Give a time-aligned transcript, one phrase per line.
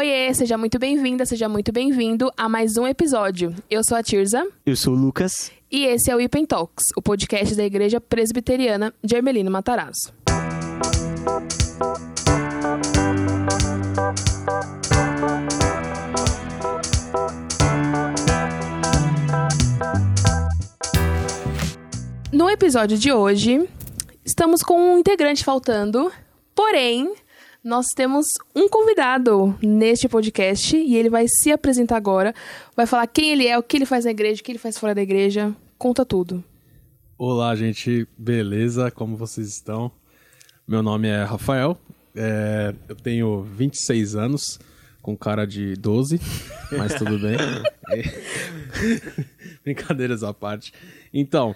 [0.00, 3.54] Oiê, seja muito bem-vinda, seja muito bem-vindo a mais um episódio.
[3.68, 4.48] Eu sou a Tirza.
[4.64, 5.52] Eu sou o Lucas.
[5.70, 10.10] E esse é o Ipen Talks, o podcast da Igreja Presbiteriana de Ermelino Matarazzo.
[22.32, 23.68] No episódio de hoje,
[24.24, 26.10] estamos com um integrante faltando,
[26.54, 27.14] porém,
[27.62, 32.34] nós temos um convidado neste podcast e ele vai se apresentar agora,
[32.74, 34.78] vai falar quem ele é, o que ele faz na igreja, o que ele faz
[34.78, 36.42] fora da igreja, conta tudo.
[37.18, 38.90] Olá, gente, beleza?
[38.90, 39.92] Como vocês estão?
[40.66, 41.76] Meu nome é Rafael,
[42.16, 44.58] é, eu tenho 26 anos,
[45.02, 46.18] com cara de 12,
[46.72, 47.36] mas tudo bem.
[49.62, 50.72] Brincadeiras à parte.
[51.12, 51.54] Então,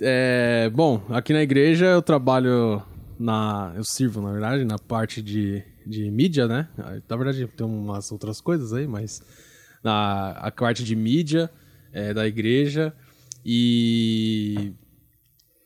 [0.00, 2.82] é, bom, aqui na igreja eu trabalho
[3.22, 3.72] na.
[3.76, 6.68] Eu sirvo, na verdade, na parte de, de mídia, né?
[6.76, 9.22] Na verdade, tem umas outras coisas aí, mas
[9.82, 11.50] na a parte de mídia
[11.92, 12.92] é, da igreja.
[13.44, 14.72] E.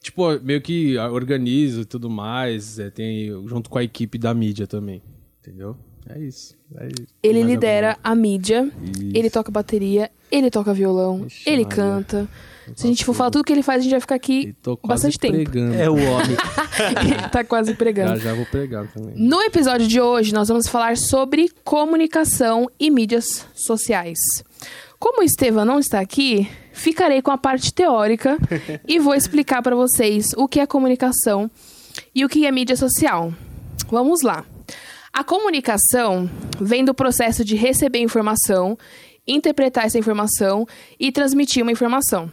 [0.00, 2.78] Tipo, meio que organizo e tudo mais.
[2.78, 5.03] É, tem, junto com a equipe da mídia também.
[5.41, 5.77] Entendeu?
[6.09, 6.56] É isso.
[6.77, 7.06] É isso.
[7.22, 9.12] Ele lidera a mídia, isso.
[9.14, 11.77] ele toca bateria, ele toca violão, Ixi, ele Maria.
[11.77, 12.28] canta.
[12.74, 15.19] Se a gente for falar tudo que ele faz, a gente vai ficar aqui bastante
[15.19, 15.34] tempo.
[15.34, 15.74] Pregando.
[15.74, 16.36] É o homem.
[17.30, 18.16] tá quase pregando.
[18.16, 19.14] Já, já vou pregar também.
[19.16, 24.19] No episódio de hoje, nós vamos falar sobre comunicação e mídias sociais.
[24.98, 28.36] Como o Estevam não está aqui, ficarei com a parte teórica
[28.88, 31.48] e vou explicar para vocês o que é comunicação
[32.12, 33.32] e o que é mídia social.
[33.88, 34.44] Vamos lá.
[35.12, 36.28] A comunicação
[36.60, 38.77] vem do processo de receber informação,
[39.27, 40.66] interpretar essa informação
[40.98, 42.30] e transmitir uma informação.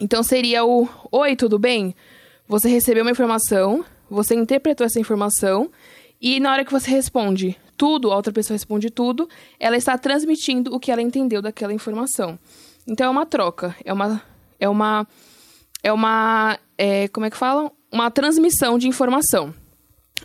[0.00, 1.94] Então seria o: Oi, tudo bem?
[2.48, 5.70] Você recebeu uma informação, você interpretou essa informação
[6.20, 9.28] e na hora que você responde tudo, a outra pessoa responde tudo,
[9.60, 12.38] ela está transmitindo o que ela entendeu daquela informação.
[12.86, 14.22] Então é uma troca, é uma
[14.58, 15.06] é uma
[15.82, 17.72] é uma é, como é que falam?
[17.92, 19.54] Uma transmissão de informação.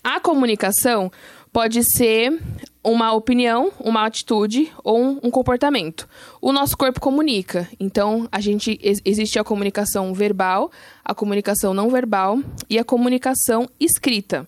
[0.04, 1.12] A comunicação
[1.52, 2.42] pode ser
[2.84, 6.08] uma opinião, uma atitude ou um, comportamento.
[6.42, 7.70] O nosso corpo comunica.
[7.80, 10.72] Então, a gente existe a comunicação verbal,
[11.06, 12.40] a comunicação não verbal
[12.70, 14.48] e a comunicação escrita.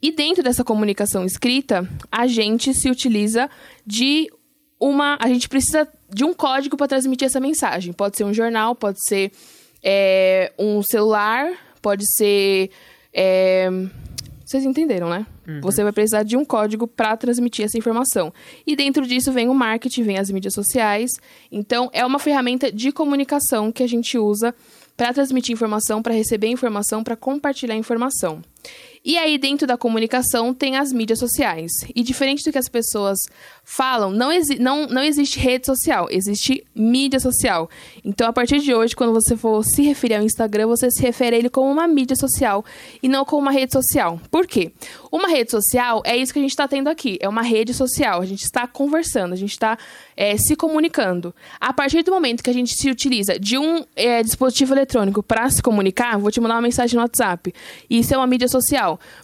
[0.00, 3.50] E dentro dessa comunicação escrita, a gente se utiliza
[3.84, 4.30] de
[4.80, 7.92] uma, a gente precisa de um código para transmitir essa mensagem.
[7.92, 9.32] Pode ser um jornal, pode ser
[9.82, 11.50] é, um celular,
[11.82, 12.70] pode ser
[13.12, 13.68] é,
[14.48, 15.26] vocês entenderam, né?
[15.46, 15.60] Uhum.
[15.60, 18.32] Você vai precisar de um código para transmitir essa informação.
[18.66, 21.10] E dentro disso vem o marketing, vem as mídias sociais.
[21.52, 24.54] Então, é uma ferramenta de comunicação que a gente usa
[24.96, 28.40] para transmitir informação, para receber informação, para compartilhar informação.
[29.04, 31.70] E aí, dentro da comunicação, tem as mídias sociais.
[31.94, 33.18] E diferente do que as pessoas
[33.64, 37.68] falam, não, não, não existe rede social, existe mídia social.
[38.04, 41.36] Então, a partir de hoje, quando você for se referir ao Instagram, você se refere
[41.36, 42.64] a ele como uma mídia social
[43.02, 44.20] e não como uma rede social.
[44.30, 44.72] Por quê?
[45.12, 47.18] Uma rede social é isso que a gente está tendo aqui.
[47.20, 48.20] É uma rede social.
[48.20, 49.78] A gente está conversando, a gente está
[50.16, 51.34] é, se comunicando.
[51.60, 55.48] A partir do momento que a gente se utiliza de um é, dispositivo eletrônico para
[55.50, 57.54] se comunicar, vou te mandar uma mensagem no WhatsApp.
[57.88, 58.57] Isso é uma mídia social,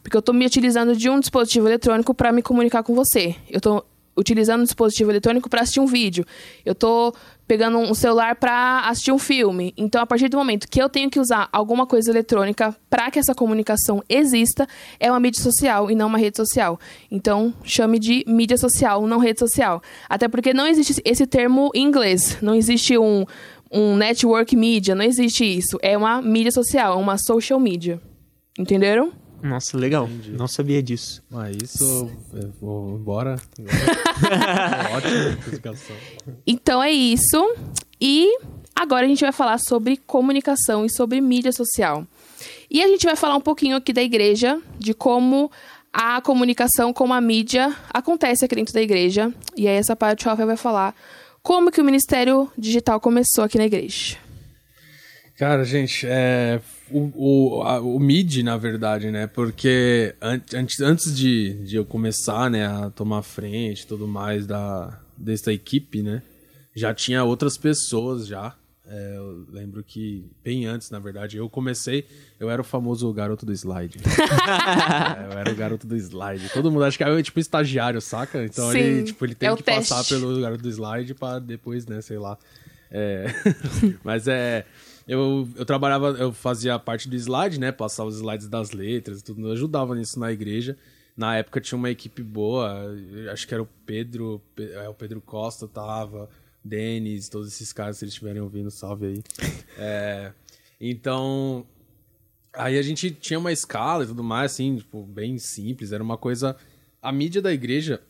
[0.03, 3.37] porque eu estou me utilizando de um dispositivo eletrônico para me comunicar com você.
[3.49, 3.84] Eu estou
[4.17, 6.25] utilizando um dispositivo eletrônico para assistir um vídeo.
[6.65, 7.15] Eu estou
[7.47, 9.75] pegando um celular para assistir um filme.
[9.77, 13.19] Então, a partir do momento que eu tenho que usar alguma coisa eletrônica para que
[13.19, 14.67] essa comunicação exista,
[14.99, 16.78] é uma mídia social e não uma rede social.
[17.11, 19.83] Então, chame de mídia social, não rede social.
[20.09, 22.39] Até porque não existe esse termo em inglês.
[22.41, 23.27] Não existe um,
[23.71, 25.78] um network media, não existe isso.
[25.83, 28.01] É uma mídia social, uma social media.
[28.59, 29.23] Entenderam?
[29.43, 30.06] Nossa, legal.
[30.06, 30.33] Entendi.
[30.33, 31.22] Não sabia disso.
[31.33, 33.37] Ah, isso eu vou embora.
[33.59, 35.97] é ótima explicação.
[36.47, 37.37] Então é isso.
[38.00, 38.28] E
[38.75, 42.06] agora a gente vai falar sobre comunicação e sobre mídia social.
[42.71, 45.51] E a gente vai falar um pouquinho aqui da igreja, de como
[45.93, 49.33] a comunicação com a mídia acontece aqui dentro da igreja.
[49.56, 50.95] E aí essa parte o Rafael vai falar
[51.42, 54.16] como que o Ministério Digital começou aqui na igreja.
[55.37, 56.60] Cara, gente, é,
[56.91, 59.27] o, o, a, o MID, na verdade, né?
[59.27, 65.01] Porque antes, antes de, de eu começar né, a tomar frente e tudo mais da,
[65.16, 66.22] dessa equipe, né?
[66.75, 68.54] Já tinha outras pessoas já.
[68.86, 72.07] É, eu lembro que bem antes, na verdade, eu comecei,
[72.39, 73.97] eu era o famoso garoto do slide.
[74.04, 76.51] é, eu era o garoto do slide.
[76.51, 78.45] Todo mundo acha que eu tipo estagiário, saca?
[78.45, 79.89] Então Sim, ele, tipo, ele tem é que teste.
[79.89, 82.37] passar pelo garoto do slide para depois, né, sei lá.
[82.91, 83.27] É...
[84.04, 84.66] Mas é
[85.06, 87.71] eu, eu trabalhava, eu fazia parte do slide, né?
[87.71, 90.77] Passava os slides das letras e tudo, eu ajudava nisso na igreja.
[91.16, 92.95] na época tinha uma equipe boa,
[93.33, 96.28] acho que era o Pedro, é, o Pedro Costa tava,
[96.65, 99.22] Denis, todos esses caras, se eles estiverem ouvindo, salve aí.
[99.77, 100.33] É,
[100.80, 101.66] então,
[102.53, 106.16] aí a gente tinha uma escala e tudo mais, assim, tipo, bem simples, era uma
[106.16, 106.56] coisa...
[107.03, 108.01] A mídia da igreja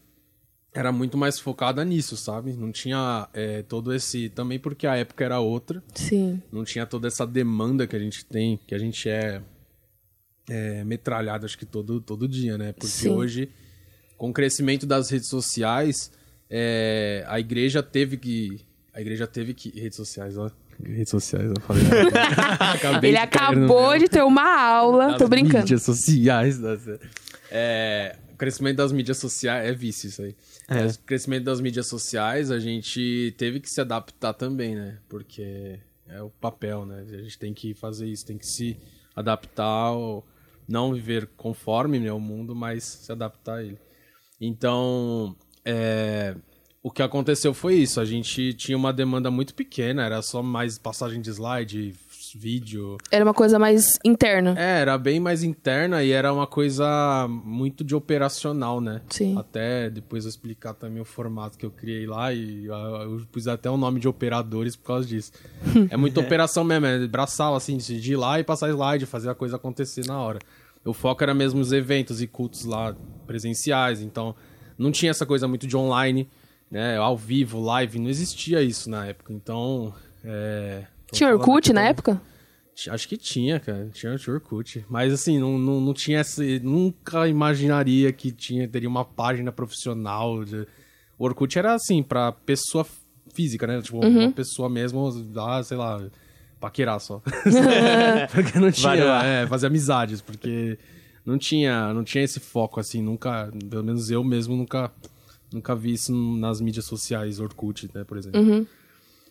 [0.74, 2.52] era muito mais focada nisso, sabe?
[2.52, 4.28] Não tinha é, todo esse...
[4.28, 5.80] Também porque a época era outra.
[5.94, 6.42] Sim.
[6.50, 9.40] Não tinha toda essa demanda que a gente tem, que a gente é,
[10.50, 12.72] é metralhado, acho que todo, todo dia, né?
[12.72, 13.10] Porque Sim.
[13.10, 13.48] hoje,
[14.18, 16.10] com o crescimento das redes sociais,
[16.50, 18.60] é, a igreja teve que...
[18.92, 19.70] A igreja teve que...
[19.78, 20.50] Redes sociais, ó.
[20.84, 21.82] Redes sociais, eu falei.
[22.58, 25.16] Acabei Ele de acabou de ter uma aula.
[25.16, 25.58] Tô brincando.
[25.58, 26.58] mídias sociais.
[26.58, 26.82] das-
[27.48, 29.68] É, o crescimento das mídias sociais.
[29.68, 30.36] É vício isso aí.
[30.68, 30.86] É.
[30.86, 34.98] O crescimento das mídias sociais, a gente teve que se adaptar também, né?
[35.08, 37.04] Porque é o papel, né?
[37.08, 38.76] A gente tem que fazer isso, tem que se
[39.16, 40.26] adaptar, ao,
[40.68, 43.78] não viver conforme né, o mundo, mas se adaptar a ele.
[44.38, 46.36] Então, é,
[46.82, 47.98] o que aconteceu foi isso.
[47.98, 51.94] A gente tinha uma demanda muito pequena, era só mais passagem de slide,
[52.36, 52.96] vídeo.
[53.10, 54.54] Era uma coisa mais interna.
[54.58, 59.02] É, era bem mais interna e era uma coisa muito de operacional, né?
[59.08, 59.38] Sim.
[59.38, 63.46] Até depois eu explicar também o formato que eu criei lá e eu, eu pus
[63.46, 65.32] até o nome de operadores por causa disso.
[65.90, 69.34] é muita operação mesmo, é braçal, assim, de ir lá e passar slide, fazer a
[69.34, 70.38] coisa acontecer na hora.
[70.84, 72.94] O foco era mesmo os eventos e cultos lá
[73.26, 74.34] presenciais, então
[74.76, 76.28] não tinha essa coisa muito de online,
[76.70, 76.96] né?
[76.98, 79.94] Ao vivo, live, não existia isso na época, então...
[80.24, 80.84] É...
[81.14, 82.22] Tinha Orkut na pra- época?
[82.90, 83.88] Acho que tinha, cara.
[83.92, 84.84] Tinha tinha Orkut.
[84.88, 86.58] Mas assim, não, não, não tinha esse.
[86.60, 90.44] Nunca imaginaria que tinha, teria uma página profissional.
[90.44, 90.66] De...
[91.18, 92.84] O Orkut era assim, pra pessoa
[93.32, 93.80] física, né?
[93.80, 94.24] Tipo, Uhum.
[94.24, 96.04] uma pessoa mesmo, ah, sei lá,
[96.60, 97.22] paquerar só.
[98.34, 99.22] porque não tinha.
[99.24, 100.76] É, fazer amizades, porque
[101.24, 103.52] não tinha, não tinha esse foco, assim, nunca.
[103.70, 104.90] Pelo menos eu mesmo nunca.
[105.52, 108.40] Nunca vi isso nas mídias sociais, Orkut, né, por exemplo.
[108.40, 108.66] Uhum.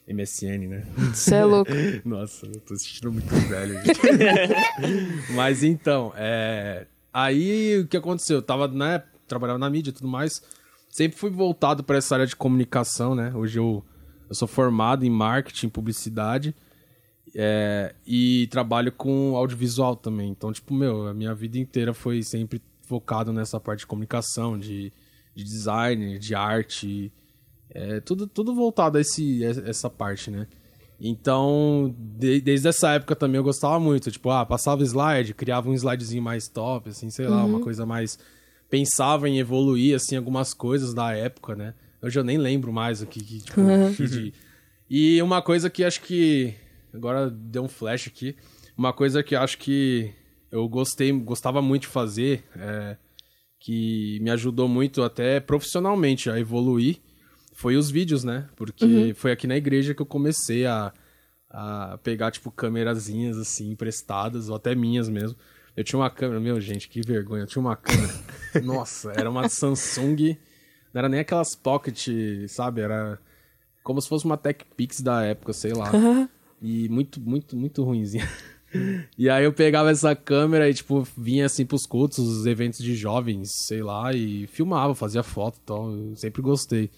[0.08, 0.86] MSN, né?
[1.14, 1.72] Você é louco.
[2.04, 3.80] Nossa, eu tô assistindo muito velho.
[5.34, 6.88] Mas então, é...
[7.14, 8.38] aí o que aconteceu?
[8.38, 10.42] Eu tava, né, trabalhava na mídia e tudo mais.
[10.90, 13.32] Sempre fui voltado para essa área de comunicação, né?
[13.34, 13.84] Hoje eu,
[14.30, 16.54] eu sou formado em marketing, publicidade.
[17.36, 20.30] é, e trabalho com audiovisual também.
[20.30, 24.94] Então, tipo, meu, a minha vida inteira foi sempre focado nessa parte de comunicação, de,
[25.34, 27.12] de design, de arte.
[27.74, 30.48] É, tudo, tudo voltado a esse, essa parte, né?
[31.02, 34.10] Então, de- desde essa época também eu gostava muito.
[34.12, 38.18] Tipo, ah, passava slide, criava um slidezinho mais top, assim, sei lá, uma coisa mais.
[38.70, 41.74] Pensava em evoluir, assim, algumas coisas da época, né?
[42.02, 43.62] Hoje eu nem lembro mais o que, que, tipo,
[43.96, 44.34] que de-
[44.90, 46.54] E uma coisa que acho que.
[46.94, 48.36] Agora deu um flash aqui.
[48.78, 50.12] Uma coisa que acho que
[50.52, 52.98] eu gostei, gostava muito de fazer, é,
[53.60, 56.98] que me ajudou muito até profissionalmente a evoluir,
[57.54, 58.48] foi os vídeos, né?
[58.56, 60.92] Porque foi aqui na igreja que eu comecei a,
[61.50, 65.38] a pegar, tipo, câmerazinhas, assim, emprestadas, ou até minhas mesmo.
[65.76, 67.44] Eu tinha uma câmera, meu, gente, que vergonha.
[67.44, 68.14] Eu tinha uma câmera.
[68.64, 70.38] Nossa, era uma Samsung.
[70.94, 72.08] Não era nem aquelas Pocket,
[72.48, 72.82] sabe?
[72.82, 73.20] Era
[73.84, 75.92] como se fosse uma Tech Pix da época, sei lá.
[76.66, 78.26] E muito, muito, muito ruimzinha.
[79.18, 82.96] E aí eu pegava essa câmera e, tipo, vinha assim pros cultos, os eventos de
[82.96, 85.92] jovens, sei lá, e filmava, fazia foto e tal.
[85.92, 86.90] Eu sempre gostei.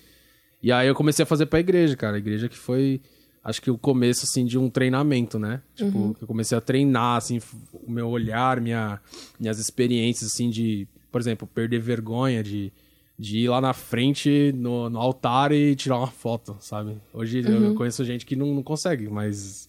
[0.66, 2.16] E aí eu comecei a fazer pra igreja, cara.
[2.16, 3.00] A igreja que foi,
[3.44, 5.62] acho que o começo, assim, de um treinamento, né?
[5.76, 7.40] Tipo, que eu comecei a treinar, assim,
[7.72, 9.00] o meu olhar, minha,
[9.40, 12.74] minhas experiências, assim, de, por exemplo, perder vergonha, de,
[13.16, 16.98] de ir lá na frente, no, no altar e tirar uma foto, sabe?
[17.14, 19.68] Hoje eu conheço gente que não, não consegue, mas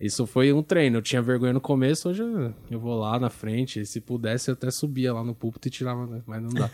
[0.00, 0.98] isso foi um treino.
[0.98, 2.22] Eu tinha vergonha no começo, hoje
[2.70, 3.84] eu, vou lá na frente.
[3.86, 6.22] Se pudesse, eu até subia lá no púlpito e tirava, né?
[6.26, 6.70] mas não dá.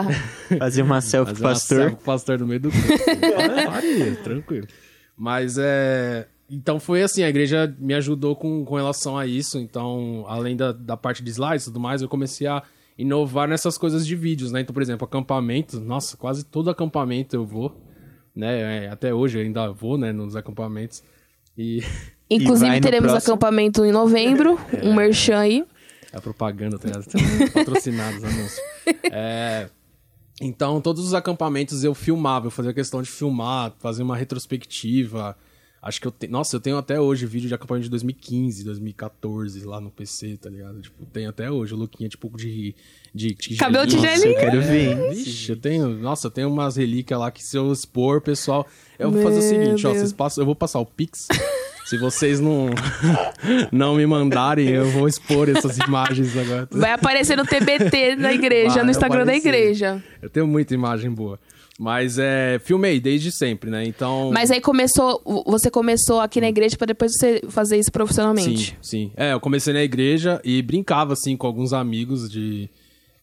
[0.58, 1.78] Fazia uma selfie Fazer com o uma pastor.
[1.78, 2.86] selfie com o pastor no meio do culto.
[3.70, 4.66] Faria, tranquilo.
[5.16, 6.26] Mas é.
[6.48, 9.58] Então foi assim, a igreja me ajudou com, com relação a isso.
[9.58, 12.62] Então, além da, da parte de slides e tudo mais, eu comecei a
[12.96, 14.60] inovar nessas coisas de vídeos, né?
[14.60, 17.74] Então, por exemplo, acampamento, nossa, quase todo acampamento eu vou,
[18.34, 18.84] né?
[18.84, 21.02] É, Até hoje eu ainda vou, né, nos acampamentos.
[21.56, 21.82] E
[22.34, 23.34] Inclusive, teremos próximo.
[23.34, 24.58] acampamento em novembro.
[24.82, 25.64] Um merchan aí.
[26.12, 27.06] a propaganda, tá ligado?
[27.06, 28.60] Tem patrocinados, anúncios.
[29.14, 29.68] É,
[30.40, 35.36] então, todos os acampamentos eu filmava, eu fazia questão de filmar, fazer uma retrospectiva.
[35.82, 36.32] Acho que eu tenho.
[36.32, 40.48] Nossa, eu tenho até hoje vídeo de acampamento de 2015, 2014 lá no PC, tá
[40.48, 40.80] ligado?
[40.80, 42.74] Tipo, tenho até hoje o Luquinha, tipo, de.
[43.12, 44.28] de, de Cabelo tigelinha.
[44.28, 45.10] Eu quero ver.
[45.10, 45.88] Vixe, eu tenho.
[45.98, 48.64] Nossa, eu tenho umas relíquias lá que se eu expor, pessoal.
[48.96, 49.92] Eu vou fazer o Meu seguinte, ó.
[49.92, 51.26] Vocês passam, eu vou passar o Pix.
[51.84, 52.70] Se vocês não,
[53.70, 56.68] não me mandarem, eu vou expor essas imagens agora.
[56.70, 59.48] Vai aparecer no TBT da igreja, Vai no Instagram da aparecer.
[59.48, 60.04] igreja.
[60.20, 61.38] Eu tenho muita imagem boa.
[61.78, 63.84] Mas é, filmei desde sempre, né?
[63.84, 64.30] Então.
[64.32, 68.76] Mas aí começou, você começou aqui na igreja pra depois você fazer isso profissionalmente.
[68.80, 69.12] Sim, sim.
[69.16, 72.70] É, eu comecei na igreja e brincava, assim, com alguns amigos de...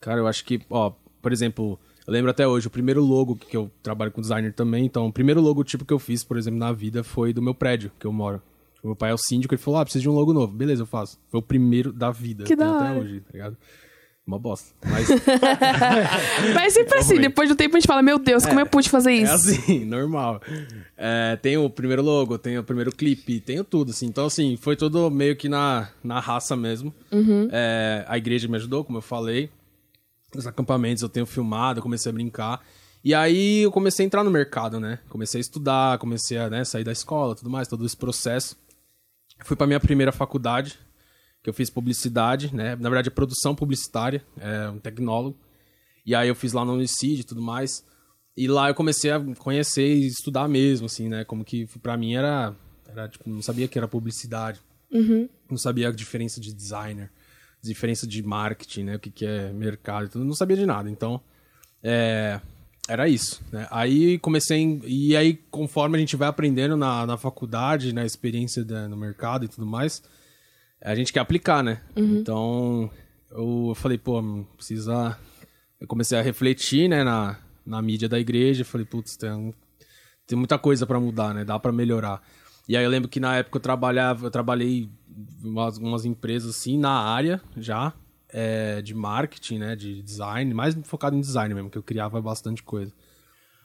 [0.01, 3.55] Cara, eu acho que, ó, por exemplo, eu lembro até hoje, o primeiro logo que
[3.55, 6.71] eu trabalho com designer também, então, o primeiro logotipo que eu fiz, por exemplo, na
[6.73, 8.41] vida foi do meu prédio que eu moro.
[8.83, 10.53] O meu pai é o síndico, ele falou, ah, preciso de um logo novo.
[10.53, 11.17] Beleza, eu faço.
[11.29, 12.45] Foi o primeiro da vida.
[12.45, 13.57] Que da até hoje, tá ligado?
[14.25, 14.75] Uma bosta.
[14.85, 15.07] Mas
[16.53, 17.29] Mas sempre assim, Vamos ver.
[17.29, 19.33] depois do tempo a gente fala, meu Deus, como eu pude fazer é isso?
[19.33, 20.39] assim, normal.
[20.95, 24.05] É, tem o primeiro logo, tem o primeiro clipe, tenho tudo, assim.
[24.05, 26.93] Então, assim, foi tudo meio que na, na raça mesmo.
[27.51, 29.49] É, a igreja me ajudou, como eu falei.
[30.35, 32.61] Os acampamentos eu tenho filmado, eu comecei a brincar.
[33.03, 34.99] E aí eu comecei a entrar no mercado, né?
[35.09, 38.55] Comecei a estudar, comecei a né, sair da escola, tudo mais, todo esse processo.
[39.43, 40.77] Fui pra minha primeira faculdade,
[41.41, 42.75] que eu fiz publicidade, né?
[42.75, 45.37] Na verdade, é produção publicitária, é um tecnólogo.
[46.05, 47.83] E aí eu fiz lá no Unicid e tudo mais.
[48.35, 51.23] E lá eu comecei a conhecer e estudar mesmo, assim, né?
[51.23, 52.55] Como que pra mim era.
[52.87, 54.59] era tipo, não sabia que era publicidade.
[55.49, 57.11] Não sabia a diferença de designer,
[57.61, 58.95] diferença de marketing, né?
[58.95, 60.25] O que, que é mercado e tudo.
[60.25, 60.89] Não sabia de nada.
[60.89, 61.21] Então,
[61.83, 62.39] é,
[62.89, 63.67] era isso, né?
[63.71, 64.57] Aí comecei.
[64.57, 68.97] em- e aí, conforme a gente vai aprendendo na, na faculdade, na experiência da- no
[68.97, 70.01] mercado e tudo mais,
[70.81, 71.81] a gente quer aplicar, né?
[72.19, 72.89] Então,
[73.31, 74.21] eu falei, pô,
[74.55, 75.17] precisa.
[75.79, 78.65] Eu comecei a refletir, né, na, na mídia da igreja.
[78.65, 79.53] Falei, putz, tem,
[80.27, 81.45] tem muita coisa pra mudar, né?
[81.45, 82.21] Dá pra melhorar.
[82.67, 84.89] E aí eu lembro que na época eu trabalhava, eu trabalhei
[85.43, 87.93] em umas, umas empresas assim na área já
[88.31, 92.63] é, de marketing, né, de design, mais focado em design mesmo, que eu criava bastante
[92.63, 92.93] coisa.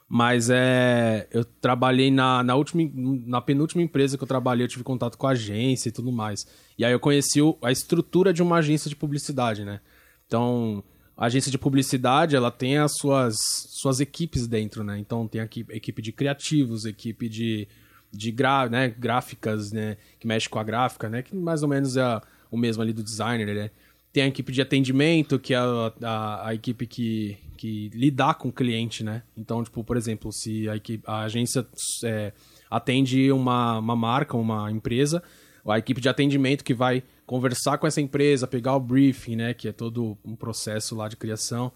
[0.08, 2.82] Mas é, eu trabalhei na, na última,
[3.26, 6.46] na penúltima empresa que eu trabalhei, eu tive contato com a agência e tudo mais.
[6.78, 9.80] E aí eu conheci o- a estrutura de uma agência de publicidade, né?
[10.26, 10.84] Então,
[11.16, 13.34] a agência de publicidade, ela tem as suas,
[13.70, 14.98] suas equipes dentro, né?
[14.98, 17.66] Então, tem aqui equipe de criativos, equipe de,
[18.12, 18.88] de gra, né?
[18.96, 19.96] gráficas, né?
[20.20, 21.22] Que mexe com a gráfica, né?
[21.22, 23.70] Que mais ou menos é a- o mesmo ali do designer, né?
[24.14, 28.48] Tem a equipe de atendimento, que é a, a, a equipe que, que lidar com
[28.48, 29.24] o cliente, né?
[29.36, 31.66] Então, tipo, por exemplo, se a, equipe, a agência
[32.04, 32.32] é,
[32.70, 35.20] atende uma, uma marca, uma empresa,
[35.66, 39.52] a equipe de atendimento que vai conversar com essa empresa, pegar o briefing, né?
[39.52, 41.72] Que é todo um processo lá de criação.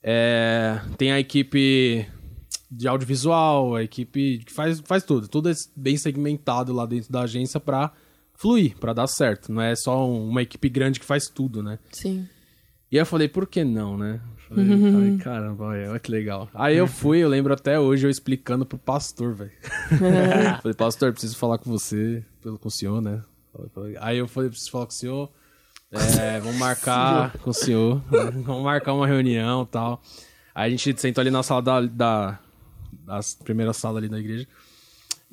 [0.00, 2.06] É, tem a equipe
[2.70, 5.26] de audiovisual, a equipe que faz, faz tudo.
[5.26, 7.92] Tudo é bem segmentado lá dentro da agência pra
[8.34, 9.50] fluir, pra dar certo.
[9.52, 11.78] Não é só um- uma equipe grande que faz tudo, né?
[11.92, 12.28] Sim.
[12.90, 14.20] E aí eu falei, por que não, né?
[14.48, 16.48] Falei, falei, caramba, olha, que legal.
[16.54, 19.50] Aí eu fui, eu lembro até hoje eu explicando pro pastor, velho.
[20.62, 23.22] falei, pastor, preciso falar com você, pelo- com o senhor, né?
[24.00, 25.30] Aí eu falei, preciso falar com o senhor.
[26.20, 28.02] É, vamos marcar com o senhor.
[28.44, 30.02] Vamos marcar uma reunião e tal.
[30.54, 32.38] Aí a gente sentou ali na sala da, da,
[33.06, 34.46] da primeira sala ali da igreja.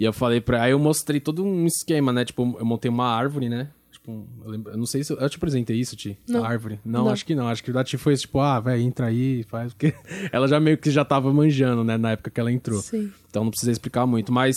[0.01, 0.63] E eu falei pra.
[0.63, 2.25] Aí eu mostrei todo um esquema, né?
[2.25, 3.69] Tipo, eu montei uma árvore, né?
[3.91, 5.13] Tipo, eu, lembro- eu não sei se.
[5.13, 6.17] Eu, eu te apresentei isso, Ti?
[6.27, 6.43] Não.
[6.43, 6.79] A árvore.
[6.83, 7.11] Não, Não.
[7.11, 7.47] acho que não.
[7.47, 9.73] Acho que o da Ti foi tipo, ah, vai, entra aí, faz.
[9.73, 9.93] Porque
[10.33, 11.97] ela já meio que já tava manjando, né?
[11.99, 12.81] Na época que ela entrou.
[12.81, 13.11] Sim.
[13.29, 14.31] Então não precisa explicar muito.
[14.31, 14.55] Mas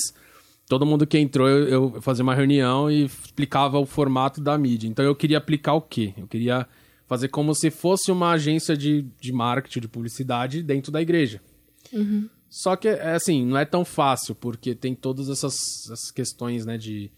[0.66, 4.88] todo mundo que entrou, eu, eu fazia uma reunião e explicava o formato da mídia.
[4.88, 6.14] Então eu queria aplicar o quê?
[6.16, 6.66] Eu queria
[7.06, 11.38] fazer como se fosse uma agência de, de marketing, de publicidade dentro da igreja.
[12.62, 15.56] Só que, é assim, não é tão fácil, porque tem todas essas,
[15.90, 17.11] essas questões, né, de...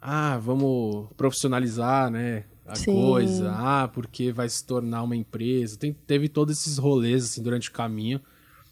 [0.00, 2.92] Ah, vamos profissionalizar, né, a Sim.
[2.94, 3.52] coisa.
[3.52, 5.76] Ah, porque vai se tornar uma empresa.
[5.78, 8.20] Tem, teve todos esses rolês, assim, durante o caminho.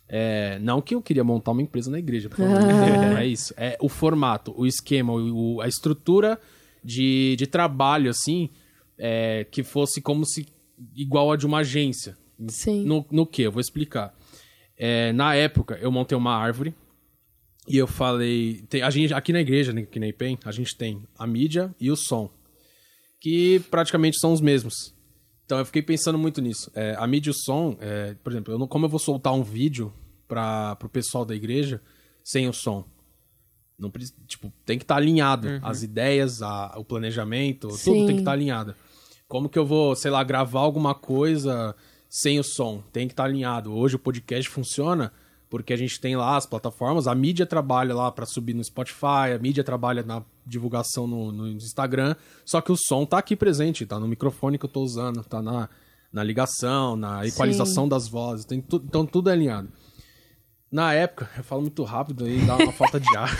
[0.08, 2.58] É, não que eu queria montar uma empresa na igreja, por favor,
[3.12, 3.52] não é isso.
[3.56, 6.40] É o formato, o esquema, o- a estrutura
[6.82, 8.48] de, de trabalho, assim,
[8.98, 10.46] é, que fosse como se
[10.96, 12.16] igual a de uma agência.
[12.48, 12.84] Sim.
[12.84, 13.42] No, no que?
[13.42, 14.14] Eu vou explicar.
[14.78, 16.73] É, na época, eu montei uma árvore
[17.66, 18.62] e eu falei.
[18.68, 21.75] tem- a gente, aqui na igreja, né, aqui na IPEM, a gente tem a mídia
[21.80, 22.30] e o som,
[23.20, 24.94] que praticamente são os mesmos.
[25.44, 26.70] Então eu fiquei pensando muito nisso.
[26.75, 29.32] É, a mídia e o som, é, por exemplo, eu não, como eu vou soltar
[29.35, 29.92] um vídeo
[30.28, 31.80] para o pessoal da igreja
[32.23, 32.85] sem o som?
[33.78, 33.90] Não,
[34.26, 35.49] tipo, tem que estar alinhado.
[35.62, 37.92] As ideias, a- o planejamento, Sim.
[37.94, 38.75] tudo tem que estar alinhado.
[39.26, 41.75] Como que eu vou, sei lá, gravar alguma coisa
[42.08, 42.82] sem o som?
[42.92, 43.72] Tem que estar alinhado.
[43.72, 45.12] Hoje o podcast funciona
[45.50, 49.32] porque a gente tem lá as plataformas, a mídia trabalha lá para subir no Spotify,
[49.34, 53.86] a mídia trabalha na divulgação no, no Instagram, só que o som tá aqui presente,
[53.86, 55.70] tá no microfone que eu tô usando, tá na,
[56.12, 59.70] na ligação, na equalização das vozes, tem tu- então tudo é alinhado.
[60.70, 63.30] Na época, eu falo muito rápido e dá uma falta de ar.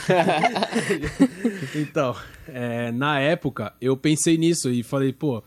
[1.76, 5.42] então, é, na época, eu pensei nisso e falei, pô,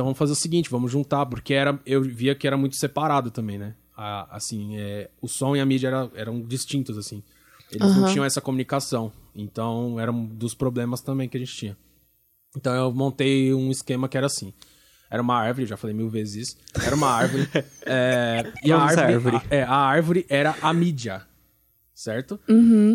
[0.00, 3.30] então vamos fazer o seguinte, vamos juntar, porque era, eu via que era muito separado
[3.30, 3.74] também, né?
[3.94, 7.22] A- assim, é, o som e a mídia era- eram distintos, assim.
[7.70, 8.10] Eles não Aham.
[8.12, 9.12] tinham essa comunicação.
[9.36, 11.76] Então, era um dos problemas também que a gente tinha.
[12.56, 14.54] Então, eu montei um esquema que era assim.
[15.10, 16.56] Era uma árvore, já falei mil vezes isso.
[16.82, 17.46] Era uma árvore.
[17.84, 19.36] é, e a árvore, árvore.
[19.36, 21.26] a- é, a árvore era a mídia.
[21.94, 22.40] Certo?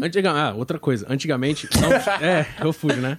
[0.02, 1.06] Antiga, ah, outra coisa.
[1.08, 1.70] Antigamente.
[1.80, 3.16] Não, é, eu fujo, né?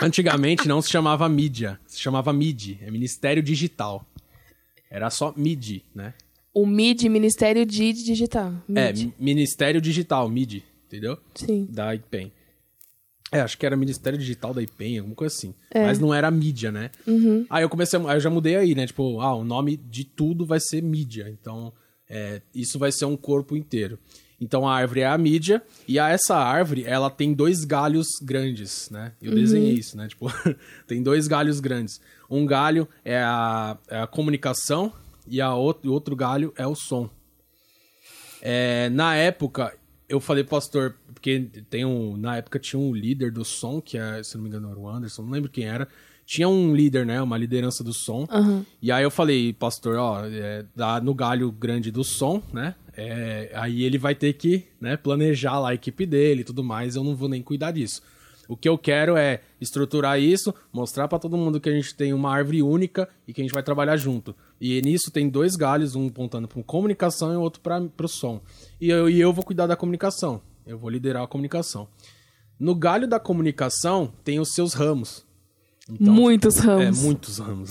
[0.00, 1.78] Antigamente não se chamava mídia.
[1.86, 2.78] Se chamava MIDI.
[2.82, 4.04] É Ministério Digital.
[4.90, 6.14] Era só MIDI, né?
[6.52, 8.52] O MID, Ministério de Digital.
[8.74, 9.06] É, MID.
[9.06, 10.64] Mi- Ministério Digital, MIDI.
[10.86, 11.18] Entendeu?
[11.34, 11.66] Sim.
[11.70, 12.30] da IPEM.
[13.32, 15.52] É, acho que era Ministério Digital da IPEM, alguma coisa assim.
[15.72, 15.84] É.
[15.86, 16.90] Mas não era mídia, né?
[17.50, 18.86] Aí eu comecei, aí eu já mudei aí, né?
[18.86, 21.28] Tipo, ah, o nome de tudo vai ser mídia.
[21.28, 21.72] Então,
[22.08, 23.98] é, isso vai ser um corpo inteiro.
[24.40, 28.90] Então a árvore é a mídia, e a, essa árvore, ela tem dois galhos grandes,
[28.90, 29.12] né?
[29.22, 30.08] Eu desenhei isso, né?
[30.08, 30.26] Tipo,
[30.86, 32.00] tem dois galhos grandes.
[32.28, 34.92] Um galho é a, é a comunicação,
[35.26, 37.08] e a outro, o outro galho é o som.
[38.42, 39.72] É, na época,
[40.08, 42.16] eu falei pastor, porque tem um.
[42.16, 44.88] Na época tinha um líder do som, que é, se não me engano, era o
[44.88, 45.88] Anderson, não lembro quem era.
[46.26, 47.20] Tinha um líder, né?
[47.20, 48.26] Uma liderança do som.
[48.80, 52.74] E aí eu falei, pastor, ó, é, dá no galho grande do som, né?
[52.96, 56.96] É, aí ele vai ter que né, planejar lá a equipe dele e tudo mais.
[56.96, 58.02] Eu não vou nem cuidar disso.
[58.48, 62.12] O que eu quero é estruturar isso, mostrar pra todo mundo que a gente tem
[62.12, 64.34] uma árvore única e que a gente vai trabalhar junto.
[64.60, 68.40] E nisso tem dois galhos, um apontando para comunicação e o outro para o som.
[68.80, 70.42] E eu, e eu vou cuidar da comunicação.
[70.66, 71.88] Eu vou liderar a comunicação.
[72.58, 75.24] No galho da comunicação tem os seus ramos.
[75.88, 76.98] Muitos ramos.
[76.98, 77.70] É, muitos ramos.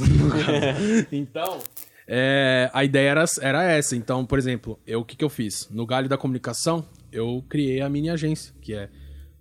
[1.12, 1.60] então,
[2.08, 3.96] é, a ideia era, era essa.
[3.96, 5.68] Então, por exemplo, eu, o que, que eu fiz?
[5.70, 8.90] No galho da comunicação, eu criei a mini agência, que é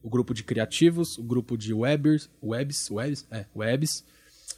[0.02, 4.04] o grupo de criativos, o grupo de webers, webs, webs, é, webs,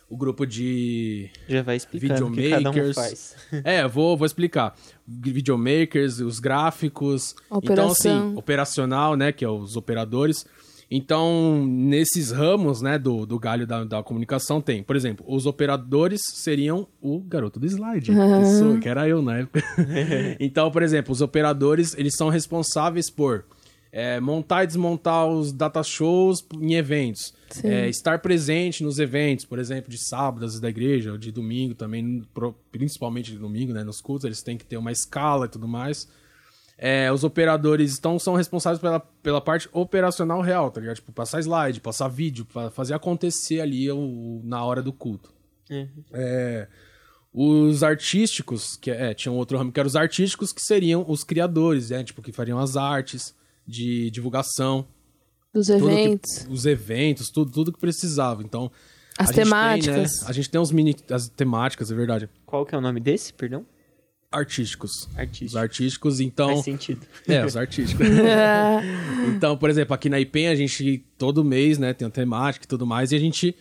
[0.09, 2.95] o grupo de Já vai explicando o que cada um videomakers.
[2.95, 3.37] faz.
[3.65, 4.75] É, eu vou, vou explicar.
[5.07, 7.35] Videomakers, os gráficos.
[7.47, 7.93] Então, Operação.
[8.29, 9.33] assim, operacional, né?
[9.33, 10.47] Que é os operadores.
[10.97, 16.21] Então, nesses ramos, né, do, do galho da, da comunicação, tem, por exemplo, os operadores
[16.35, 19.61] seriam o garoto do slide, que, sou- que era eu na época.
[20.39, 23.45] então, por exemplo, os operadores, eles são responsáveis por
[23.91, 27.35] é, montar e desmontar os data shows em eventos.
[27.65, 31.33] É, estar presente nos eventos, por exemplo, de sábado, às vezes da igreja, ou de
[31.33, 32.23] domingo também,
[32.71, 36.09] principalmente de domingo, né, nos cultos, eles têm que ter uma escala e tudo mais.
[36.77, 40.97] É, os operadores então são responsáveis pela, pela parte operacional real, tá ligado?
[40.97, 45.33] Tipo, passar slide, passar vídeo, pra fazer acontecer ali o, na hora do culto.
[46.13, 46.67] É,
[47.33, 51.25] os artísticos, que é, tinha um outro ramo que eram os artísticos, que seriam os
[51.25, 52.03] criadores, né?
[52.05, 53.35] Tipo, que fariam as artes
[53.67, 54.87] de divulgação,
[55.53, 56.47] Dos tudo que- eventos.
[56.51, 58.43] os eventos, tudo, tudo que precisava.
[58.43, 58.71] Então,
[59.19, 60.21] As a gente tem, temáticas.
[60.23, 62.29] né, a gente tem uns mini as temáticas, é verdade.
[62.45, 63.65] Qual que é o nome desse, perdão?
[64.35, 65.09] Artísticos.
[65.11, 65.59] Os Artístico.
[65.59, 66.49] artísticos, então.
[66.49, 67.07] Faz sentido.
[67.29, 68.07] É, os artísticos.
[69.35, 72.69] então, por exemplo, aqui na IPEM a gente todo mês, né, tem a temática e
[72.69, 73.55] tudo mais, e a gente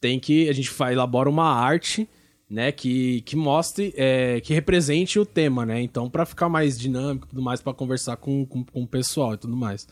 [0.00, 2.08] tem que a gente faz, elabora uma arte,
[2.50, 5.80] né, que, que mostre, é, que represente o tema, né?
[5.80, 9.34] Então, para ficar mais dinâmico e tudo mais, para conversar com, com, com o pessoal
[9.34, 9.86] e tudo mais.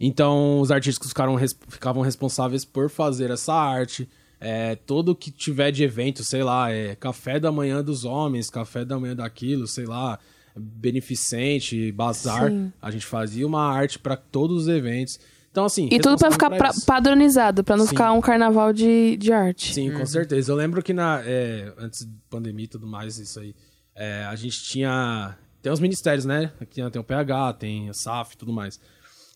[0.00, 4.08] Então, os artísticos ficaram, res- ficavam responsáveis por fazer essa arte.
[4.46, 8.84] É, todo que tiver de evento, sei lá, é café da manhã dos homens, café
[8.84, 10.18] da manhã daquilo, sei lá,
[10.54, 12.50] beneficente, bazar.
[12.50, 12.70] Sim.
[12.80, 15.18] A gente fazia uma arte para todos os eventos.
[15.50, 15.86] Então, assim.
[15.86, 17.90] E tudo pra responsável ficar pra padronizado, pra não Sim.
[17.90, 19.72] ficar um carnaval de, de arte.
[19.72, 20.52] Sim, com certeza.
[20.52, 23.54] Eu lembro que na, é, antes da pandemia e tudo mais, isso aí,
[23.94, 25.38] é, a gente tinha.
[25.62, 26.52] Tem os ministérios, né?
[26.60, 28.78] Aqui tem o PH, tem a SAF e tudo mais.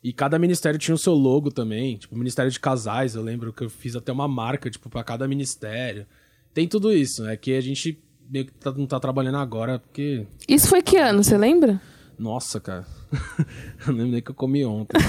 [0.02, 1.96] E cada ministério tinha o seu logo também.
[1.96, 5.02] Tipo, o Ministério de Casais, eu lembro que eu fiz até uma marca, tipo, pra
[5.02, 6.06] cada ministério.
[6.54, 7.98] Tem tudo isso, é que a gente
[8.30, 10.26] meio que tá- não tá trabalhando agora, porque.
[10.46, 11.80] Isso foi que ano, você lembra?
[12.18, 12.87] Nossa, cara.
[13.87, 14.98] eu não lembro nem que eu comi ontem.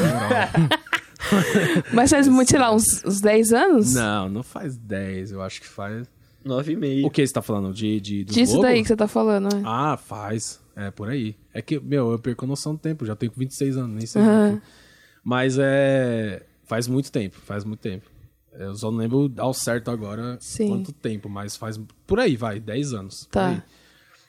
[1.93, 3.93] Mas faz muito, sei lá, uns, uns 10 anos?
[3.93, 6.08] não, não faz 10, eu acho que faz.
[6.43, 7.06] Nove e meio.
[7.06, 7.73] O que você tá falando?
[7.73, 8.63] De, de, Disso logo?
[8.63, 9.62] daí que você tá falando, né?
[9.65, 10.59] Ah, faz.
[10.76, 11.36] É, por aí.
[11.54, 13.06] É que, meu, eu perco noção do tempo.
[13.06, 14.22] Já tenho 26 anos, nem sei.
[14.22, 14.62] Muito.
[15.24, 16.44] Mas é...
[16.66, 18.06] Faz muito tempo, faz muito tempo.
[18.54, 20.70] Eu só não lembro ao certo agora Sim.
[20.70, 21.80] quanto tempo, mas faz...
[22.06, 23.28] Por aí, vai, 10 anos.
[23.32, 23.50] Tá.
[23.50, 23.62] aí.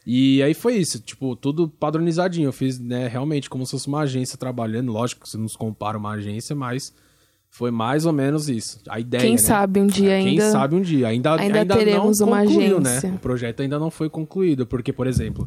[0.07, 2.49] E aí foi isso, tipo, tudo padronizadinho.
[2.49, 4.91] Eu fiz, né, realmente como se fosse uma agência trabalhando.
[4.91, 6.95] Lógico que você não se compara uma agência, mas
[7.51, 8.81] foi mais ou menos isso.
[8.89, 9.39] A ideia, Quem né?
[9.39, 10.51] sabe um dia Quem ainda.
[10.51, 11.09] sabe um dia.
[11.09, 13.11] Ainda, ainda ainda, teremos não uma concluiu, agência.
[13.11, 13.17] né?
[13.17, 15.47] O projeto ainda não foi concluído, porque, por exemplo,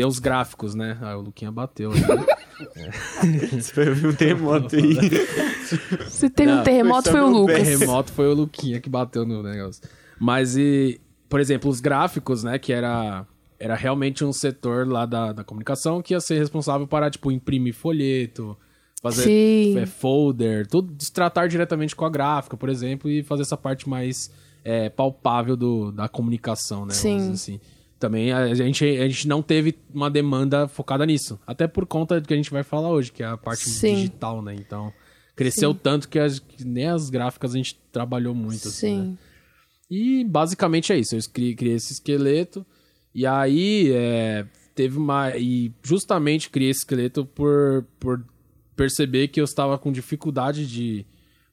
[0.00, 0.96] tem os gráficos, né?
[1.02, 1.90] Ah, o Luquinha bateu.
[3.52, 4.96] Você vai ouvir um terremoto aí.
[6.08, 7.56] Se teve um terremoto, foi o Lucas.
[7.56, 9.82] terremoto foi o Luquinha que bateu no negócio.
[10.18, 12.58] Mas, e, por exemplo, os gráficos, né?
[12.58, 13.26] Que era,
[13.58, 17.74] era realmente um setor lá da, da comunicação que ia ser responsável para, tipo, imprimir
[17.74, 18.56] folheto,
[19.02, 19.78] fazer Sim.
[19.78, 23.86] é, folder, tudo, se tratar diretamente com a gráfica, por exemplo, e fazer essa parte
[23.86, 24.30] mais
[24.64, 26.94] é, palpável do, da comunicação, né?
[26.94, 27.18] vamos Sim.
[27.18, 27.60] dizer assim.
[28.00, 31.38] Também a gente, a gente não teve uma demanda focada nisso.
[31.46, 33.94] Até por conta do que a gente vai falar hoje, que é a parte Sim.
[33.94, 34.54] digital, né?
[34.58, 34.90] Então,
[35.36, 39.04] cresceu tanto que, as- que nem as gráficas a gente trabalhou muito, assim, né?
[39.04, 39.18] Sim.
[39.90, 41.14] E basicamente é isso.
[41.14, 42.64] Eu criei, criei esse esqueleto.
[43.14, 45.36] E aí é, teve uma.
[45.36, 48.24] E justamente criei esse esqueleto por, por
[48.76, 51.04] perceber que eu estava com dificuldade de,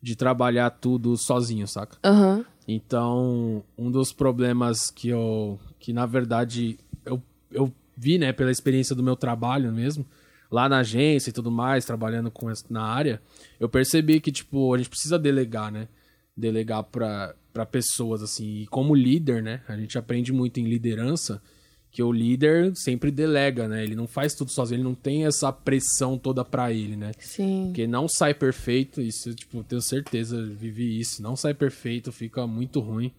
[0.02, 1.98] de trabalhar tudo sozinho, saca?
[2.06, 2.46] Aham.
[2.68, 5.60] Então, um dos problemas que eu.
[5.80, 10.06] que na verdade eu, eu vi, né, pela experiência do meu trabalho mesmo,
[10.52, 13.22] lá na agência e tudo mais, trabalhando com na área,
[13.60, 15.88] eu percebi que, tipo, a gente precisa delegar, né?
[16.36, 17.34] Delegar pra
[17.72, 18.62] pessoas, assim.
[18.62, 19.62] E como líder, né?
[19.68, 21.42] A gente aprende muito em liderança
[21.98, 23.84] que o líder sempre delega, né?
[23.84, 27.10] Ele não faz tudo sozinho, ele não tem essa pressão toda pra ele, né?
[27.18, 27.64] Sim.
[27.70, 31.24] Porque não sai perfeito, isso, tipo, tenho certeza, vivi isso.
[31.24, 33.12] Não sai perfeito, fica muito ruim.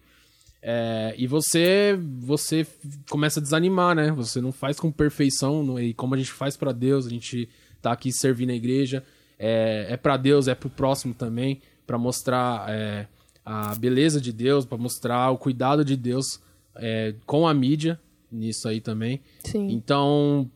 [0.61, 2.65] É, e você você
[3.09, 4.13] começa a desanimar, né?
[4.13, 7.49] Você não faz com perfeição, não- e como a gente faz pra Deus, a gente
[7.81, 9.03] tá aqui servindo a igreja,
[9.37, 13.07] é, é para Deus, é pro próximo também, pra mostrar é,
[13.43, 16.39] a beleza de Deus, pra mostrar o cuidado de Deus
[16.77, 17.99] é, com a mídia,
[18.31, 19.21] nisso aí também.
[19.43, 19.67] Sim.
[19.71, 20.49] Então,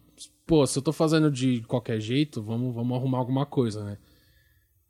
[0.46, 3.98] pô, se eu tô fazendo de qualquer jeito, vamos, vamos arrumar alguma coisa, né?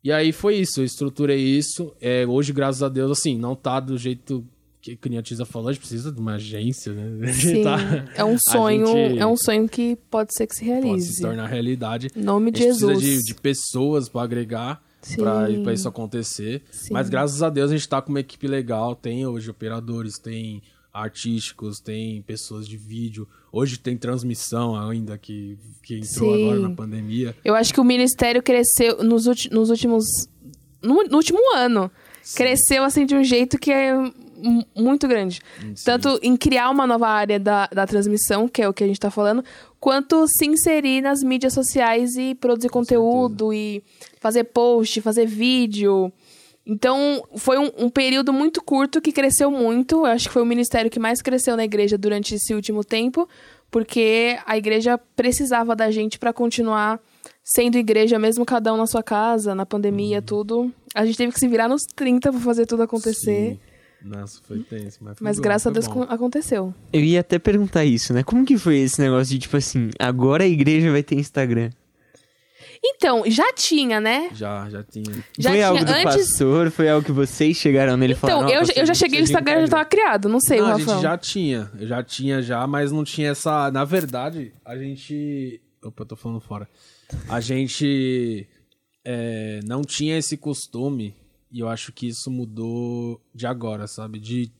[0.04, 1.94] E aí foi isso, eu estruturei isso.
[2.02, 4.46] É, hoje, graças a Deus, assim, não tá do jeito
[4.82, 7.32] que, a Tisa falou, a gente precisa de uma agência, né?
[7.32, 7.64] Gente Sim.
[7.64, 7.78] tá-
[8.16, 11.14] É um sonho, gente é um sonho que pode ser que se Pode realize.
[11.14, 12.10] se tornar realidade.
[12.14, 12.98] Em nome A de gente Jesus.
[12.98, 14.84] precisa de, de pessoas pra agregar
[15.16, 16.64] pra isso acontecer.
[16.70, 16.92] Sim.
[16.94, 18.94] Mas graças a Deus a gente tá com uma equipe legal.
[18.94, 20.62] Tem hoje operadores, tem
[20.94, 23.28] artísticos, tem pessoas de vídeo.
[23.52, 26.44] Hoje tem transmissão ainda que, que entrou Sim.
[26.46, 27.36] agora na pandemia.
[27.44, 30.06] Eu acho que o ministério cresceu nos, nos últimos.
[30.82, 31.90] No, no último ano.
[32.36, 35.42] Cresceu assim de um jeito que é mu- muito grande.
[35.84, 39.00] Tanto em criar uma nova área da, da transmissão, que é o que a gente
[39.00, 39.44] tá falando,
[39.80, 43.84] quanto se inserir nas mídias sociais e produzir conteúdo e
[44.22, 46.12] fazer post, fazer vídeo.
[46.66, 49.98] Então, foi um, um período muito curto que cresceu muito.
[49.98, 53.28] Eu acho que foi o ministério que mais cresceu na igreja durante esse último tempo,
[53.70, 57.00] porque a igreja precisava da gente para continuar
[57.44, 60.72] sendo igreja, mesmo cada um na sua casa, na pandemia, tudo.
[60.96, 63.52] A gente teve que se virar nos 30 para fazer tudo acontecer.
[63.54, 63.60] Sim.
[64.02, 65.00] Nossa, foi tenso.
[65.02, 65.94] Mas, foi Mas bom, graças a Deus bom.
[65.94, 66.74] con- aconteceu.
[66.92, 68.22] Eu ia até perguntar isso, né?
[68.24, 71.70] Como que foi esse negócio de, tipo assim, agora a igreja vai ter Instagram?
[72.86, 74.30] Então, já tinha, né?
[74.34, 75.24] Já, já tinha.
[75.40, 76.04] Já foi tinha algo do antes.
[76.32, 76.70] pastor?
[76.72, 78.50] Foi algo que vocês chegaram nele e Então, falaram?
[78.50, 80.70] eu, "Ó, já- eu já cheguei no Instagram, já tava criado, não sei, não, o
[80.70, 80.88] a Rafael.
[80.98, 81.72] gente já tinha.
[81.80, 83.72] Eu já tinha já, mas não tinha essa...
[83.72, 85.62] Na verdade, a gente...
[85.82, 86.68] Opa, eu tô falando fora.
[87.30, 88.48] A gente
[89.06, 91.16] é, não tinha esse costume
[91.52, 94.20] e eu acho que isso mudou de agora, sabe?
[94.20, 94.52] De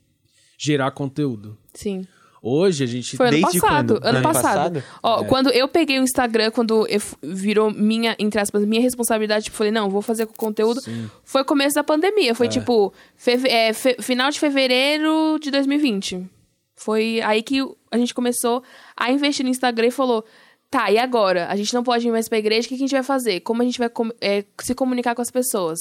[0.58, 1.58] gerar conteúdo.
[1.74, 2.08] Sim.
[2.46, 3.16] Hoje a gente...
[3.16, 3.92] Foi ano Desde passado.
[4.04, 4.82] Ano, Ano passado.
[4.82, 4.84] passado?
[5.02, 5.26] Ó, É.
[5.26, 6.86] quando eu peguei o Instagram, quando
[7.24, 10.82] virou minha, entre aspas, minha responsabilidade, tipo, falei, não, vou fazer com conteúdo.
[10.82, 11.10] Sim.
[11.24, 12.36] Foi começo da pandemia.
[12.36, 16.28] Foi tipo, feve- é, fe- final de fevereiro de 2020.
[16.76, 18.62] Foi aí que a gente começou
[18.98, 20.26] a investir no Instagram e falou.
[20.70, 21.48] Tá, e agora?
[21.50, 23.40] A gente não pode ir mais pra igreja, o que que a gente vai fazer?
[23.42, 25.80] Como a gente vai com- é, se comunicar com as pessoas?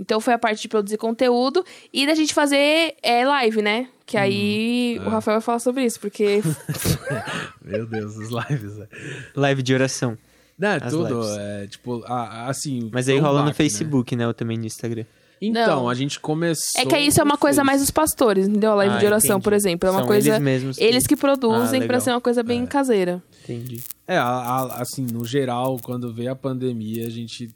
[0.00, 3.86] Então foi a parte de produzir conteúdo e da gente fazer é, live, né?
[4.06, 5.06] Que aí Uhum.
[5.06, 6.40] o Rafael vai falar sobre isso, porque
[7.62, 8.78] Meu Deus, as lives.
[8.78, 8.88] é.
[9.36, 10.16] Live de oração.
[10.58, 11.20] Não, é As tudo.
[11.20, 11.36] lives.
[11.38, 12.90] É, tipo, a- a- assim...
[12.92, 13.52] Mas aí rola no né?
[13.52, 14.26] Facebook, né?
[14.26, 15.04] Ou também no Instagram.
[15.42, 15.88] Então, Não.
[15.88, 16.62] a gente começou...
[16.76, 18.72] É que isso é uma coisa mais dos pastores, entendeu?
[18.72, 19.44] A live Ah, de oração, entendi.
[19.44, 19.88] por exemplo.
[19.88, 20.28] É uma São coisa.
[20.30, 22.00] eles mesmos que- eles que produzem Ah, pra legal.
[22.02, 23.22] ser uma coisa bem caseira.
[23.44, 23.82] Entendi.
[24.06, 27.48] É, a- a- assim, no geral, quando veio a pandemia, a gente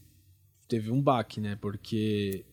[0.69, 1.57] teve um baque, né?
[1.61, 2.45] Porque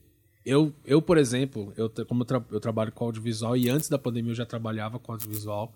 [0.45, 3.97] eu, eu por exemplo, eu, como eu, tra- eu trabalho com audiovisual e antes da
[3.97, 5.73] pandemia eu já trabalhava com audiovisual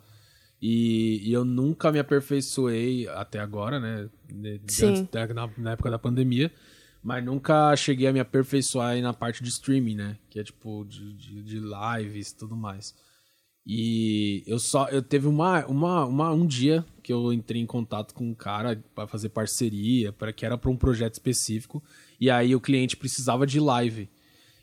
[0.62, 4.10] e, e eu nunca me aperfeiçoei até agora, né?
[4.28, 5.08] de- Sim.
[5.14, 6.52] antes na, na época da pandemia,
[7.04, 10.18] mas nunca cheguei a me aperfeiçoar na parte de streaming, né?
[10.30, 12.96] Que é tipo de, de, de lives e tudo mais.
[13.66, 18.14] E eu só eu teve uma, uma, uma um dia que eu entrei em contato
[18.14, 21.84] com um cara para fazer parceria, para que era para um projeto específico,
[22.20, 24.10] e aí o cliente precisava de live.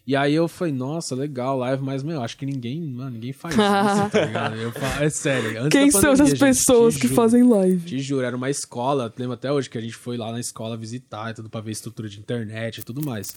[0.05, 3.55] E aí eu falei, nossa, legal, live, mas, meu, acho que ninguém, mano, ninguém faz
[3.55, 3.63] isso,
[4.11, 4.57] tá ligado?
[4.57, 5.63] Eu falo, é sério.
[5.63, 7.15] Antes Quem da são pandemia, essas pessoas que juro.
[7.15, 7.89] fazem live?
[7.89, 10.77] Te juro, era uma escola, lembro até hoje que a gente foi lá na escola
[10.77, 13.29] visitar e tudo pra ver estrutura de internet e tudo mais.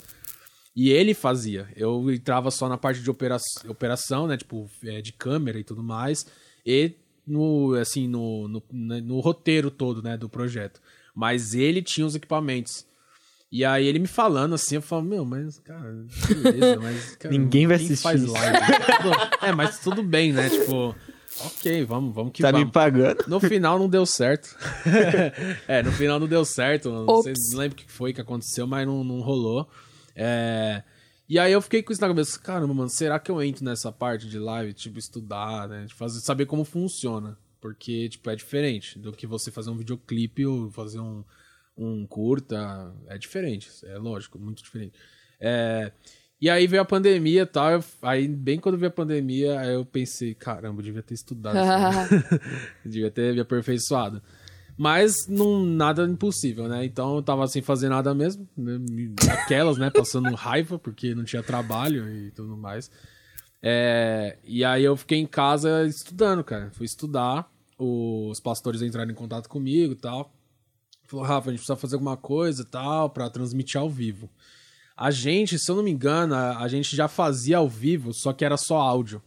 [0.75, 1.69] E ele fazia.
[1.75, 4.35] Eu entrava só na parte de opera operação, né?
[4.35, 6.25] Tipo, é, de câmera e tudo mais.
[6.65, 6.91] E
[7.25, 10.17] no, assim, no, no, né, no roteiro todo, né?
[10.17, 10.81] Do projeto.
[11.15, 12.85] Mas ele tinha os equipamentos.
[13.51, 17.15] E aí ele me falando assim, eu falo, meu, mas, cara, beleza, mas.
[17.15, 18.57] Cara, Ninguém vai assistir Faz live.
[19.41, 20.49] É, mas tudo bem, né?
[20.49, 20.93] Tipo,
[21.39, 22.65] ok, vamos, vamos que Tá vamos.
[22.65, 23.23] me pagando?
[23.27, 24.53] No final não deu certo.
[25.69, 26.91] é, no final não deu certo.
[26.91, 29.69] Não sei, não lembro o que foi que aconteceu, mas não, não rolou.
[30.15, 30.83] É,
[31.27, 32.39] E aí eu fiquei com isso na cabeça.
[32.39, 35.85] Caramba, mano, será que eu entro nessa parte de live, tipo, estudar, né?
[35.85, 37.37] De fazer, saber como funciona.
[37.59, 41.23] Porque, tipo, é diferente do que você fazer um videoclipe ou fazer um,
[41.75, 42.93] um curta.
[43.07, 44.93] É diferente, é lógico, muito diferente.
[45.39, 45.91] É,
[46.39, 47.71] E aí veio a pandemia e tal.
[47.71, 51.55] eu- Aí, bem quando veio a pandemia, aí eu pensei, caramba, eu devia ter estudado.
[52.85, 54.21] devia ter me aperfeiçoado.
[54.77, 56.83] Mas não, nada impossível, né?
[56.83, 58.47] Então eu tava sem fazer nada mesmo.
[58.57, 58.77] né?
[59.31, 59.89] Aquelas, né?
[59.89, 62.91] Passando raiva, porque não tinha trabalho e tudo mais.
[63.61, 66.71] É, e aí eu fiquei em casa estudando, cara.
[66.71, 67.49] Fui estudar.
[67.77, 70.33] Os pastores entraram em contato comigo e tal.
[71.07, 74.29] Falou, Rafa, a gente precisa fazer alguma coisa e tal pra transmitir ao vivo.
[74.97, 78.33] A gente, se eu não me engano, a, a gente já fazia ao vivo, só
[78.33, 79.21] que era só áudio.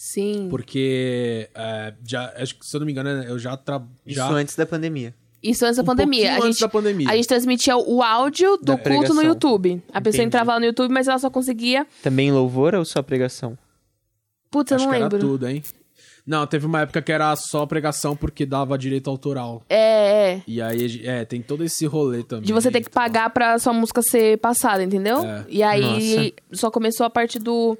[0.00, 0.46] Sim.
[0.48, 3.56] Porque, é, já, acho que, se eu não me engano, eu já...
[3.56, 3.82] Tra...
[4.06, 5.12] Isso já antes da pandemia.
[5.42, 6.34] Isso antes da um pandemia.
[6.34, 7.10] A antes gente, da pandemia.
[7.10, 9.22] a gente transmitia o áudio do Da culto no pregação.
[9.24, 9.82] YouTube.
[9.92, 10.26] A pessoa Entendi.
[10.28, 11.84] entrava lá no YouTube, mas ela só conseguia.
[12.00, 13.58] Também louvor ou só pregação?
[14.52, 15.16] Putz, eu não lembro.
[15.16, 15.64] era tudo, hein?
[16.24, 19.64] Não, teve uma época que era só pregação porque dava direito autoral.
[19.68, 20.42] É, é.
[20.46, 22.44] E aí, é, tem todo esse rolê também.
[22.44, 25.24] De você ter que pagar pra sua música ser passada, entendeu?
[25.24, 25.44] É.
[25.48, 27.76] E aí só começou a parte do.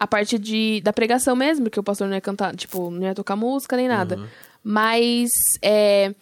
[0.00, 3.14] A parte de, da pregação mesmo, que o pastor não ia cantar, tipo, não ia
[3.14, 4.16] tocar música nem nada.
[4.16, 4.26] Uhum.
[4.64, 5.28] Mas
[5.60, 6.14] é,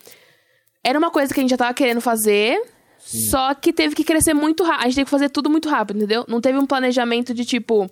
[0.82, 2.60] era uma coisa que a gente já tava querendo fazer,
[2.98, 4.80] só que teve que crescer muito rápido.
[4.80, 6.24] A gente teve que fazer tudo muito rápido, entendeu?
[6.26, 7.88] Não teve um planejamento de tipo.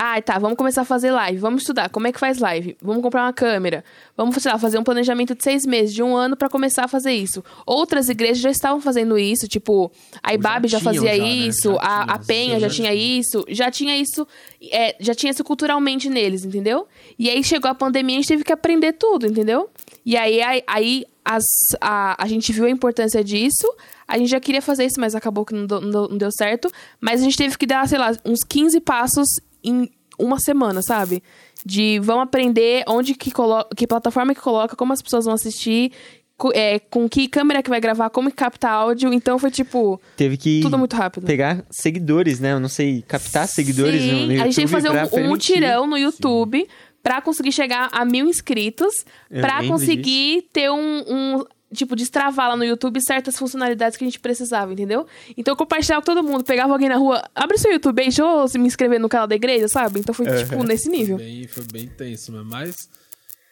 [0.00, 2.76] Ah, tá, vamos começar a fazer live, vamos estudar, como é que faz live?
[2.80, 3.84] Vamos comprar uma câmera,
[4.16, 6.88] vamos, sei lá, fazer um planejamento de seis meses, de um ano pra começar a
[6.88, 7.42] fazer isso.
[7.66, 9.90] Outras igrejas já estavam fazendo isso, tipo,
[10.22, 11.28] a IBAB já, tinham fazia já, né?
[11.28, 14.24] isso, Já a, a Penha já já tinha isso, já tinha isso,
[14.70, 16.86] é, já tinha isso culturalmente neles, entendeu?
[17.18, 19.68] E aí chegou a pandemia e a gente teve que aprender tudo, entendeu?
[20.06, 23.66] E aí, aí, aí as- a, a gente viu a importância disso,
[24.06, 26.70] a gente já queria fazer isso, mas acabou que não, não deu certo.
[27.00, 31.22] Mas a gente teve que dar, sei lá, uns 15 passos em uma semana, sabe?
[31.64, 35.92] De vamos aprender onde que coloca, que plataforma que coloca, como as pessoas vão assistir,
[36.36, 39.12] co- é, com que câmera que vai gravar, como que capta áudio.
[39.12, 41.24] Então foi tipo, Teve que tudo muito rápido.
[41.26, 42.52] pegar seguidores, né?
[42.52, 45.24] Eu não sei, captar seguidores no, no Sim, YouTube a gente teve que fazer um,
[45.24, 46.66] um mutirão no YouTube
[47.02, 48.92] pra conseguir chegar a mil inscritos,
[49.30, 50.76] Eu pra conseguir ter um,
[51.08, 55.06] um, tipo, destravar lá no YouTube certas funcionalidades que a gente precisava, entendeu?
[55.36, 58.22] Então eu compartilhava com todo mundo, pegava alguém na rua, abre seu YouTube aí, deixa
[58.22, 60.00] eu me inscrever no canal da igreja, sabe?
[60.00, 61.16] Então foi, tipo, nesse nível.
[61.18, 62.48] Bem, foi bem tenso mesmo.
[62.48, 62.74] Mas,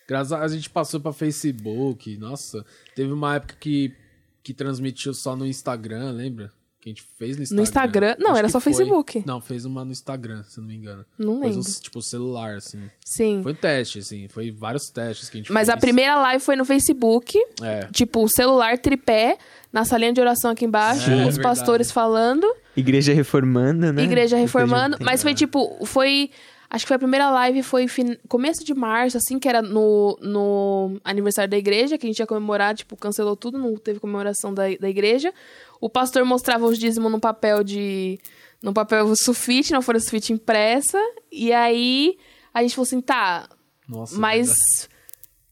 [0.09, 2.17] graças a, a gente passou pra Facebook.
[2.17, 3.93] Nossa, teve uma época que,
[4.43, 6.53] que transmitiu só no Instagram, lembra?
[6.87, 7.63] Que a gente fez no Instagram.
[7.65, 8.17] Instagram?
[8.21, 8.73] Não, Acho era só foi.
[8.73, 9.25] Facebook.
[9.27, 11.05] Não, fez uma no Instagram, se eu não me engano.
[11.19, 11.69] Não Fez lembro.
[11.69, 12.79] um, tipo, celular, assim.
[13.05, 13.41] Sim.
[13.43, 14.29] Foi um teste, assim.
[14.29, 15.77] Foi vários testes que a gente Mas fez.
[15.77, 17.89] a primeira live foi no Facebook, É.
[17.91, 19.37] tipo, celular tripé,
[19.73, 21.43] na salinha de oração aqui embaixo, É, os verdade.
[21.43, 22.47] pastores falando.
[22.77, 24.05] Igreja reformando, né?
[24.05, 24.97] Igreja reformando.
[24.97, 25.05] tempo.
[25.05, 26.31] Mas foi tipo, foi.
[26.69, 30.19] Acho que foi a primeira live, foi fin- começo de março, assim, que era no,
[30.21, 34.53] no aniversário da igreja, que a gente ia comemorar, tipo, cancelou tudo, não teve comemoração
[34.53, 35.33] da, da igreja.
[35.81, 38.19] O pastor mostrava os dízimos num papel de.
[38.63, 40.99] num papel sulfite, não folha sulfite impressa.
[41.31, 42.19] E aí
[42.53, 43.49] a gente falou assim, tá,
[43.89, 44.89] Nossa, mas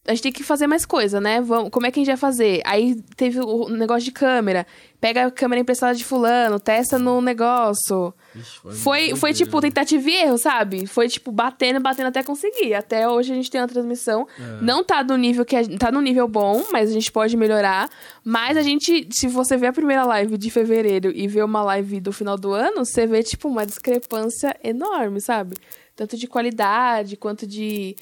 [0.06, 1.40] a gente tem que fazer mais coisa, né?
[1.40, 2.60] Vamos, como é que a gente vai fazer?
[2.66, 4.66] Aí teve o negócio de câmera.
[5.04, 8.14] Pega a câmera emprestada de fulano, testa no negócio.
[8.34, 10.86] Ixi, Foi, foi doideira, tipo tentativa e erro, sabe?
[10.86, 12.72] Foi tipo batendo, batendo até conseguir.
[12.72, 14.26] Até hoje a gente tem uma transmissão.
[14.62, 17.90] Não tá no nível que a, tá no nível bom, mas a gente pode melhorar.
[18.24, 22.00] Mas a gente, se você ver a primeira live de fevereiro e ver uma live
[22.00, 25.54] do final do ano, você vê tipo uma discrepância enorme, sabe?
[25.94, 27.94] Tanto de qualidade quanto de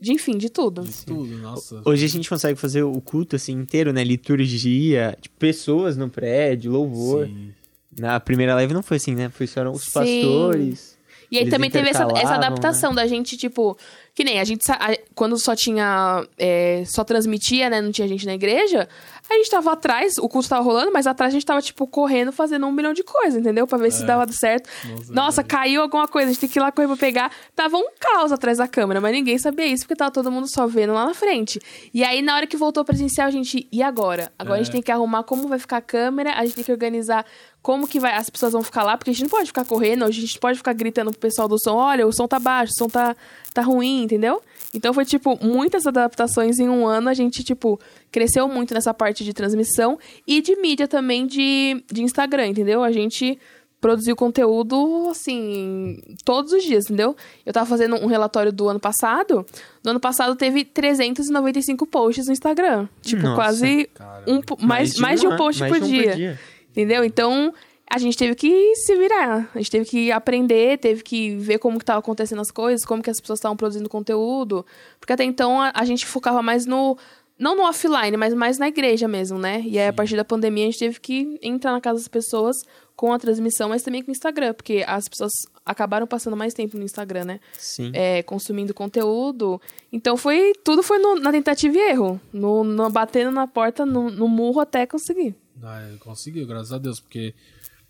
[0.00, 0.82] de enfim, de tudo.
[0.82, 1.82] De tudo, nossa.
[1.84, 4.02] Hoje a gente consegue fazer o culto assim inteiro, né?
[4.02, 7.26] Liturgia, tipo, pessoas no prédio, louvor.
[7.26, 7.52] Sim.
[7.98, 9.28] Na primeira live não foi assim, né?
[9.28, 9.90] Foi só os Sim.
[9.92, 10.98] pastores.
[11.30, 13.76] E aí também teve essa, essa intercalavam, adaptação da gente, tipo,
[14.14, 18.26] Que nem a gente, a- quando só tinha, é, só transmitia, né, não tinha gente
[18.26, 18.88] na igreja,
[19.30, 22.32] a gente tava atrás, o culto tava rolando, mas atrás a gente tava, tipo, correndo,
[22.32, 23.66] fazendo um milhão de coisas, entendeu?
[23.66, 24.68] Pra ver se dava certo.
[24.88, 25.48] Nossa, Nossa, verdade.
[25.48, 27.30] caiu alguma coisa, a gente tem que ir lá correr pra pegar.
[27.54, 30.66] Tava um caos atrás da câmera, mas ninguém sabia isso, porque tava todo mundo só
[30.66, 31.60] vendo lá na frente.
[31.94, 34.32] E aí, na hora que voltou presencial, a gente, e agora?
[34.38, 34.72] Agora a gente É.
[34.72, 37.24] tem que arrumar como vai ficar a câmera, a gente tem que organizar
[37.62, 40.04] como que vai, as pessoas vão ficar lá, porque a gente não pode ficar correndo,
[40.04, 42.78] a gente pode ficar gritando pro pessoal do som, olha, o som tá baixo, o
[42.78, 43.14] som tá,
[43.52, 44.40] tá ruim, entendeu?
[44.74, 47.80] Então foi, tipo, muitas adaptações em um ano, a gente, tipo,
[48.10, 52.84] cresceu muito nessa parte de transmissão e de mídia também de, de Instagram, entendeu?
[52.84, 53.38] A gente
[53.80, 57.16] produziu conteúdo, assim, todos os dias, entendeu?
[57.46, 59.44] Eu tava fazendo um relatório do ano passado,
[59.82, 62.86] no ano passado teve 395 posts no Instagram.
[63.00, 64.24] Tipo, Nossa, quase caramba.
[64.30, 66.38] um, mais, mais de um ano, post mais por de um dia.
[66.70, 67.02] Entendeu?
[67.02, 67.52] Então,
[67.90, 69.50] a gente teve que se virar.
[69.54, 73.02] A gente teve que aprender, teve que ver como que tava acontecendo as coisas, como
[73.02, 74.64] que as pessoas estavam produzindo conteúdo.
[75.00, 76.96] Porque até então a, a gente focava mais no.
[77.38, 79.62] Não no offline, mas mais na igreja mesmo, né?
[79.64, 82.54] E aí, a partir da pandemia, a gente teve que entrar na casa das pessoas
[82.94, 85.32] com a transmissão, mas também com o Instagram, porque as pessoas
[85.64, 87.40] acabaram passando mais tempo no Instagram, né?
[87.58, 87.92] Sim.
[87.94, 89.58] é, consumindo conteúdo.
[89.90, 92.20] Então foi tudo foi no- na tentativa e erro.
[92.30, 95.34] No, no- batendo na porta, no, no murro até conseguir.
[95.62, 97.32] Ah, ele conseguiu, graças a Deus, porque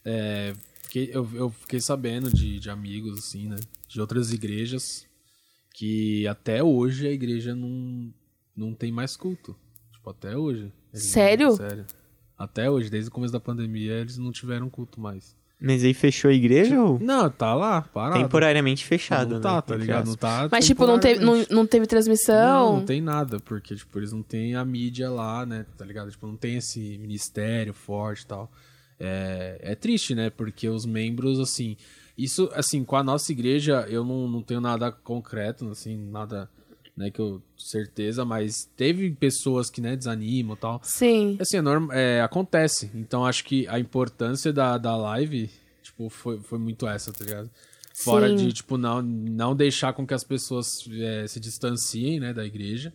[0.05, 3.57] é, fiquei- eu, eu fiquei sabendo de, de amigos, assim, né?
[3.89, 5.07] De outras igrejas,
[5.75, 8.13] que até hoje a igreja não,
[8.57, 9.57] não tem mais culto.
[9.93, 10.73] Tipo, até hoje.
[10.93, 11.53] Sério?
[11.57, 11.87] Sério.
[12.39, 15.37] Até hoje, desde o começo da pandemia, eles não tiveram culto mais.
[15.63, 18.23] Mas aí fechou a igreja ou Não, tá lá, parado.
[18.23, 19.61] temporariamente fechado, Não tá, né?
[19.61, 20.07] tá Entre ligado?
[20.07, 22.73] Não tá Mas, tipo, não teve, não, não teve transmissão.
[22.73, 26.11] Não, não tem nada, porque, tipo, eles não têm a mídia lá, né, tá ligado?
[26.11, 28.51] Tipo, não tem esse ministério forte e tal.
[29.01, 31.77] É, é triste, né, porque os membros, assim...
[32.19, 36.51] Isso, assim, com a nossa igreja, eu não, não tenho nada concreto, assim, nada,
[36.97, 37.43] né, que eu...
[37.57, 40.81] Certeza, mas teve pessoas que, né, desanimam e tal.
[40.83, 41.37] Sim.
[41.39, 42.91] Assim, é norma, é, acontece.
[42.95, 45.51] Então, acho que a importância da, da live,
[45.83, 47.51] tipo, foi, foi muito essa, tá ligado?
[48.03, 48.37] Fora Sim.
[48.37, 52.95] de, tipo, não, não deixar com que as pessoas é, se distanciem, né, da igreja.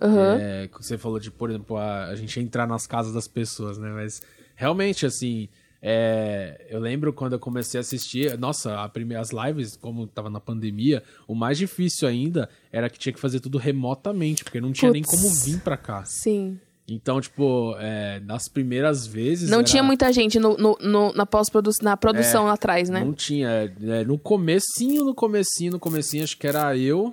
[0.00, 0.38] Aham.
[0.40, 3.90] É, você falou de, por exemplo, a, a gente entrar nas casas das pessoas, né?
[3.90, 4.22] Mas,
[4.56, 5.48] realmente, assim,
[5.80, 10.28] é, eu lembro quando eu comecei a assistir, nossa, a primeira, as lives, como tava
[10.28, 14.72] na pandemia, o mais difícil ainda era que tinha que fazer tudo remotamente, porque não
[14.72, 15.14] tinha nem Putz.
[15.20, 16.02] como vir pra cá.
[16.04, 16.58] Sim.
[16.88, 19.50] Então, tipo, é, nas primeiras vezes.
[19.50, 23.00] Não era- tinha muita gente no, no- no- na pós-produção, na produção atrás, né?
[23.04, 23.48] Não tinha.
[23.82, 27.12] é, no comecinho, no comecinho, no comecinho, acho que era eu.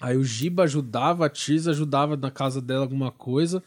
[0.00, 3.62] Aí o Giba ajudava, a Tis ajudava na casa dela alguma coisa.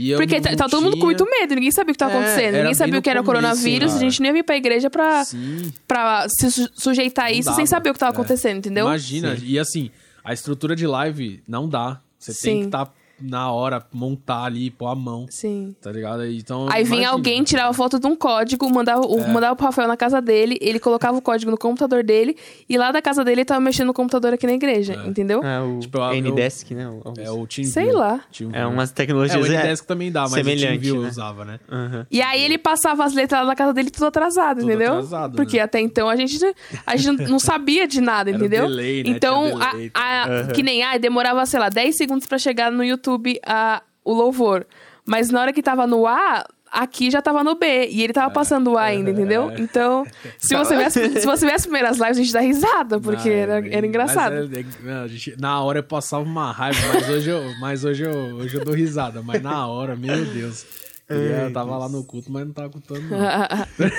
[0.00, 2.12] E eu Porque tá, tá todo mundo com muito medo, ninguém sabia o que tava
[2.12, 2.54] É, acontecendo.
[2.56, 4.08] Ninguém sabia o que era o começo, coronavírus, a cara.
[4.08, 5.72] gente nem ia vir pra igreja pra, Sim.
[5.88, 7.56] pra se su- sujeitar a isso dava.
[7.56, 8.14] sem saber o que tava É.
[8.14, 8.86] acontecendo, entendeu?
[8.86, 9.90] Imagina, e assim,
[10.22, 12.00] a estrutura de live não dá.
[12.18, 12.60] Você tem Sim.
[12.60, 15.74] que estar na hora, montar ali, pôr a mão, Sim.
[15.80, 16.24] tá ligado?
[16.26, 19.28] Então, Aí vinha alguém, tirava foto de um código, mandava, o- É.
[19.28, 22.36] mandava pro Rafael na casa dele, ele colocava o código no computador dele,
[22.68, 25.42] e lá da casa dele ele tava mexendo no computador aqui na igreja, entendeu?
[25.42, 26.88] É o Tipo, eu- Ndesk, né?
[26.88, 28.20] o- É o Team Sei lá.
[28.52, 29.48] É umas É, tecnologias...
[29.48, 31.08] o é- Ndesk também dá, mas semelhante, o TeamView né?
[31.08, 31.60] usava, né?
[31.70, 32.06] Aham.
[32.10, 34.92] E aí ele passava as letras lá na casa dele tudo atrasado, Tudo entendeu?
[34.92, 35.62] atrasado, Porque né?
[35.62, 36.38] até então a gente,
[36.86, 38.68] a gente não sabia de nada, Era entendeu?
[38.68, 39.10] delay, né?
[39.10, 42.84] Então, Tinha a- a- que nem, ah, demorava, sei lá, 10 segundos pra chegar no
[42.84, 43.07] YouTube
[43.46, 44.66] a, o louvor.
[45.04, 47.88] Mas na hora que tava no A, aqui já tava no B.
[47.90, 49.50] E ele tava passando o A ainda, entendeu?
[49.58, 50.04] Então,
[50.38, 50.92] se você, vê as,
[51.22, 53.86] se você vê as primeiras lives, a gente dá risada, porque Ah, era, é, era
[53.86, 54.34] engraçado.
[54.34, 58.04] é- é- não, gente- na hora eu passava uma raiva, mas hoje eu, mas hoje
[58.04, 59.22] eu, hoje eu dou risada.
[59.22, 60.66] Mas na hora, meu Deus.
[61.08, 63.18] Eu Ai, tava lá no culto, mas não tava cultando, não.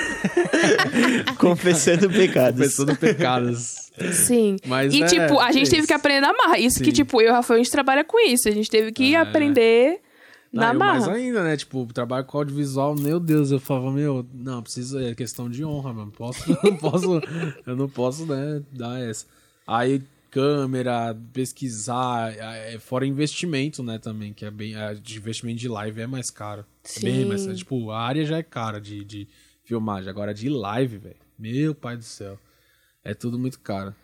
[1.38, 2.60] Confessando pecados.
[2.60, 3.92] Pensando pecados.
[4.14, 4.58] Sim.
[4.66, 6.58] Mas e, é- tipo, a é gente teve que aprender na marra.
[6.60, 6.92] Isso que, Sim.
[6.92, 8.48] tipo, eu e o Rafael, a gente trabalha com isso.
[8.48, 9.20] A gente teve que É.
[9.20, 10.00] aprender
[10.54, 11.18] na Não, mais marra.
[11.18, 11.58] ainda, né?
[11.58, 15.94] Tipo, trabalho com audiovisual, meu Deus, eu falava, meu, não, precisa, é questão de honra,
[15.94, 16.12] mano.
[16.12, 17.22] Posso, não posso,
[17.66, 19.26] eu não posso, né, dar essa.
[19.68, 25.68] Aí, câmera, pesquisar, é, fora investimento, né, também, que é bem, a de investimento de
[25.68, 26.66] live é mais caro.
[26.98, 27.26] É bem Sim.
[27.26, 29.28] mais, é, tipo, a área já é cara de, de
[29.64, 32.40] filmagem, agora de live, velho, meu pai do céu,
[33.04, 33.96] é tudo muito caro.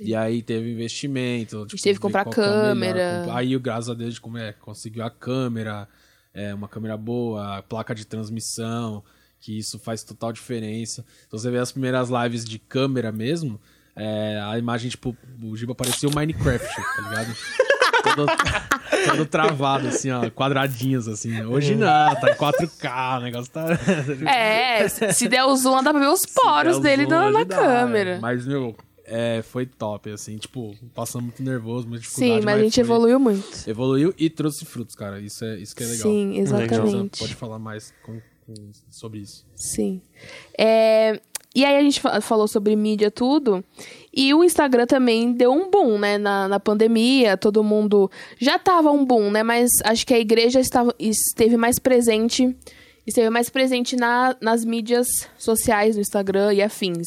[0.00, 1.66] E aí teve investimento.
[1.66, 3.20] Tipo, teve que comprar é o melhor, câmera.
[3.22, 5.88] compa- Aí, graças a Deus, como é, conseguiu a câmera,
[6.32, 9.04] é, uma câmera boa, placa de transmissão,
[9.38, 11.04] que isso faz total diferença.
[11.26, 13.60] Então você vê as primeiras lives de câmera mesmo,
[13.96, 17.36] é, a imagem, tipo, o Giba parecia o Minecraft, tá ligado?
[18.04, 18.26] todo,
[19.06, 21.42] todo travado, assim, ó, quadradinhos, assim.
[21.44, 23.66] Hoje não, tá em 4K, o negócio tá...
[24.30, 28.10] É, se der o zoom, dá pra ver os poros dele zoom, na, dá, câmera.
[28.10, 28.18] é.
[28.20, 28.76] Mas, meu,
[29.06, 32.40] é, foi top, assim, tipo, passando muito nervoso, muita dificuldade.
[32.40, 33.68] Sim, mas a gente foi- evoluiu muito.
[33.68, 35.20] Evoluiu e trouxe frutos, cara.
[35.20, 36.02] Isso é, isso que é legal.
[36.10, 37.18] Sim, exatamente.
[37.18, 39.46] Você pode falar mais com- com- sobre isso.
[39.54, 40.00] Sim.
[40.58, 41.20] É,
[41.54, 43.64] E aí a gente fa- falou sobre mídia, tudo.
[44.12, 46.18] E o Instagram também deu um boom, né?
[46.18, 48.10] Na, na pandemia, todo mundo.
[48.38, 49.42] Já tava um boom, né?
[49.42, 52.54] Mas acho que a igreja estava, esteve mais presente.
[53.06, 55.06] Esteve mais presente na, nas mídias
[55.38, 57.06] sociais, no Instagram e afins.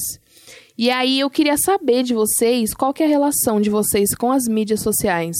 [0.77, 4.31] E aí eu queria saber de vocês qual que é a relação de vocês com
[4.31, 5.35] as mídias sociais.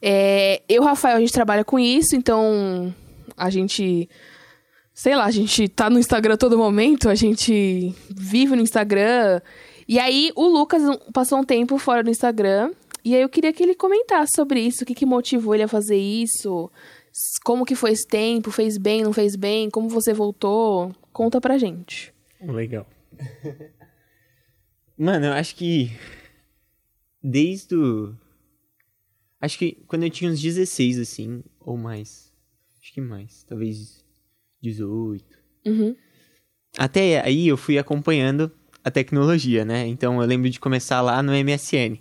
[0.00, 2.92] É, eu, Rafael, a gente trabalha com isso, então
[3.36, 4.08] a gente
[4.94, 9.42] sei lá, a gente tá no Instagram todo momento, a gente vive no Instagram.
[9.88, 10.82] E aí o Lucas
[11.12, 12.72] passou um tempo fora do Instagram.
[13.04, 15.68] E aí eu queria que ele comentasse sobre isso, o que, que motivou ele a
[15.68, 16.70] fazer isso,
[17.44, 20.94] como que foi esse tempo, fez bem, não fez bem, como você voltou.
[21.12, 22.14] Conta pra gente.
[22.40, 22.86] Legal.
[24.96, 25.90] Mano, eu acho que
[27.22, 28.14] desde o...
[29.40, 32.32] Acho que quando eu tinha uns 16, assim, ou mais.
[32.80, 34.03] Acho que mais, talvez
[34.64, 35.24] 18.
[35.66, 35.94] Uhum.
[36.78, 38.50] Até aí eu fui acompanhando
[38.82, 39.86] a tecnologia, né?
[39.86, 41.98] Então eu lembro de começar lá no MSN.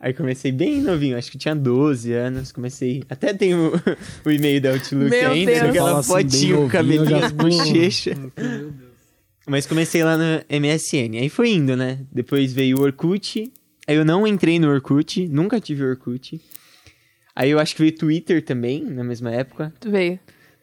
[0.00, 3.02] Aí comecei bem novinho, acho que tinha 12 anos, comecei...
[3.10, 3.80] Até tenho o,
[4.28, 5.64] o e-mail da Outlook Meu ainda, Deus.
[5.64, 8.16] aquela assim, fotinho, novinho, cabelinho, já- as bochechas.
[9.46, 11.18] Mas comecei lá no MSN.
[11.20, 12.06] Aí foi indo, né?
[12.12, 13.52] Depois veio o Orkut.
[13.88, 16.40] Aí eu não entrei no Orkut, nunca tive Orkut.
[17.34, 19.72] Aí eu acho que veio Twitter também, na mesma época.
[19.80, 20.20] Tu veio.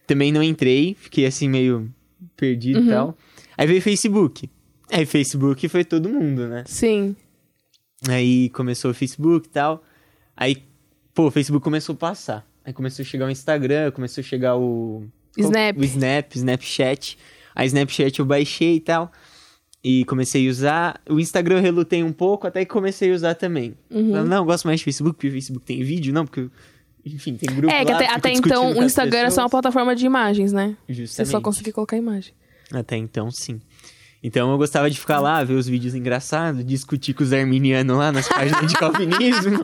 [0.07, 1.91] Também não entrei, fiquei assim meio
[2.37, 2.85] perdido Uhum.
[2.85, 3.17] e tal.
[3.57, 4.49] Aí veio Facebook.
[4.91, 6.63] Aí Facebook foi todo mundo, né?
[6.67, 7.15] Sim.
[8.07, 9.83] Aí começou o Facebook e tal.
[10.37, 10.57] Aí,
[11.13, 12.47] pô, o Facebook começou a passar.
[12.63, 15.05] Aí começou a chegar o Instagram, começou a chegar o...
[15.37, 15.77] Snap.
[15.77, 17.17] O Snap, Snapchat.
[17.53, 19.11] A Snapchat eu baixei e tal.
[19.83, 21.01] E comecei a usar.
[21.09, 23.75] O Instagram eu relutei um pouco, até que comecei a usar também.
[23.89, 24.11] Uhum.
[24.11, 26.49] Falei, não, eu gosto mais de Facebook, porque o Facebook tem vídeo, não, porque...
[27.05, 29.95] Enfim, tem grupo É, que lá, até, até então o Instagram era só uma plataforma
[29.95, 30.75] de imagens, né?
[30.87, 31.31] Você Justamente.
[31.31, 32.33] só conseguia colocar imagem.
[32.71, 33.61] Até então, sim.
[34.23, 38.11] Então eu gostava de ficar lá, ver os vídeos engraçados, discutir com os arminianos lá
[38.11, 39.63] nas páginas de calvinismo.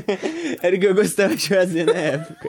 [0.62, 2.48] Era o que eu gostava de fazer na época.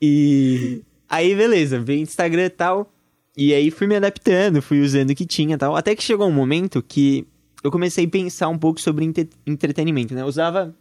[0.00, 2.92] E aí, beleza, veio Instagram e tal.
[3.36, 5.74] E aí fui me adaptando, fui usando o que tinha e tal.
[5.76, 7.26] Até que chegou um momento que
[7.64, 10.22] eu comecei a pensar um pouco sobre entre- entretenimento, né?
[10.22, 10.74] Eu usava,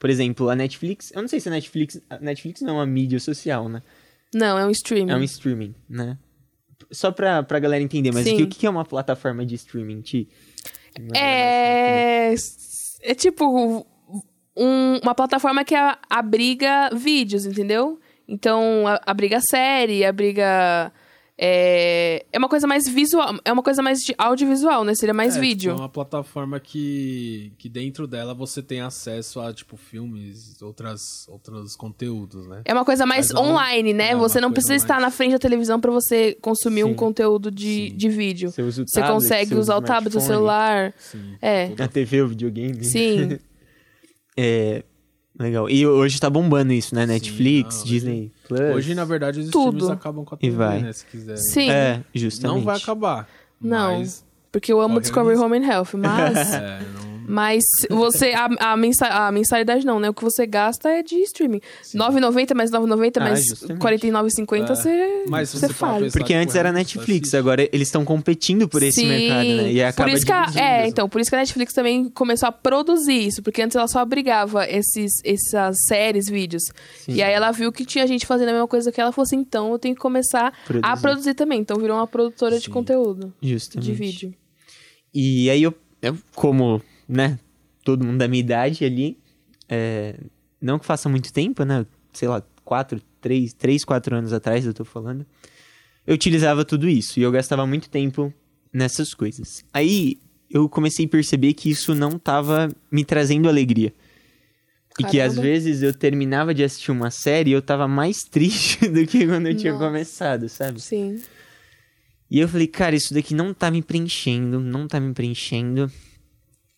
[0.00, 1.12] por exemplo, a Netflix.
[1.14, 2.00] Eu não sei se a Netflix.
[2.10, 3.80] A Netflix não é uma mídia social, né?
[4.34, 5.12] Não, é um streaming.
[5.12, 6.18] É um streaming, né?
[6.90, 8.42] Só pra, pra galera entender, mas Sim.
[8.42, 10.28] o que, é uma plataforma de streaming, Ti?
[11.14, 12.34] É.
[13.02, 13.84] É tipo
[14.56, 15.74] um- uma plataforma que
[16.08, 18.00] abriga vídeos, entendeu?
[18.28, 20.92] Então, abriga série, abriga.
[21.42, 23.34] É, é uma coisa mais visual.
[23.46, 24.94] É uma coisa mais de audiovisual, né?
[24.94, 25.70] Seria mais É, vídeo.
[25.70, 31.26] Tipo, é uma plataforma que, que dentro dela você tem acesso a, tipo, filmes, outras,
[31.28, 32.60] outros conteúdos, né?
[32.66, 34.10] É uma coisa mais Mas não- online, né?
[34.10, 36.94] é você não precisa mais- estar na frente da televisão pra você consumir um Sim.
[36.94, 37.96] conteúdo de, Sim.
[37.96, 38.50] de vídeo.
[38.50, 40.92] Você usa o Você tablet, consegue você usa usar o tablet, o celular.
[40.98, 41.36] Sim.
[41.40, 41.72] É.
[41.78, 42.84] A TV, o videogame.
[42.84, 43.38] Sim.
[44.36, 44.84] É.
[45.38, 45.70] Legal.
[45.70, 47.06] E hoje tá bombando isso, né?
[47.06, 48.60] Netflix, não, Disney Plus.
[48.76, 49.78] Hoje, na verdade, os Tudo.
[49.78, 50.82] streams acabam com a E TV, vai.
[50.82, 50.92] né?
[50.92, 51.36] Se quiser.
[51.38, 51.70] Sim.
[51.70, 52.58] É, justamente.
[52.58, 53.28] Não vai acabar.
[53.60, 53.98] Não.
[53.98, 55.38] Mas, Porque eu amo Corre Discovery.
[55.38, 56.36] Home and Health, mas.
[56.54, 57.09] é, não...
[57.30, 58.32] Mas você.
[58.32, 60.10] A, a, mensa, a mensalidade não, né?
[60.10, 61.60] O que você gasta é de streaming.
[61.92, 63.82] R$ 9,90 mais 9,90 Ah, mais justamente.
[63.82, 64.66] R$ 49,50 É.
[64.74, 65.24] você.
[65.26, 66.08] Mas você você fala.
[66.10, 67.36] Porque antes era é, Netflix, assiste.
[67.36, 69.08] agora eles estão competindo por esse Sim.
[69.08, 69.72] mercado, né?
[69.72, 72.48] E acaba por isso que a, é, então, por isso que a Netflix também começou
[72.48, 76.64] a produzir isso, porque antes ela só abrigava esses, essas séries, vídeos.
[76.98, 77.12] Sim.
[77.14, 79.36] E aí ela viu que tinha gente fazendo a mesma coisa que ela, falou assim,
[79.36, 81.00] então eu tenho que começar a Produzir.
[81.02, 81.60] produzir também.
[81.60, 82.70] Então virou uma produtora de Sim.
[82.72, 83.86] conteúdo, Justamente.
[83.86, 84.34] de vídeo.
[85.12, 86.80] E aí eu, eu como,
[87.10, 87.38] né,
[87.84, 89.18] todo mundo da minha idade ali,
[89.68, 90.16] é,
[90.60, 94.72] não que faça muito tempo, né, sei lá, quatro, três, três, quatro anos atrás eu
[94.72, 95.26] tô falando,
[96.06, 98.32] eu utilizava tudo isso e eu gastava muito tempo
[98.72, 99.64] nessas coisas.
[99.72, 103.92] Aí eu comecei a perceber que isso não tava me trazendo alegria.
[104.98, 108.88] E que às vezes eu terminava de assistir uma série e eu tava mais triste
[108.88, 109.84] do que quando eu tinha Nossa.
[109.86, 110.80] começado, sabe?
[110.80, 111.22] Sim.
[112.30, 115.90] E eu falei, cara, isso daqui não tá me preenchendo, não tá me preenchendo.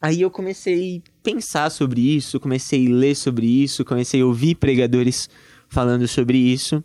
[0.03, 4.57] Aí eu comecei a pensar sobre isso, comecei a ler sobre isso, comecei a ouvir
[4.57, 5.30] pregadores
[5.68, 6.82] falando sobre isso.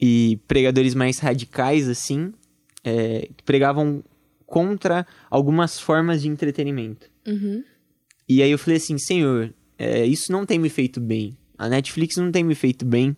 [0.00, 2.32] E pregadores mais radicais, assim,
[2.84, 4.04] é, que pregavam
[4.46, 7.10] contra algumas formas de entretenimento.
[7.26, 7.64] Uhum.
[8.28, 11.36] E aí eu falei assim, senhor, é, isso não tem me feito bem.
[11.58, 13.16] A Netflix não tem me feito bem,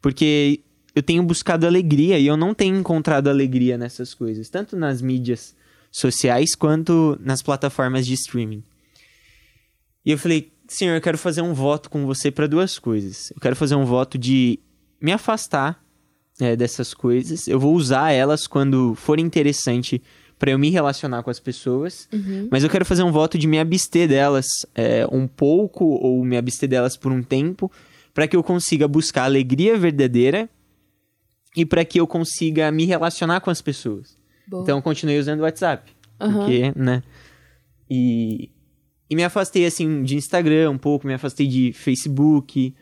[0.00, 0.60] porque
[0.94, 5.54] eu tenho buscado alegria e eu não tenho encontrado alegria nessas coisas, tanto nas mídias
[5.90, 8.62] sociais quanto nas plataformas de streaming.
[10.04, 13.30] E eu falei, Senhor, eu quero fazer um voto com você para duas coisas.
[13.34, 14.58] Eu quero fazer um voto de
[15.00, 15.82] me afastar
[16.40, 17.48] é, dessas coisas.
[17.48, 20.02] Eu vou usar elas quando for interessante
[20.38, 22.08] para eu me relacionar com as pessoas.
[22.50, 26.36] Mas eu quero fazer um voto de me abster delas é, um pouco ou me
[26.36, 27.70] abster delas por um tempo,
[28.14, 30.48] para que eu consiga buscar a alegria verdadeira
[31.56, 34.17] e para que eu consiga me relacionar com as pessoas.
[34.48, 34.62] Boa.
[34.62, 35.92] Então eu continuei usando o WhatsApp.
[36.20, 36.38] Aham.
[36.38, 37.02] Porque, né?
[37.88, 38.50] E,
[39.08, 42.74] e me afastei, assim, de Instagram um pouco, me afastei de Facebook,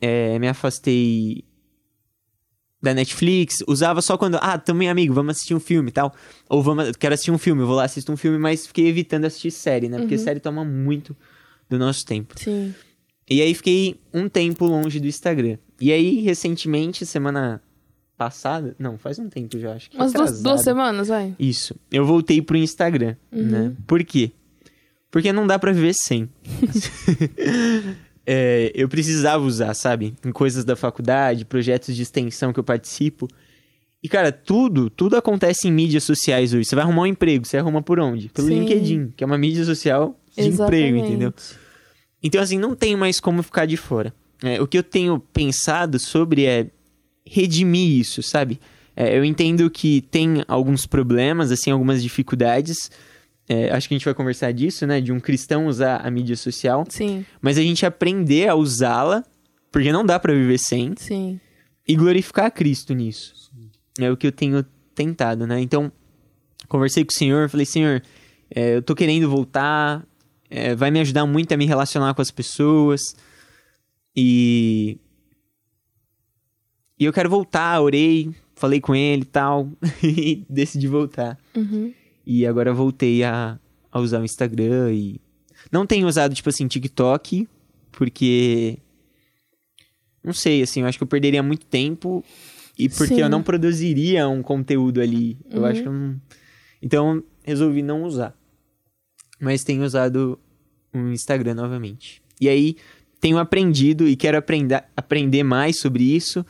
[0.00, 1.44] é, me afastei
[2.80, 3.56] da Netflix.
[3.66, 6.14] Usava só quando, ah, também amigo, vamos assistir um filme e tal.
[6.48, 9.50] Ou vamos, quero assistir um filme, vou lá assistir um filme, mas fiquei evitando assistir
[9.50, 9.98] série, né?
[9.98, 11.16] Porque série toma muito
[11.68, 12.38] do nosso tempo.
[12.38, 12.74] Sim.
[13.30, 15.58] E aí fiquei um tempo longe do Instagram.
[15.80, 17.62] E aí, recentemente, semana
[18.24, 21.34] passada, não, faz um tempo já, acho que Umas duas, duas semanas, vai.
[21.38, 21.74] Isso.
[21.90, 23.72] Eu voltei pro Instagram, né?
[23.86, 24.32] Por quê?
[25.10, 26.28] Porque não dá pra viver sem.
[28.24, 30.14] É, eu precisava usar, sabe?
[30.24, 33.26] Em coisas da faculdade, projetos de extensão que eu participo.
[34.00, 36.64] E, cara, tudo, tudo acontece em mídias sociais hoje.
[36.64, 38.28] Você vai arrumar um emprego, você arruma por onde?
[38.28, 38.60] Pelo Sim.
[38.60, 41.34] LinkedIn, que é uma mídia social de emprego, entendeu?
[42.22, 44.14] Então, assim, não tem mais como ficar de fora.
[44.42, 46.68] É, o que eu tenho pensado sobre é
[47.26, 48.60] redimir isso, sabe?
[48.94, 52.90] É, eu entendo que tem alguns problemas, assim, algumas dificuldades.
[53.48, 55.00] É, acho que a gente vai conversar disso, né?
[55.00, 56.84] De um cristão usar a mídia social.
[56.88, 59.24] Sim, Mas a gente aprender a usá-la,
[59.70, 61.40] porque não dá pra viver sem, sim.
[61.88, 63.50] e glorificar a Cristo nisso.
[63.98, 64.64] É o que eu tenho
[64.94, 65.60] tentado, né?
[65.60, 65.90] Então,
[66.68, 68.02] conversei com o Senhor, falei, Senhor,
[68.54, 70.06] é, eu tô querendo voltar,
[70.48, 73.00] é, vai me ajudar muito a me relacionar com as pessoas,
[74.14, 74.98] e...
[77.02, 79.68] E eu quero voltar, orei, falei com ele e tal,
[80.00, 81.36] e decidi voltar.
[81.52, 81.92] Uhum.
[82.24, 83.58] E agora voltei a,
[83.90, 85.20] a usar o Instagram e...
[85.72, 87.48] Não tenho usado, tipo assim, TikTok,
[87.90, 88.78] porque...
[90.22, 92.24] Não sei, assim, eu acho que eu perderia muito tempo
[92.78, 93.22] e porque Sim.
[93.22, 95.36] eu não produziria um conteúdo ali.
[95.50, 96.20] Eu acho que eu não...
[96.80, 98.32] Então, resolvi não usar.
[99.40, 100.38] Mas tenho usado
[100.94, 102.22] o Instagram novamente.
[102.40, 102.76] E aí,
[103.20, 106.46] tenho aprendido e quero aprender, aprender mais sobre isso.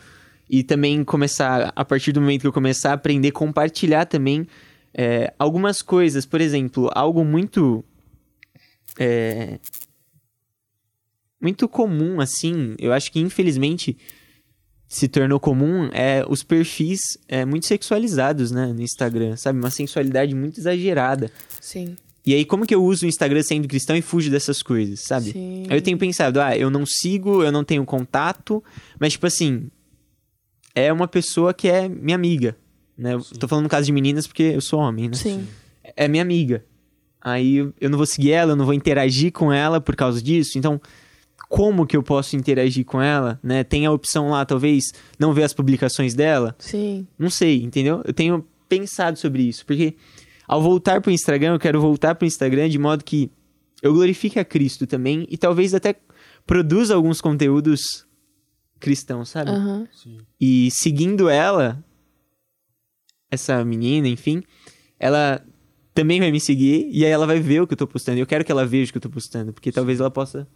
[0.52, 4.46] E também começar, a partir do momento que eu começar a aprender, compartilhar também
[4.92, 6.26] é, algumas coisas.
[6.26, 7.82] Por exemplo, algo muito.
[8.98, 9.58] é,
[11.40, 12.74] muito comum, assim.
[12.78, 13.96] Eu acho que infelizmente
[14.86, 19.58] se tornou comum é os perfis é, muito sexualizados, né, no Instagram, sabe?
[19.58, 21.30] Uma sensualidade muito exagerada.
[21.62, 21.96] Sim.
[22.26, 25.32] E aí, como que eu uso o Instagram sendo cristão e fujo dessas coisas, sabe?
[25.32, 25.64] Sim.
[25.70, 28.62] Aí eu tenho pensado, ah, eu não sigo, eu não tenho contato,
[29.00, 29.70] mas, tipo assim,
[30.74, 32.56] é uma pessoa que é minha amiga,
[32.96, 33.14] né?
[33.14, 35.14] Eu tô falando no caso de meninas porque eu sou homem, né?
[35.14, 35.46] Sim.
[35.96, 36.64] É minha amiga.
[37.20, 40.20] Aí eu- eu não vou seguir ela, eu não vou interagir com ela por causa
[40.22, 40.80] disso, então
[41.48, 43.62] como que eu posso interagir com ela, né?
[43.62, 44.84] Tem a opção lá, talvez,
[45.18, 47.06] não ver as publicações dela, Sim.
[47.18, 48.00] não sei, entendeu?
[48.04, 49.94] Eu tenho pensado sobre isso, porque
[50.48, 53.30] ao voltar pro Instagram, eu quero voltar pro Instagram de modo que
[53.82, 55.94] eu glorifique a Cristo também e talvez até
[56.46, 58.06] produza alguns conteúdos
[58.82, 59.50] cristãos, sabe?
[59.50, 59.88] Aham.
[60.40, 61.82] E seguindo ela,
[63.30, 64.42] essa menina, enfim,
[64.98, 65.40] ela
[65.94, 68.18] também vai me seguir e aí ela vai ver o que eu tô postando.
[68.18, 70.46] Eu quero que ela veja o que eu tô postando, porque talvez ela possa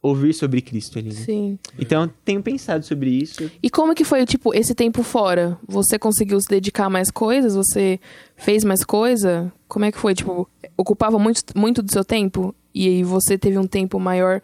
[0.00, 1.14] ouvir sobre Cristo ali, né?
[1.14, 1.58] Sim.
[1.78, 3.50] Então, eu tenho pensado sobre isso.
[3.62, 5.56] E como que foi, tipo, esse tempo fora?
[5.66, 7.54] Você conseguiu se dedicar a mais coisas?
[7.54, 8.00] Você
[8.36, 9.52] fez mais coisa?
[9.68, 10.14] Como é que foi?
[10.14, 12.54] Tipo, ocupava muito, muito do seu tempo?
[12.74, 14.42] E aí você teve um tempo maior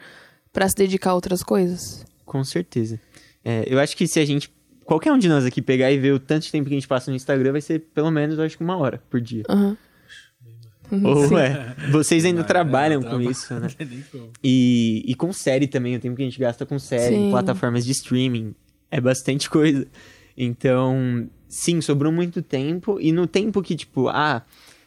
[0.52, 2.04] pra se dedicar a outras coisas?
[2.28, 3.00] Com certeza.
[3.44, 4.52] É, eu acho que se a gente.
[4.84, 6.86] Qualquer um de nós aqui pegar e ver o tanto de tempo que a gente
[6.88, 9.42] passa no Instagram, vai ser pelo menos, eu acho que uma hora por dia.
[9.48, 9.76] Aham.
[11.04, 11.74] Ou é.
[11.90, 13.68] Vocês ainda trabalham é, com traba- isso, né?
[14.42, 17.30] E, e com série também, o tempo que a gente gasta com série, em Sim.
[17.30, 18.54] plataformas de streaming,
[18.90, 19.86] é bastante coisa.
[20.36, 22.98] Então, sim, sobrou muito tempo.
[23.00, 24.42] E no tempo que, tipo, ah,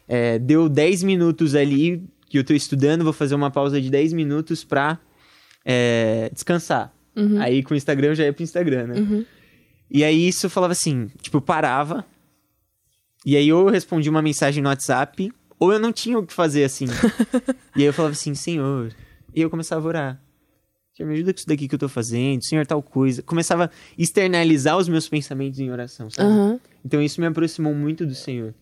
[0.08, 4.12] é, deu 10 minutos ali que eu tô estudando, vou fazer uma pausa de 10
[4.14, 4.98] minutos pra
[5.64, 6.92] é, descansar.
[7.40, 8.94] Aí com o Instagram eu já ia pro Instagram, né?
[9.90, 12.04] E aí isso falava assim, tipo, parava.
[13.24, 16.32] E aí ou eu respondia uma mensagem no WhatsApp, ou eu não tinha o que
[16.32, 16.86] fazer assim.
[17.76, 18.92] e aí eu falava assim, Senhor.
[19.34, 20.22] E eu começava a orar.
[20.94, 23.22] Senhor, me ajuda com isso daqui que eu tô fazendo, Senhor, tal coisa.
[23.22, 26.28] Começava a externalizar os meus pensamentos em oração, sabe?
[26.28, 26.60] Aham.
[26.84, 28.54] Então isso me aproximou muito do Senhor.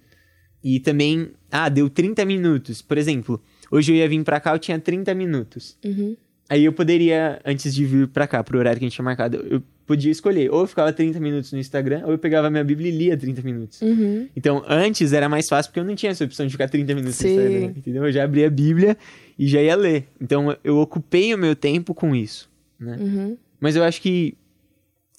[0.63, 2.83] E também, ah, deu 30 minutos.
[2.83, 5.77] Por exemplo, hoje eu ia vir pra cá, eu tinha 30 minutos.
[5.85, 6.17] Uhum.
[6.51, 9.37] Aí eu poderia, antes de vir pra cá, pro horário que a gente tinha marcado,
[9.49, 10.51] eu podia escolher.
[10.51, 13.41] Ou eu ficava 30 minutos no Instagram, ou eu pegava minha Bíblia e lia 30
[13.43, 13.81] minutos.
[13.81, 14.29] Uhum.
[14.35, 17.15] Então, antes era mais fácil porque eu não tinha essa opção de ficar 30 minutos
[17.15, 17.29] Sim.
[17.29, 18.05] no Instagram, entendeu?
[18.05, 18.97] Eu já abria a Bíblia
[19.39, 20.09] e já ia ler.
[20.21, 22.97] Então eu ocupei o meu tempo com isso, né?
[23.01, 23.37] Uhum.
[23.61, 24.37] Mas eu acho que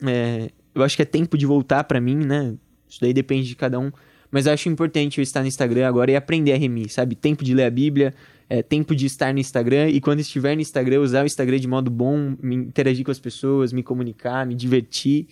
[0.05, 2.55] é, eu acho que é tempo de voltar pra mim, né?
[2.89, 3.89] Isso daí depende de cada um.
[4.31, 7.15] Mas eu acho importante eu estar no Instagram agora e aprender a remir, sabe?
[7.15, 8.13] Tempo de ler a Bíblia,
[8.49, 11.67] é, tempo de estar no Instagram e quando estiver no Instagram, usar o Instagram de
[11.67, 15.27] modo bom, me interagir com as pessoas, me comunicar, me divertir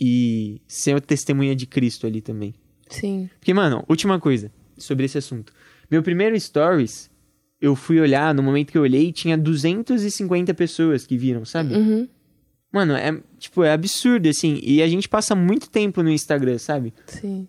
[0.00, 2.54] e ser uma testemunha de Cristo ali também.
[2.88, 3.30] Sim.
[3.38, 5.52] Porque, mano, última coisa sobre esse assunto.
[5.90, 7.10] Meu primeiro stories,
[7.60, 11.74] eu fui olhar, no momento que eu olhei, tinha 250 pessoas que viram, sabe?
[11.74, 12.08] Uhum.
[12.72, 14.58] Mano, é, tipo, é absurdo, assim.
[14.62, 16.92] E a gente passa muito tempo no Instagram, sabe?
[17.06, 17.46] Sim.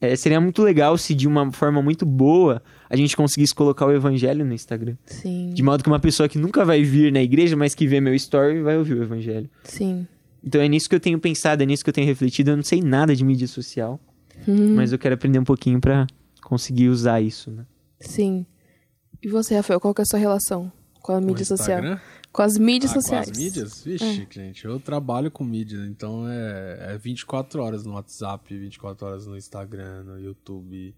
[0.00, 3.92] É, seria muito legal se de uma forma muito boa a gente conseguisse colocar o
[3.92, 4.96] evangelho no Instagram.
[5.04, 5.50] Sim.
[5.52, 8.14] De modo que uma pessoa que nunca vai vir na igreja, mas que vê meu
[8.14, 9.50] story, vai ouvir o evangelho.
[9.64, 10.06] Sim.
[10.44, 12.52] Então é nisso que eu tenho pensado, é nisso que eu tenho refletido.
[12.52, 13.98] Eu não sei nada de mídia social,
[14.46, 14.76] Uhum.
[14.76, 16.06] mas eu quero aprender um pouquinho pra
[16.42, 17.64] conseguir usar isso, né?
[17.98, 18.46] Sim.
[19.20, 20.70] E você, Rafael, qual que é a sua relação
[21.02, 21.98] com a Com o mídia social?
[22.38, 23.30] Com as mídias Ah, com sociais.
[23.30, 23.82] as mídias?
[23.82, 29.26] Vixe, gente, eu trabalho com mídia, então é, é 24 horas no WhatsApp, 24 horas
[29.26, 30.94] no Instagram, no YouTube.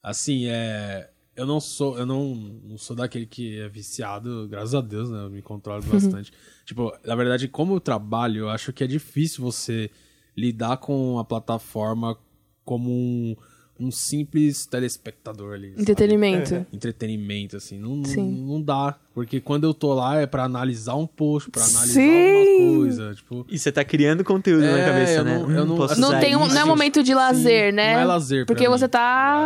[0.00, 1.10] Assim, é.
[1.34, 5.24] Eu não sou, eu não, não sou daquele que é viciado, graças a Deus, né?
[5.24, 6.32] Eu me controlo bastante.
[6.64, 9.90] tipo, na verdade, como eu trabalho, eu acho que é difícil você
[10.36, 12.16] lidar com a plataforma
[12.64, 13.34] como um,
[13.82, 15.70] um simples telespectador ali.
[15.70, 15.82] sabe?
[15.82, 16.66] Entretenimento.
[16.72, 17.78] entretenimento, assim.
[17.78, 18.44] Não, não, Sim.
[18.46, 18.98] não dá.
[19.14, 22.40] Porque quando eu tô lá é pra analisar um post, pra analisar Sim.
[22.60, 23.14] alguma coisa.
[23.14, 23.46] Tipo.
[23.48, 25.38] E você tá criando conteúdo na É, cabeça, eu né?
[25.38, 26.54] não- eu não- posso Não usar tem um, isso.
[26.54, 27.94] não é um momento de lazer, Sim, né?
[27.94, 28.46] Não é lazer.
[28.46, 28.98] pra Porque mim, você tá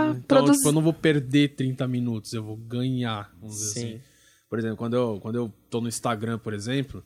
[0.02, 0.10] ligado?
[0.18, 0.56] Então, produzindo.
[0.58, 3.86] tipo, eu não vou perder 30 minutos, eu vou ganhar, vamos dizer Sim.
[3.94, 4.00] assim.
[4.48, 7.02] Por exemplo, quando eu, quando eu tô no Instagram, por exemplo,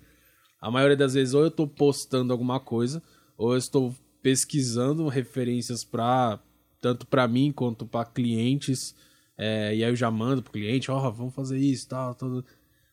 [0.61, 3.03] a maioria das vezes ou eu tô postando alguma coisa,
[3.39, 6.39] ou eu estou pesquisando referências para
[6.81, 8.95] tanto para mim quanto para clientes.
[9.37, 12.45] é, e aí eu já mando pro cliente, ó, vamos fazer isso, tal, tudo.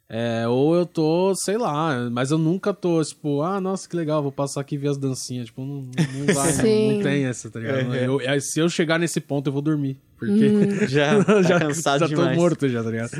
[0.10, 4.24] É, ou eu tô, sei lá, mas eu nunca tô, tipo, ah, nossa, que legal,
[4.24, 5.48] vou passar aqui e ver as dancinhas.
[5.48, 7.94] Tipo, não, não vai, não, não tem essa, tá ligado?
[7.94, 8.08] É.
[8.08, 10.00] Eu- é, se eu chegar nesse ponto, eu vou dormir.
[10.18, 10.50] Porque
[10.88, 12.30] Já, tá cansado já demais.
[12.38, 13.12] tô morto já, tá ligado?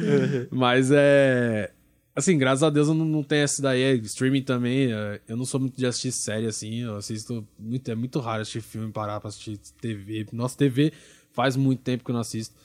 [0.50, 1.72] Mas é.
[2.18, 3.80] Assim, graças a Deus eu não, não tenho essa daí.
[3.84, 4.92] É, streaming também.
[4.92, 6.80] é, eu não sou muito de assistir série assim.
[6.80, 7.48] Eu assisto.
[7.60, 10.26] Muito, é muito raro assistir filme, parar pra assistir TV.
[10.34, 10.92] Nossa, TV
[11.32, 12.56] faz muito tempo que eu não assisto.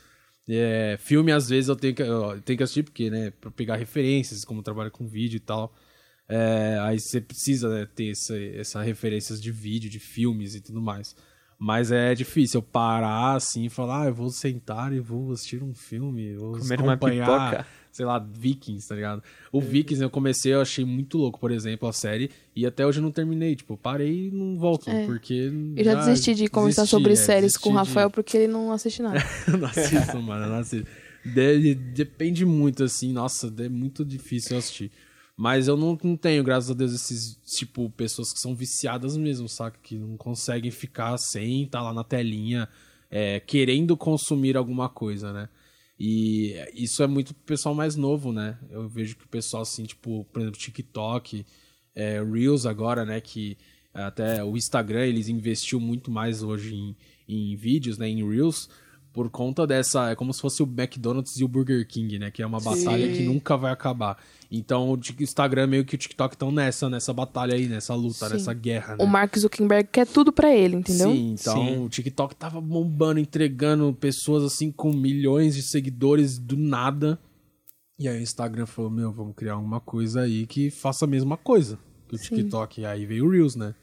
[0.49, 3.77] É, filme, às vezes, eu tenho que, eu tenho que assistir, porque, né, pra pegar
[3.77, 5.75] referências, como eu trabalho com vídeo e tal.
[6.27, 10.81] É, aí você precisa né, ter essa, essa referências de vídeo, de filmes e tudo
[10.81, 11.15] mais.
[11.59, 15.63] Mas é difícil eu parar assim e falar, ah, eu vou sentar e vou assistir
[15.63, 17.67] um filme, vou Comer uma acompanhar.
[17.93, 19.23] Sei lá, Vikings, tá ligado?
[19.53, 22.99] O Vikings eu comecei, eu achei muito louco, por exemplo, a série, e até hoje
[22.99, 25.05] eu não terminei, tipo, parei e não volto, É.
[25.07, 25.53] porque...
[25.77, 28.37] Eu já desisti de conversar desisti, sobre é, séries com o desisti de- Rafael porque
[28.39, 29.19] ele não assiste nada.
[29.59, 30.89] não assisto, mano, não assisto.
[31.25, 34.91] De- depende muito, assim, nossa, é muito difícil eu assistir.
[35.37, 39.49] Mas eu não, não tenho, graças a Deus, esses, tipo, pessoas que são viciadas mesmo,
[39.49, 39.79] saca?
[39.83, 42.69] Que não conseguem ficar sem estar lá na telinha,
[43.11, 45.49] é, querendo consumir alguma coisa, né?
[45.99, 48.59] E isso é muito pro pessoal mais novo, né?
[48.71, 51.47] Eu vejo que o pessoal, assim, tipo, por exemplo, TikTok,
[51.95, 53.21] é, Reels agora, né?
[53.21, 53.57] Que
[53.93, 56.97] até o Instagram, eles investiu muito mais hoje em,
[57.29, 58.09] em vídeos, né?
[58.09, 58.69] Em Reels,
[59.13, 60.11] por conta dessa...
[60.11, 62.31] É como se fosse o McDonald's e o Burger King, né?
[62.31, 64.19] Que é uma batalha que nunca vai acabar.
[64.51, 68.35] Então, o Instagram meio que o TikTok estão nessa, nessa batalha aí, nessa luta, Sim.
[68.35, 69.05] nessa guerra, né?
[69.05, 71.11] O Mark Zuckerberg quer tudo pra ele, entendeu?
[71.11, 71.85] Sim, então Sim.
[71.85, 77.19] o TikTok tava bombando, entregando pessoas assim com milhões de seguidores do nada.
[77.99, 81.37] E aí o Instagram falou: Meu, vamos criar uma coisa aí que faça a mesma
[81.39, 82.83] coisa que o TikTok.
[82.83, 83.75] E aí veio o Reels, né?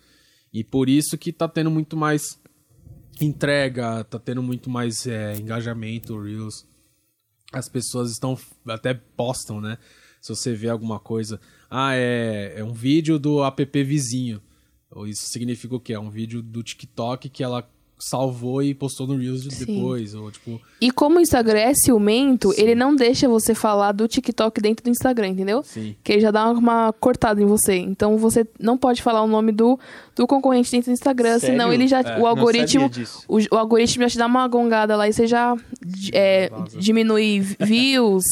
[0.53, 2.39] E por isso que tá tendo muito mais
[3.22, 6.65] entrega, tá tendo muito mais é, engajamento, Reels.
[7.51, 9.78] As pessoas estão até postam, né?
[10.22, 11.39] Se você vê alguma coisa,
[11.70, 14.41] ah, é, é um vídeo do app vizinho.
[15.07, 15.93] Isso significa o quê?
[15.93, 17.67] É um vídeo do TikTok que ela
[17.99, 19.65] salvou e postou no Reels Sim.
[19.65, 20.15] depois.
[20.15, 24.61] Ou tipo, E como o Instagram é ciumento, ele não deixa você falar do TikTok
[24.61, 25.61] dentro do Instagram, entendeu?
[25.63, 25.95] sim.
[26.03, 27.75] Que ele já dá uma cortada em você.
[27.75, 29.77] Então você não pode falar o nome do,
[30.15, 31.55] do concorrente dentro do Instagram, Sério?
[31.55, 31.99] senão ele já.
[32.01, 32.89] É, o algoritmo.
[33.27, 35.55] O, o algoritmo já te dá uma gongada lá e você já
[36.13, 38.23] é, diminui views.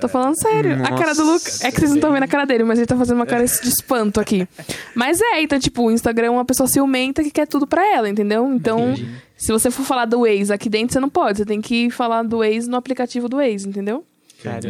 [0.00, 0.74] Tô falando sério.
[0.84, 1.64] A cara do Nossa, Lucas.
[1.64, 3.44] É que vocês não estão vendo a cara dele, mas ele tá fazendo uma cara
[3.44, 4.46] de espanto aqui.
[4.94, 8.08] Mas é, então, tipo, o Instagram é uma pessoa ciumenta que quer tudo pra ela,
[8.08, 8.52] entendeu?
[8.52, 8.94] Então,
[9.36, 11.38] se você for falar do Waze aqui dentro, você não pode.
[11.38, 14.04] Você tem que falar do Waze no aplicativo do Waze, entendeu?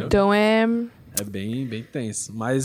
[0.06, 0.66] Então é.
[1.18, 2.32] É bem, bem tenso.
[2.32, 2.64] Mas,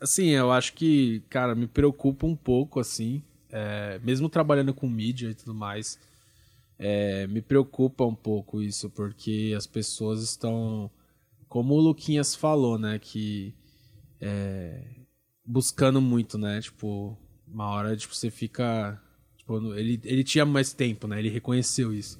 [0.00, 3.22] assim, eu acho que, cara, me preocupa um pouco, assim.
[3.50, 5.96] é, mesmo trabalhando com mídia e tudo mais,
[6.76, 10.90] é, me preocupa um pouco isso, porque as pessoas estão
[11.54, 13.54] como o Luquinhas falou, né, que
[14.20, 14.82] é,
[15.46, 19.00] buscando muito, né, tipo, uma hora, tipo, você fica,
[19.36, 22.18] tipo, ele, ele tinha mais tempo, né, ele reconheceu isso.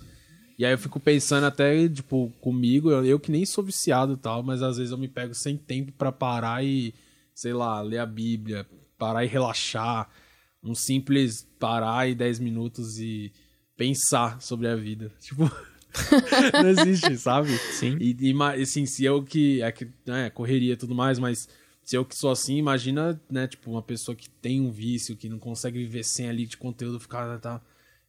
[0.57, 4.17] E aí eu fico pensando até, tipo, comigo, eu, eu que nem sou viciado e
[4.17, 6.95] tal, mas às vezes eu me pego sem tempo para parar e,
[7.35, 8.65] sei lá, ler a Bíblia,
[8.97, 10.09] parar e relaxar,
[10.63, 13.33] um simples parar e 10 minutos e
[13.77, 15.11] pensar sobre a vida.
[15.19, 15.51] Tipo,
[16.63, 17.57] não existe, sabe?
[17.73, 17.97] Sim.
[18.01, 19.63] E, e assim, se eu que.
[19.63, 21.49] É que né, correria e tudo mais, mas
[21.85, 25.29] se eu que sou assim, imagina, né, tipo, uma pessoa que tem um vício, que
[25.29, 27.39] não consegue viver sem ali de conteúdo, ficar.
[27.39, 27.61] Tá,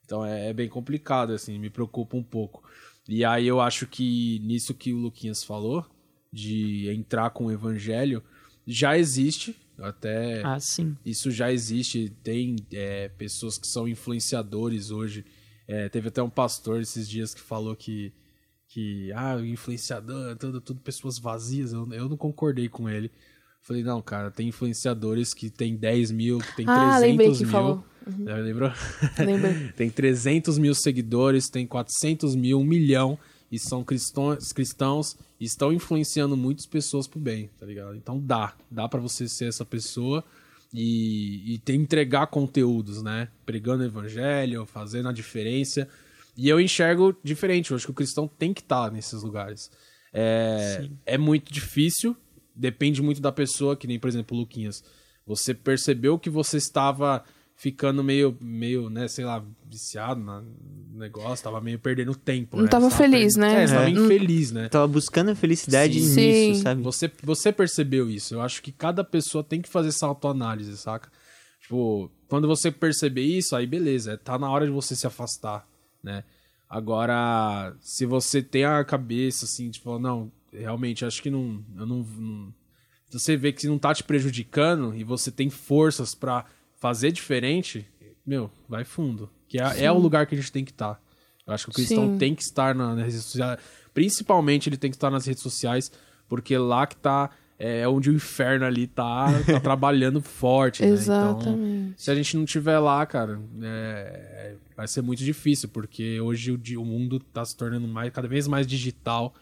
[0.03, 2.63] então é, é bem complicado, assim, me preocupa um pouco.
[3.07, 5.85] E aí eu acho que nisso que o Luquinhas falou,
[6.31, 8.23] de entrar com o evangelho,
[8.65, 10.41] já existe, até.
[10.43, 10.95] Ah, sim.
[11.05, 15.25] Isso já existe, tem é, pessoas que são influenciadores hoje.
[15.67, 18.13] É, teve até um pastor esses dias que falou que,
[18.67, 21.73] que ah, o influenciador, tudo, tudo pessoas vazias.
[21.73, 23.11] Eu, eu não concordei com ele.
[23.61, 27.43] Falei, não, cara, tem influenciadores que tem 10 mil, que tem Ah, 300 lembrei que
[27.43, 27.51] mil.
[27.51, 27.83] falou.
[28.23, 28.71] Já lembrou?
[29.17, 29.69] Lembrei.
[29.75, 33.17] tem 300 mil seguidores, tem 400 mil, um milhão,
[33.51, 37.95] e são cristãos, cristãos e estão influenciando muitas pessoas pro bem, tá ligado?
[37.95, 40.23] Então dá, dá para você ser essa pessoa
[40.75, 43.29] e, e ter, entregar conteúdos, né?
[43.45, 45.87] Pregando o evangelho, fazendo a diferença.
[46.37, 49.71] E eu enxergo diferente, eu acho que o cristão tem que estar nesses lugares.
[50.13, 52.15] É, é muito difícil,
[52.53, 54.83] depende muito da pessoa, que nem, por exemplo, o Luquinhas.
[55.25, 57.23] Você percebeu que você estava
[57.55, 60.43] ficando meio, meio, né, sei lá, viciado no
[60.99, 62.69] negócio, tava meio perdendo tempo, Não né?
[62.69, 63.63] tava Você feliz, perdendo- né?
[63.63, 64.69] É, tava infeliz, né?
[64.69, 66.15] Tava buscando a felicidade Sim.
[66.49, 66.81] nisso, sabe?
[66.83, 68.33] Você, você percebeu isso.
[68.35, 71.09] Eu acho que cada pessoa tem que fazer essa autoanálise, saca?
[71.61, 75.65] Tipo, quando você perceber isso, aí beleza, tá na hora de você se afastar,
[76.03, 76.23] né?
[76.69, 81.99] Agora, se você tem a cabeça assim, tipo, não, realmente acho que não, eu não,
[82.03, 82.53] não
[83.09, 86.45] você vê que não tá te prejudicando e você tem forças pra
[86.79, 87.85] fazer diferente,
[88.25, 89.29] meu, vai fundo.
[89.47, 90.99] Que é, é o lugar que a gente tem que estar.
[91.47, 92.17] Eu acho que o cristão Sim.
[92.17, 93.59] tem que estar na- nas redes sociais.
[93.93, 95.91] Principalmente ele tem que estar nas redes sociais,
[96.27, 97.29] porque lá que tá.
[97.57, 100.81] É onde o inferno ali tá, tá trabalhando forte.
[100.81, 100.89] né?
[100.89, 101.93] Então, Exatamente.
[102.03, 106.81] se a gente não tiver lá, cara, é, vai ser muito difícil, porque hoje o,
[106.81, 109.33] o mundo tá se tornando mais, cada vez mais digital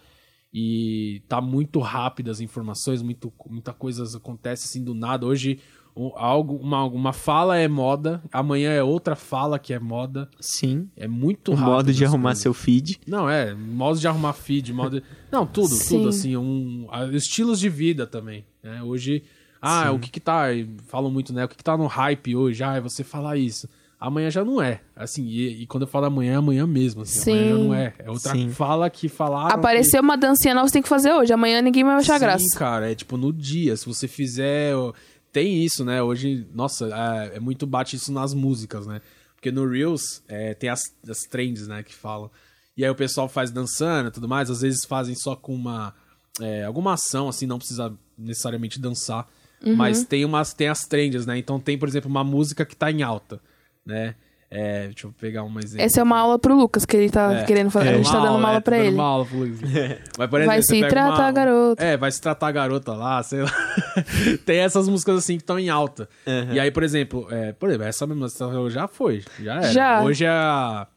[0.54, 5.26] e tá muito rápido as informações, muito, muita coisa acontece assim do nada.
[5.26, 5.60] Hoje
[5.96, 10.30] um- algo, uma, uma fala é moda, amanhã é outra fala que é moda.
[10.40, 10.90] Sim.
[10.98, 11.72] É muito O rápido.
[11.74, 12.42] modo de arrumar coisas.
[12.44, 13.00] seu feed.
[13.08, 15.02] Não, é, modo de arrumar feed, modo.
[15.32, 15.98] Não, tudo, Sim.
[15.98, 18.82] tudo, assim, um, a- estilos de vida também, né?
[18.84, 19.24] Hoje,
[19.62, 20.46] ah, o que que tá,
[20.88, 21.46] falam muito, né?
[21.46, 22.64] O que que tá no hype hoje?
[22.64, 23.68] Ah, é você falar isso.
[24.00, 27.32] Amanhã já não é, assim, e, e quando eu falo amanhã, é amanhã mesmo, assim,
[27.32, 27.64] amanhã já Sim.
[27.64, 27.94] não é.
[28.00, 28.50] É outra Sim.
[28.50, 29.56] fala que falaram.
[29.56, 31.32] Apareceu uma dancinha nova, você tem que fazer hoje.
[31.32, 32.02] Amanhã ninguém vai que...
[32.02, 32.44] achar Sim, graça.
[32.60, 34.76] cara, é tipo no dia, se você fizer...
[34.76, 34.92] ó,
[35.34, 36.02] Tem isso, né?
[36.02, 39.02] Hoje, nossa, é, é muito bate isso nas músicas, né?
[39.36, 40.80] Porque no Reels é, tem as,
[41.10, 42.32] as trends, né, que falam.
[42.78, 45.94] E aí o pessoal faz dançando e tudo mais, às vezes fazem só com uma
[46.40, 49.28] é, alguma ação, assim, não precisa necessariamente dançar.
[49.62, 49.76] Uhum.
[49.76, 51.38] Mas tem umas tem as trends, né?
[51.38, 53.42] Então tem, por exemplo, uma música que tá em alta,
[53.86, 54.16] né?
[54.56, 55.84] É, deixa eu pegar um exemplo.
[55.84, 57.44] Essa é uma aula pro Lucas que ele tá É.
[57.44, 57.88] querendo fazer.
[57.88, 57.94] É.
[57.94, 58.94] A gente tá dando uma aula é, pra ele.
[58.94, 59.60] Uma aula pro Luiz.
[59.62, 61.84] Mas, por Vai exemplo, você se tratar a garota.
[61.84, 63.52] É, vai se tratar a garota lá, sei lá.
[64.46, 66.08] Tem essas músicas assim que estão em alta.
[66.54, 69.72] E aí, por exemplo, é, por exemplo, essa mesma música já foi, já era.
[69.74, 70.04] Já.
[70.04, 70.88] Hoje é a...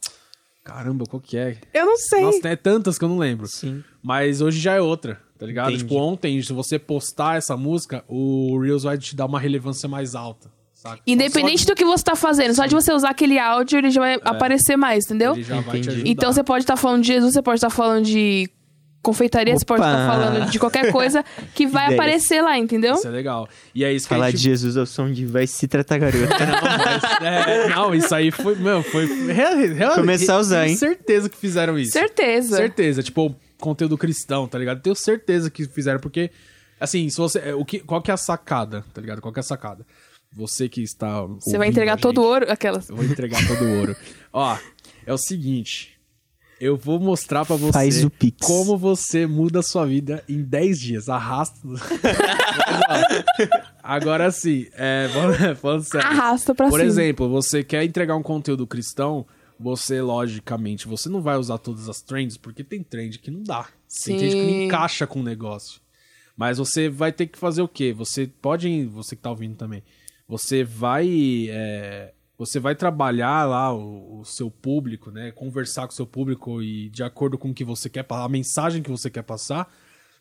[0.63, 1.57] Caramba, qual que é?
[1.73, 2.21] Eu não sei.
[2.23, 3.47] Nossa, tem tantas que eu não lembro.
[3.47, 3.83] Sim.
[4.03, 5.69] Mas hoje já é outra, tá ligado?
[5.71, 5.85] Entendi.
[5.85, 10.15] Tipo, ontem, se você postar essa música, o Reels vai te dar uma relevância mais
[10.17, 10.51] alta,
[10.91, 11.03] saca?
[11.07, 14.01] Independente Só do que você tá fazendo, só de você usar aquele áudio, ele já
[14.01, 15.33] vai aparecer mais, entendeu?
[15.33, 15.37] É.
[15.37, 16.11] Ele já vai te Entendi.
[16.11, 18.51] Então você pode estar falando de Jesus, você pode estar falando de
[19.03, 19.89] confeitaria, você pode Opa!
[19.89, 21.25] estar falando de qualquer coisa
[21.55, 22.01] que vai Ideias.
[22.01, 22.95] aparecer lá, entendeu?
[22.95, 23.49] Isso é legal.
[23.73, 24.47] E é isso que Falar a de gente...
[24.49, 26.27] Jesus ao som de vai se tratar garota.
[27.23, 29.07] É, não, isso aí foi, meu, foi...
[29.33, 30.77] Real, real, Começar a usar, tenho hein?
[30.77, 31.93] certeza que fizeram isso.
[31.93, 32.57] Certeza.
[32.57, 34.81] Certeza, tipo, conteúdo cristão, tá ligado?
[34.83, 36.31] Tenho certeza que fizeram, porque,
[36.81, 37.39] assim, se você.
[37.39, 39.21] é, O que, qual que é a sacada, tá ligado?
[39.21, 39.87] Qual que é a sacada?
[40.37, 41.23] Você que está.
[41.23, 42.89] Você vai entregar todo o ouro, aquelas.
[42.91, 43.97] Eu vou entregar todo o ouro.
[44.33, 44.57] Ó,
[45.07, 45.97] é o seguinte.
[46.61, 48.47] Eu vou mostrar pra você Faz o Pix.
[48.47, 51.09] como você muda a sua vida em 10 dias.
[51.09, 51.61] Arrasta.
[53.83, 55.09] Agora sim, é,
[55.61, 56.07] falando- sério.
[56.07, 56.91] Arrasta pra Por cima.
[56.91, 59.27] exemplo, você quer entregar um conteúdo cristão,
[59.59, 63.67] você, logicamente, você não vai usar todas as trends, porque tem trend que não dá.
[64.05, 64.65] Tem trend que não Sim.
[64.65, 65.81] encaixa com o negócio.
[66.37, 67.93] Mas você vai ter que fazer o quê?
[67.93, 69.83] Você pode, você que tá ouvindo também,
[70.29, 75.31] você vai, é, você vai trabalhar lá o, o seu público, né?
[75.33, 78.83] Conversar com o seu público e de acordo com o que você quer, a mensagem
[78.83, 79.69] que você quer passar,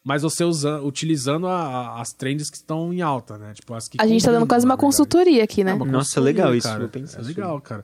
[0.03, 1.65] mas você usa, utilizando a-
[1.97, 3.53] a- as trends que estão em alta, né?
[3.55, 4.85] Tipo, as que A gente tá dando quase na uma verdade.
[4.85, 5.71] consultoria aqui, né?
[5.71, 6.79] É Nossa, legal isso, cara.
[6.79, 7.83] vou pensar É legal, cara.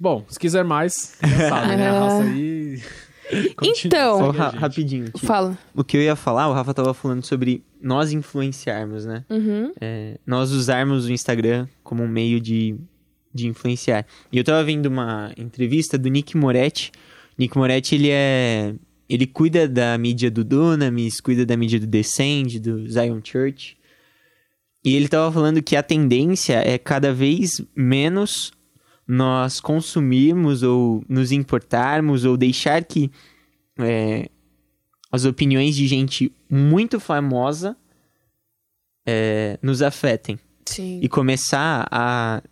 [0.00, 1.48] Bom, se quiser mais, já É.
[1.50, 1.88] sabe, né?
[1.90, 2.82] Arrasta aí.
[3.56, 5.04] Continua, Então- Só ra- rapidinho.
[5.06, 5.56] tipo, Fala.
[5.74, 9.24] O que eu ia falar, o Rafa tava falando sobre nós influenciarmos, né?
[9.30, 9.72] Uhum.
[9.80, 12.76] É, nós usarmos o Instagram como um meio de,
[13.32, 14.06] de influenciar.
[14.32, 16.90] E eu tava vendo uma entrevista do Nick Moretti.
[17.38, 18.74] Nick Moretti, ele é...
[19.08, 23.76] Ele cuida da mídia do Dunamis, cuida da mídia do Descend, do Zion Church.
[24.84, 28.52] E ele tava falando que a tendência é cada vez menos
[29.06, 33.10] nós consumirmos ou nos importarmos ou deixar que
[33.78, 34.28] é,
[35.10, 37.76] as opiniões de gente muito famosa
[39.06, 41.00] é, nos afetem Sim.
[41.02, 42.42] e começar a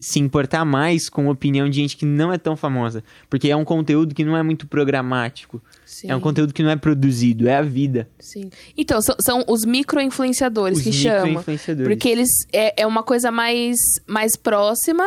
[0.00, 3.56] se importar mais com a opinião de gente que não é tão famosa, porque é
[3.56, 6.10] um conteúdo que não é muito programático, Sim.
[6.10, 8.08] é um conteúdo que não é produzido, é a vida.
[8.18, 8.48] Sim.
[8.76, 11.26] Então, são, são os micro-influenciadores que chamam.
[11.26, 11.88] micro-influenciadores.
[11.88, 13.76] Porque eles é, é uma coisa mais,
[14.06, 15.04] mais próxima.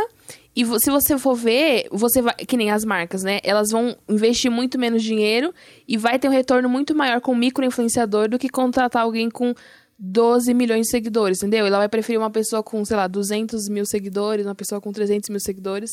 [0.54, 2.34] E se você for ver, você vai.
[2.36, 3.40] Que nem as marcas, né?
[3.42, 5.54] Elas vão investir muito menos dinheiro
[5.88, 9.56] e vai ter um retorno muito maior com o micro-influenciador do que contratar alguém com
[10.04, 11.68] 12 milhões de seguidores, entendeu?
[11.68, 15.30] Ela vai preferir uma pessoa com, sei lá, 200 mil seguidores, uma pessoa com 300
[15.30, 15.92] mil seguidores,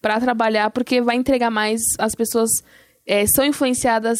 [0.00, 1.82] pra trabalhar, porque vai entregar mais.
[1.98, 2.48] As pessoas
[3.06, 4.18] é, são influenciadas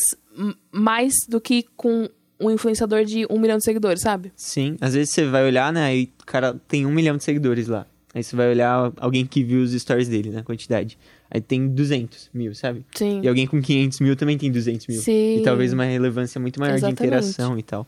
[0.71, 2.07] mais do que com
[2.39, 4.31] um influenciador de um milhão de seguidores, sabe?
[4.37, 7.67] Sim, às vezes você vai olhar, né, aí o cara tem um milhão de seguidores
[7.67, 7.87] lá.
[8.13, 10.99] Aí você vai olhar alguém que viu os stories dele, né, quantidade.
[11.31, 12.85] Aí tem 200 mil, sabe?
[12.95, 13.21] Sim.
[13.23, 15.01] E alguém com 500 mil também tem 200 mil.
[15.01, 15.39] Sim.
[15.39, 16.99] E talvez uma relevância muito maior Exatamente.
[16.99, 17.87] de interação e tal.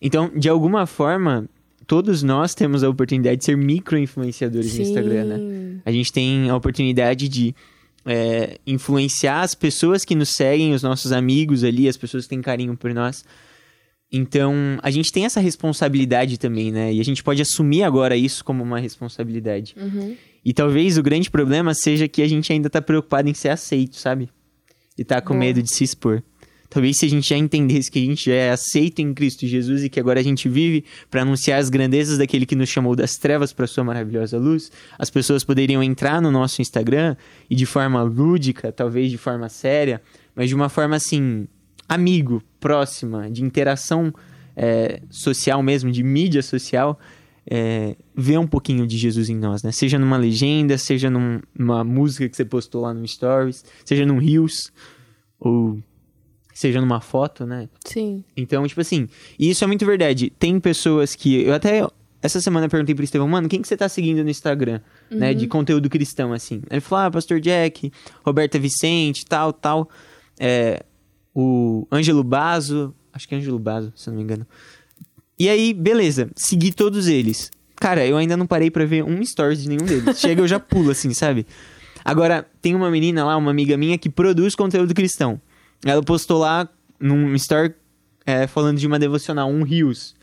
[0.00, 1.48] Então, de alguma forma,
[1.86, 5.80] todos nós temos a oportunidade de ser micro-influenciadores no Instagram, né?
[5.84, 7.54] A gente tem a oportunidade de
[8.04, 12.40] é, influenciar as pessoas que nos seguem, os nossos amigos ali, as pessoas que têm
[12.40, 13.24] carinho por nós.
[14.10, 16.92] Então, a gente tem essa responsabilidade também, né?
[16.92, 19.74] E a gente pode assumir agora isso como uma responsabilidade.
[19.76, 20.16] Uhum.
[20.44, 23.96] E talvez o grande problema seja que a gente ainda tá preocupado em ser aceito,
[23.96, 24.30] sabe?
[24.96, 26.22] E tá com medo de se expor.
[26.70, 29.82] Talvez se a gente já entendesse que a gente já é aceito em Cristo Jesus
[29.84, 33.12] e que agora a gente vive para anunciar as grandezas daquele que nos chamou das
[33.12, 37.16] trevas para sua maravilhosa luz, as pessoas poderiam entrar no nosso Instagram
[37.48, 40.02] e de forma lúdica, talvez de forma séria,
[40.34, 41.48] mas de uma forma assim,
[41.88, 44.12] amigo, próxima, de interação
[44.54, 46.98] é, social mesmo, de mídia social,
[47.50, 49.72] é, ver um pouquinho de Jesus em nós, né?
[49.72, 54.18] Seja numa legenda, seja num- numa música que você postou lá no Stories, seja num
[54.18, 54.70] Reels,
[55.40, 55.78] ou
[56.58, 57.68] seja numa foto, né?
[57.84, 58.24] Sim.
[58.36, 60.30] Então, tipo assim, e isso é muito verdade.
[60.38, 61.42] Tem pessoas que.
[61.42, 61.86] Eu até.
[62.20, 65.32] Essa semana eu perguntei pro Estevão, mano, quem que você tá seguindo no Instagram, né?
[65.32, 66.60] De conteúdo cristão, assim.
[66.68, 67.92] Ele falou, ah, Pastor Jack,
[68.24, 69.88] Roberta Vicente, tal, tal.
[70.36, 70.82] É,
[71.32, 72.92] o Ângelo Bazo.
[73.12, 74.44] Acho que é Ângelo Bazo, se eu não me engano.
[75.38, 77.52] E aí, beleza, segui todos eles.
[77.76, 80.18] Cara, eu ainda não parei pra ver um stories de nenhum deles.
[80.18, 81.46] Chega, eu já pulo, assim, sabe?
[82.04, 85.40] Agora, tem uma menina lá, uma amiga minha, que produz conteúdo cristão.
[85.84, 86.68] Ela postou lá
[87.00, 87.74] num story
[88.26, 90.14] é, falando de uma devocional, um Rios.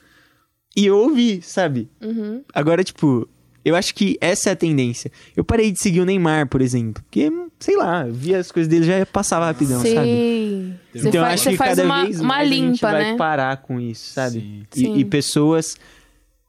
[0.76, 1.90] E eu ouvi, sabe?
[2.02, 2.44] Uhum.
[2.54, 3.28] Agora, tipo,
[3.64, 5.12] eu acho que essa é a tendência.
[5.36, 7.02] Eu parei de seguir o Neymar, por exemplo.
[7.04, 9.94] Porque, sei lá, eu via as coisas dele já passava rapidão, sabe?
[9.94, 10.76] Sim.
[10.94, 12.72] Você Então, eu faz, acho você que faz cada uma, vez uma mais a gente
[12.74, 13.18] limpa, vai né?
[13.18, 14.40] parar com isso, sabe?
[14.40, 14.66] Sim.
[14.76, 14.98] E, Sim.
[14.98, 15.78] e pessoas,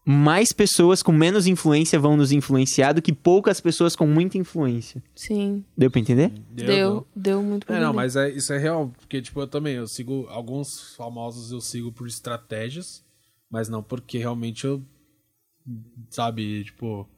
[0.09, 5.03] mais pessoas com menos influência vão nos influenciar do que poucas pessoas com muita influência.
[5.17, 5.65] Sim.
[5.77, 6.33] Deu pra entender?
[6.53, 7.97] Deu, deu, muito pra É, não, entender.
[7.97, 11.91] mas é, isso é real, porque, tipo, eu também, eu sigo alguns famosos, eu sigo
[11.91, 13.05] por estratégias,
[13.51, 14.81] mas não porque realmente eu,
[16.11, 17.09] sabe, tipo,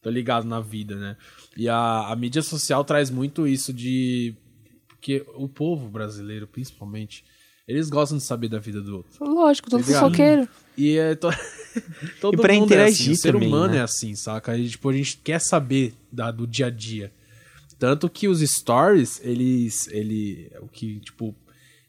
[0.00, 1.16] tô ligado na vida, né?
[1.56, 4.34] E a, a mídia social traz muito isso de,
[4.88, 7.24] porque o povo brasileiro, principalmente,
[7.66, 9.24] eles gostam de saber da vida do outro.
[9.24, 10.00] Lógico, todo Ligado?
[10.00, 10.48] fofoqueiro.
[10.78, 11.28] E é to...
[12.20, 13.78] todo E pra mundo é assim, interagir o ser também, humano né?
[13.78, 14.56] é assim, saca?
[14.56, 17.12] E, tipo, a gente quer saber da, do dia a dia.
[17.78, 19.88] Tanto que os stories, eles.
[19.88, 21.34] Ele, o que, tipo,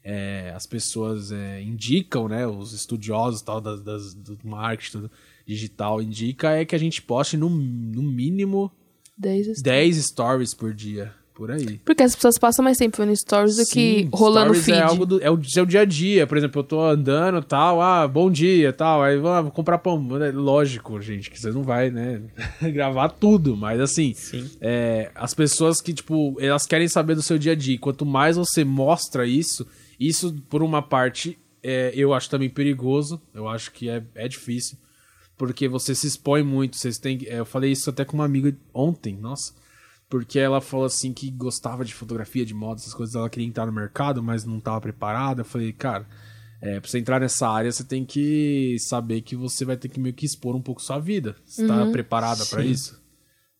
[0.02, 2.46] é, as pessoas é, indicam, né?
[2.46, 5.10] Os estudiosos tal, das, das- do marketing tudo,
[5.46, 8.70] digital indica é que a gente poste no, no mínimo
[9.16, 11.14] 10 10 stories por dia.
[11.36, 11.78] Por aí.
[11.84, 14.78] Porque as pessoas passam mais tempo vendo stories do que Sim, rolando stories feed.
[14.78, 16.26] É algo do é o seu dia a dia.
[16.26, 19.02] Por exemplo, eu tô andando tal, ah, bom dia tal.
[19.02, 20.02] Aí ah, vou comprar pão.
[20.16, 22.22] É Lógico, gente, que você não vai, né,
[22.72, 23.54] gravar tudo.
[23.54, 24.50] Mas assim, Sim.
[24.62, 27.74] é, as pessoas que, tipo, elas querem saber do seu dia a dia.
[27.74, 29.66] E Quanto mais você mostra isso,
[30.00, 33.20] isso, por uma parte, é, eu acho também perigoso.
[33.34, 34.78] Eu acho que é, é difícil.
[35.36, 36.78] Porque você se expõe muito.
[36.78, 39.52] Vocês têm, é, eu falei isso até com uma amiga ontem, nossa.
[40.08, 43.14] Porque ela falou assim que gostava de fotografia, de moda, essas coisas.
[43.14, 45.40] Ela queria entrar no mercado, mas não estava preparada.
[45.40, 46.06] Eu falei, cara,
[46.62, 50.00] É, pra você entrar nessa área, você tem que saber que você vai ter que
[50.00, 51.36] meio que expor um pouco sua vida.
[51.44, 52.70] Você tá preparada pra Sim.
[52.70, 53.02] isso?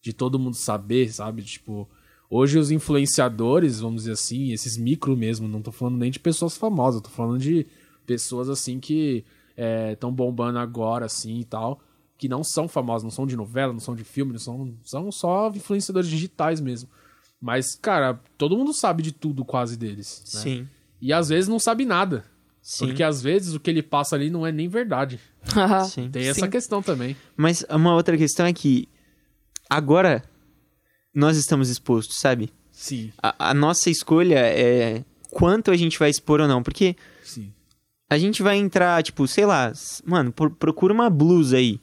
[0.02, 1.42] De todo mundo saber, sabe?
[1.42, 1.86] Tipo,
[2.30, 6.56] hoje os influenciadores, vamos dizer assim, esses micro mesmo, não tô falando nem de pessoas
[6.56, 7.66] famosas, tô falando de
[8.06, 9.24] pessoas assim que
[9.92, 11.80] estão bombando agora, assim e tal,
[12.18, 15.12] que não são famosas, não são de novela, não são de filme, não são, são
[15.12, 16.88] só influenciadores digitais mesmo.
[17.40, 20.22] Mas, cara, todo mundo sabe de tudo quase deles.
[20.34, 20.40] né?
[20.40, 20.68] Sim.
[21.00, 22.24] E às vezes não sabe nada.
[22.62, 22.86] Sim.
[22.86, 25.20] Porque às vezes o que ele passa ali não é nem verdade.
[25.90, 26.10] Sim.
[26.10, 26.50] Tem essa Sim.
[26.50, 27.14] questão também.
[27.36, 28.88] Mas uma outra questão é que
[29.70, 30.24] agora
[31.14, 32.50] nós estamos expostos, sabe?
[32.72, 36.62] Sim, A, a nossa escolha é quanto a gente vai expor ou não.
[36.62, 37.52] Porque sim.
[38.10, 39.72] a gente vai entrar, tipo, sei lá,
[40.04, 41.80] mano, pro- procura uma blusa aí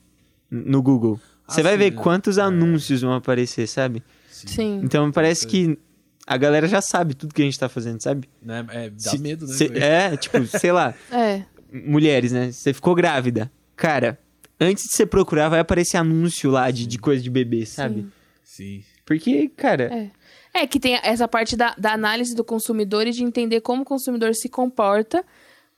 [0.54, 1.20] no Google.
[1.48, 1.98] Você Ah, vai sim, ver né?
[2.02, 4.02] quantos anúncios vão aparecer, sabe?
[4.30, 4.82] Sim.
[4.84, 5.78] Então parece que
[6.26, 8.30] a galera já sabe tudo que a gente tá fazendo, sabe?
[8.42, 8.66] Né?
[8.70, 9.54] É, dá Se- medo, né?
[9.54, 11.44] se- é, tipo, sei lá, É.
[11.72, 12.52] mulheres, né?
[12.52, 13.52] Você ficou grávida.
[13.76, 14.18] Cara,
[14.60, 18.08] antes de você procurar, vai aparecer anúncio lá de, de coisa de bebê, sabe?
[18.44, 18.84] Sim.
[19.06, 20.24] Porque, cara, É.
[20.56, 23.86] É que tem essa parte da, da análise do consumidor e de entender como o
[23.86, 25.26] consumidor se comporta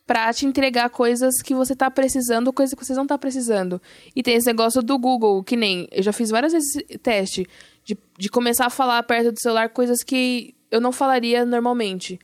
[0.06, 3.82] pra te entregar coisas que você tá precisando coisas que você não tá precisando.
[4.16, 5.88] E tem esse negócio do Google, que nem...
[5.92, 7.48] Eu já fiz várias vezes esse teste
[7.84, 12.20] de, de começar a falar perto do celular coisas que eu não falaria normalmente.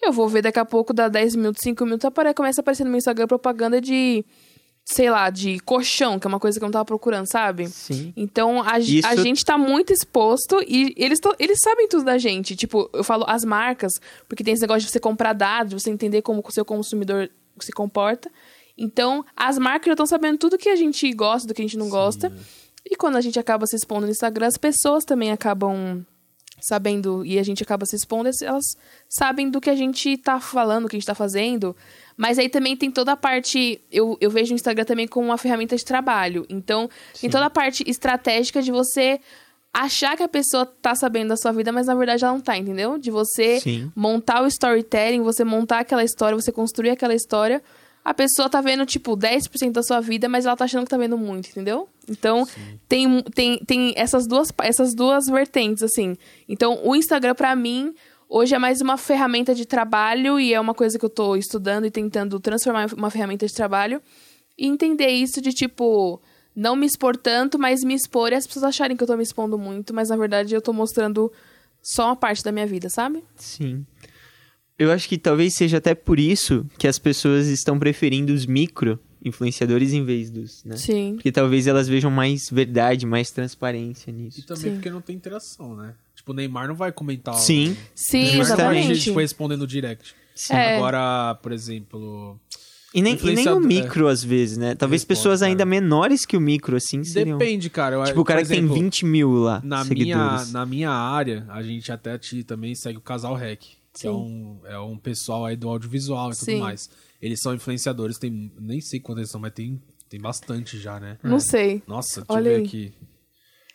[0.00, 2.84] Eu vou ver daqui a pouco, dá 10 minutos, 5 minutos, apare, começa a aparecer
[2.84, 4.24] no meu Instagram propaganda de...
[4.86, 7.68] Sei lá, de colchão, que é uma coisa que eu não tava procurando, sabe?
[7.68, 8.12] sim.
[8.14, 12.04] Então, a, ge- a Isso- gente tá muito exposto e eles, to- eles sabem tudo
[12.04, 12.54] da gente.
[12.54, 13.92] Tipo, eu falo as marcas,
[14.28, 17.30] porque tem esse negócio de você comprar dados, de você entender como o seu consumidor
[17.60, 18.30] se comporta.
[18.76, 21.78] Então, as marcas já estão sabendo tudo que a gente gosta, do que a gente
[21.78, 22.30] não gosta.
[22.84, 26.04] E quando a gente acaba se expondo no Instagram, as pessoas também acabam
[26.60, 28.64] sabendo, e a gente acaba se expondo, elas
[29.08, 31.76] sabem do que a gente tá falando, o que a gente tá fazendo.
[32.16, 33.80] Mas aí também tem toda a parte.
[33.90, 36.46] Eu, eu vejo o Instagram também como uma ferramenta de trabalho.
[36.48, 36.88] Então,
[37.20, 39.20] tem toda a parte estratégica de você
[39.72, 42.56] achar que a pessoa tá sabendo da sua vida, mas na verdade ela não tá,
[42.56, 42.96] entendeu?
[42.96, 43.90] De você Sim.
[43.96, 47.60] montar o storytelling, você montar aquela história, você construir aquela história.
[48.04, 50.98] A pessoa tá vendo, tipo, 10% da sua vida, mas ela tá achando que tá
[50.98, 51.88] vendo muito, entendeu?
[52.08, 52.46] Então,
[52.86, 56.14] tem, tem, tem essas, duas, essas duas vertentes, assim.
[56.46, 57.94] Então, o Instagram, pra mim,
[58.28, 61.86] hoje é mais uma ferramenta de trabalho e é uma coisa que eu tô estudando
[61.86, 64.02] e tentando transformar em uma ferramenta de trabalho.
[64.58, 66.20] E entender isso de, tipo,
[66.54, 69.22] não me expor tanto, mas me expor e as pessoas acharem que eu tô me
[69.22, 71.32] expondo muito, mas na verdade eu tô mostrando
[71.82, 73.24] só uma parte da minha vida, sabe?
[73.36, 73.84] Sim.
[74.78, 78.98] Eu acho que talvez seja até por isso que as pessoas estão preferindo os micro
[79.24, 80.76] influenciadores em vez dos, né?
[80.76, 81.12] Sim.
[81.14, 84.44] Porque talvez elas vejam mais verdade, mais transparência E nisso.
[84.46, 84.74] também Sim.
[84.74, 85.94] porque não tem interação, né?
[86.14, 87.34] Tipo, o Neymar não vai comentar.
[87.36, 88.94] Sim, Sim, Neymar exatamente.
[88.94, 90.14] gente foi respondendo no direct.
[90.34, 90.52] sim.
[90.54, 90.76] É.
[90.76, 92.38] Agora, por exemplo.
[92.92, 94.74] E nem, e nem o micro, às vezes, né?
[94.76, 95.50] Talvez Responde, pessoas cara.
[95.50, 97.38] ainda menores que o micro, assim, seriam...
[97.38, 97.96] Depende, cara.
[97.96, 100.52] Eu, Tipo, o cara por que tem exemplo, 20 mil lá, na minha, seguidores.
[100.52, 103.62] na minha área, a gente até te, também segue o Casal Rec.
[103.98, 104.16] Que é Sim.
[104.16, 106.58] um, é um pessoal aí do audiovisual e tudo Sim.
[106.58, 106.90] mais.
[107.22, 108.52] Eles são influenciadores, tem.
[108.60, 111.18] Nem sei quantos eles são, mas tem, tem bastante já, né?
[111.22, 111.82] Não sei.
[111.86, 112.66] Nossa, deixa Olha eu ver aí.
[112.66, 112.92] aqui.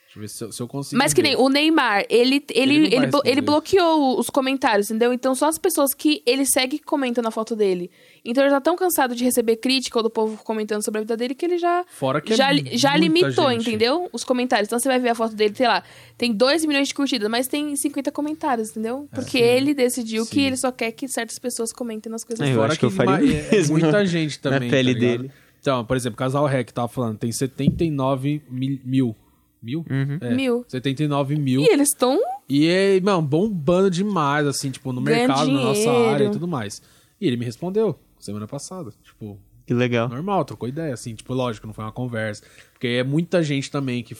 [0.03, 0.97] Deixa eu ver se eu, se eu consigo.
[0.97, 1.29] Mas que ver.
[1.29, 5.13] nem o Neymar, ele, ele, Ele ele, blo- ele bloqueou os comentários, entendeu?
[5.13, 7.89] Então só as pessoas que ele segue que comentam na foto dele.
[8.25, 11.15] Então ele tá tão cansado de receber crítica ou do povo comentando sobre a vida
[11.17, 13.61] dele que ele já, Fora que é já, mu- já limitou, gente.
[13.69, 14.09] entendeu?
[14.11, 14.67] Os comentários.
[14.67, 15.83] Então você vai ver a foto dele, sei lá,
[16.17, 19.07] tem 2 milhões de curtidas, mas tem 50 comentários, entendeu?
[19.13, 20.47] Porque ele decidiu que É, Sim.
[20.47, 22.55] ele só quer que certas pessoas comentem nas coisas É, eu.
[22.57, 24.69] Fora acho que eu faria é- é mesmo muita gente na também.
[24.69, 25.31] pele tá dele.
[25.61, 28.79] Então, por exemplo, Casal Rec tava falando, tem 79 mil.
[28.85, 29.15] Mil?
[29.61, 29.85] Mil?
[29.89, 30.17] Uhum.
[30.21, 30.63] É, Mil.
[30.67, 31.61] 79 mil.
[31.61, 32.17] E eles estão
[32.47, 36.09] E é, mano, bombando demais, assim, tipo, no mercado, na nossa dinheiro.
[36.09, 36.81] área e tudo mais.
[37.19, 37.99] E ele me respondeu
[38.29, 38.91] semana passada.
[39.03, 40.07] Tipo, Que legal.
[40.09, 42.43] normal, trocou ideia, assim, tipo, lógico, não foi uma conversa.
[42.73, 44.19] Porque é muita gente também que, né?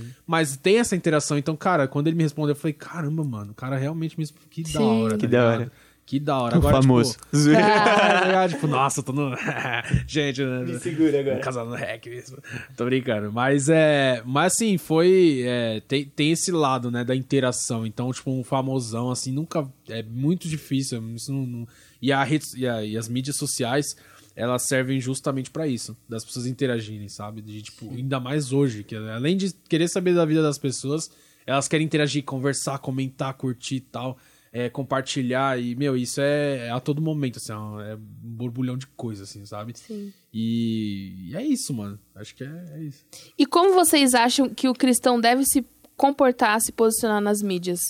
[0.00, 0.10] Sim.
[0.26, 3.54] Mas tem essa interação, então, cara, quando ele me respondeu, eu falei, caramba, mano, o
[3.54, 4.26] cara realmente me.
[4.50, 5.02] Que da Sim.
[5.02, 5.60] hora, Que tá da ligado?
[5.62, 5.72] hora.
[6.06, 6.54] Que da hora.
[6.54, 7.14] O Agora, famoso.
[7.14, 7.62] Tipo, Zoeira.
[7.62, 8.50] tá ligado?
[8.52, 9.34] tipo, nossa, eu tô no.
[10.06, 10.60] gente, né?
[10.64, 11.40] Me segura agora.
[11.40, 12.38] Casal no rec mesmo.
[12.76, 13.32] Tô brincando.
[13.32, 14.22] Mas é.
[14.24, 15.42] Mas assim, foi.
[15.44, 17.84] é, tem, tem esse lado, né, da interação.
[17.84, 19.68] Então, tipo, um famosão, assim, nunca.
[19.88, 21.02] É muito difícil.
[21.16, 21.68] Isso não, não-
[22.00, 23.86] e, a rede, e, a- e as mídias sociais,
[24.36, 25.96] elas servem justamente pra isso.
[26.08, 27.42] Das pessoas interagirem, sabe?
[27.42, 28.84] De, tipo, ainda mais hoje.
[28.84, 31.10] Que além de querer saber da vida das pessoas,
[31.44, 34.16] elas querem interagir, conversar, comentar, curtir e tal.
[34.52, 35.58] É, compartilhar.
[35.60, 38.86] E, meu, isso é, é a todo momento, assim, é um- é um borbulhão de
[38.88, 39.72] coisa, assim, sabe?
[39.78, 40.12] Sim.
[40.32, 41.98] E, e é isso, mano.
[42.14, 43.04] Acho que é, é isso.
[43.38, 45.64] E como vocês acham que o cristão deve se
[45.96, 47.80] comportar, se posicionar nas mídias?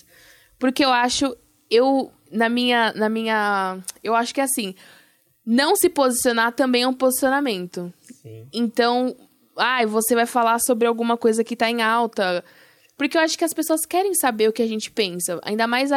[0.59, 1.37] Porque eu acho,
[1.71, 4.75] eu na minha, na minha, eu acho que é assim.
[5.45, 7.93] não se posicionar também é um posicionamento.
[8.23, 8.49] Sim.
[8.53, 9.15] Então,
[9.57, 12.45] ai, você vai falar sobre alguma coisa que tá em alta.
[12.97, 15.39] Porque eu acho que as pessoas querem saber o que a gente pensa.
[15.43, 15.91] Ainda mais,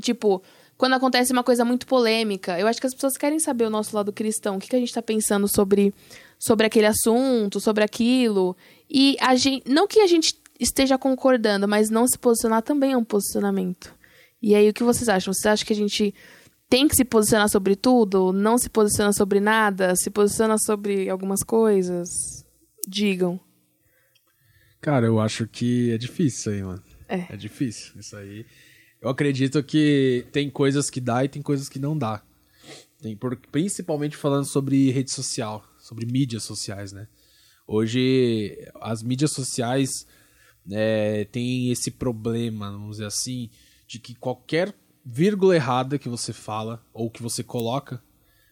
[0.00, 0.42] tipo,
[0.76, 2.58] quando acontece uma coisa muito polêmica.
[2.58, 4.56] Eu acho que as pessoas querem saber o nosso lado cristão.
[4.56, 5.92] O que, que a gente tá pensando sobre,
[6.38, 8.56] sobre aquele assunto, sobre aquilo.
[8.88, 9.68] E a gente.
[9.68, 13.94] Não que a gente esteja concordando, mas não se posicionar também é um posicionamento.
[14.40, 15.32] E aí, o que vocês acham?
[15.32, 16.14] Vocês acham que a gente
[16.68, 18.32] tem que se posicionar sobre tudo?
[18.32, 19.94] Não se posiciona sobre nada?
[19.96, 22.08] Se posiciona sobre algumas coisas?
[22.86, 23.40] Digam.
[24.84, 26.82] Cara, eu acho que é difícil isso aí, mano.
[27.08, 27.32] É.
[27.32, 27.98] É difícil.
[27.98, 28.44] Isso aí.
[29.00, 32.22] Eu acredito que tem coisas que dá e tem coisas que não dá.
[33.00, 37.08] Tem por- principalmente falando sobre rede social, sobre mídias sociais, né?
[37.66, 40.06] Hoje, as mídias sociais
[40.70, 43.48] é, têm esse problema, vamos dizer assim,
[43.88, 48.02] de que qualquer vírgula errada que você fala ou que você coloca,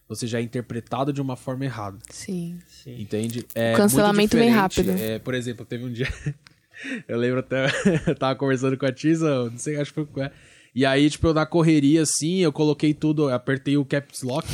[0.09, 1.99] você já é interpretado de uma forma errada.
[2.11, 2.59] Sim.
[2.87, 3.47] Entende?
[3.55, 4.61] É O cancelamento vem diferente.
[4.61, 4.91] rápido.
[5.01, 6.09] É, por exemplo, teve um dia.
[7.09, 7.67] eu lembro até.
[8.07, 10.31] eu tava conversando com a Tisa, não sei, acho que foi.
[10.75, 14.49] E aí, tipo, eu na correria, assim, eu coloquei tudo, eu apertei o caps lock.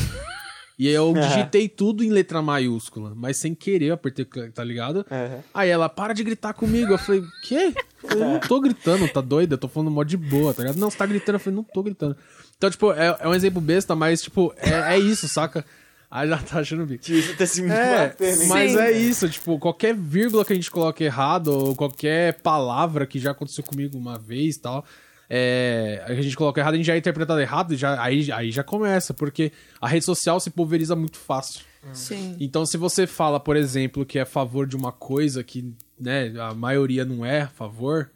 [0.79, 3.12] E aí eu digitei tudo em letra maiúscula.
[3.16, 4.24] Mas sem querer, eu apertei,
[4.55, 5.05] tá ligado?
[5.11, 5.41] Aham.
[5.53, 6.93] Aí ela, para de gritar comigo.
[6.93, 7.74] Eu falei, quê?
[8.05, 9.55] Eu não tô gritando, tá doida?
[9.55, 10.79] Eu tô falando mó de boa, tá ligado?
[10.79, 11.35] Não, você tá gritando.
[11.35, 12.16] Eu falei, não tô gritando.
[12.57, 15.64] Então, tipo, é, é um exemplo besta, mas, tipo, é, é isso, saca?
[16.11, 17.11] Aí já tá achando o bico.
[17.11, 18.47] Isso tá se É, hein?
[18.49, 18.79] mas Sim.
[18.79, 23.33] é isso, tipo, qualquer vírgula que a gente coloque errado, ou qualquer palavra que já
[23.33, 24.85] aconteceu comigo uma vez e tal,
[25.31, 28.64] é, a gente coloca errado, a gente já é interpretado errado, já, aí, aí já
[28.64, 31.62] começa, porque a rede social se pulveriza muito fácil.
[31.93, 32.37] Sim.
[32.41, 36.33] Então, se você fala, por exemplo, que é a favor de uma coisa que, né,
[36.41, 38.11] a maioria não é a favor,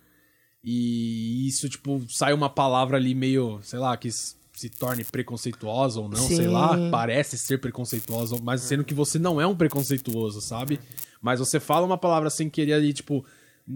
[0.65, 6.09] e isso, tipo, sai uma palavra ali meio, sei lá, que se torne preconceituosa ou
[6.09, 6.49] não, sei Sim.
[6.49, 10.79] lá, parece ser preconceituosa, mas sendo que você não é um preconceituoso, sabe?
[11.21, 13.25] Mas você fala uma palavra sem querer ali, tipo,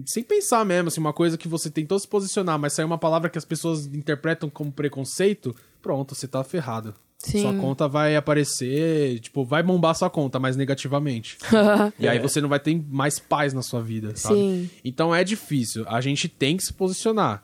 [0.05, 3.29] sem pensar mesmo, assim, uma coisa que você tentou se posicionar, mas sai uma palavra
[3.29, 6.93] que as pessoas interpretam como preconceito, pronto, você tá ferrado.
[7.17, 7.41] Sim.
[7.41, 11.37] Sua conta vai aparecer, tipo, vai bombar sua conta, mas negativamente.
[11.99, 14.35] E aí você não vai ter mais paz na sua vida, sabe?
[14.35, 14.69] Sim.
[14.85, 15.83] Então é difícil.
[15.87, 17.43] A gente tem que se posicionar.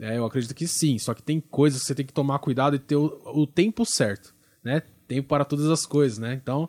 [0.00, 0.98] É, eu acredito que sim.
[0.98, 3.84] Só que tem coisas que você tem que tomar cuidado e ter o, o tempo
[3.84, 4.82] certo, né?
[5.06, 6.34] Tempo para todas as coisas, né?
[6.34, 6.68] Então,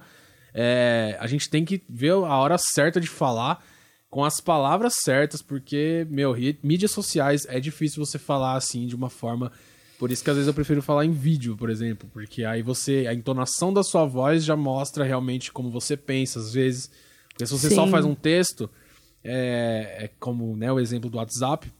[0.53, 3.63] é, a gente tem que ver a hora certa de falar
[4.10, 9.10] com as palavras certas, porque, meu, mídias sociais é difícil você falar assim de uma
[9.10, 9.51] forma.
[9.99, 13.05] Por isso que às vezes eu prefiro falar em vídeo, por exemplo, porque aí você.
[13.08, 16.89] A entonação da sua voz já mostra realmente como você pensa, às vezes.
[17.30, 17.91] Porque se você só Sim.
[17.91, 18.70] faz um texto,
[19.24, 21.72] é, é como né, o exemplo do WhatsApp,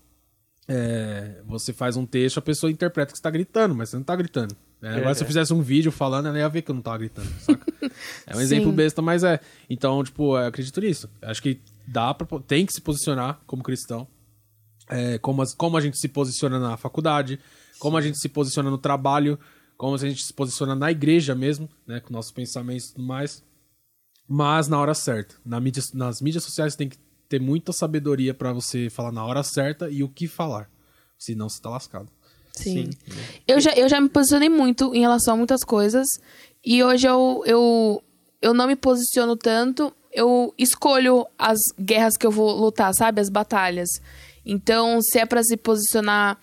[0.67, 4.03] é, você faz um texto, a pessoa interpreta que você tá gritando, mas você não
[4.03, 4.55] tá gritando.
[4.82, 4.97] né?
[4.97, 7.30] Agora, se eu fizesse um vídeo falando, ela ia ver que eu não tava gritando,
[7.39, 7.65] saca?
[8.28, 9.39] É um exemplo besta, mas é.
[9.69, 11.09] Então, tipo, eu acredito nisso.
[11.21, 14.07] Acho que dá pra, tem que se posicionar como cristão.
[14.89, 17.39] É, como, as- como a gente se posiciona na faculdade,
[17.79, 19.38] como a gente se posiciona no trabalho,
[19.77, 21.99] como a gente se posiciona na igreja mesmo, né?
[21.99, 23.43] Com nossos pensamentos e tudo mais.
[24.27, 25.35] Mas na hora certa.
[25.45, 26.97] Na mídia, nas mídias sociais tem que
[27.29, 30.69] ter muita sabedoria pra você falar na hora certa e o que falar.
[31.17, 32.09] Senão você tá lascado.
[32.53, 32.89] Sim.
[33.47, 36.07] Eu, já, eu já me posicionei muito em relação a muitas coisas.
[36.65, 38.03] E hoje eu, eu,
[38.41, 39.93] eu não me posiciono tanto.
[40.18, 43.22] Eu escolho as guerras que eu vou lutar, sabe?
[43.22, 43.89] As batalhas.
[44.43, 46.38] Então, se é pra se posicionar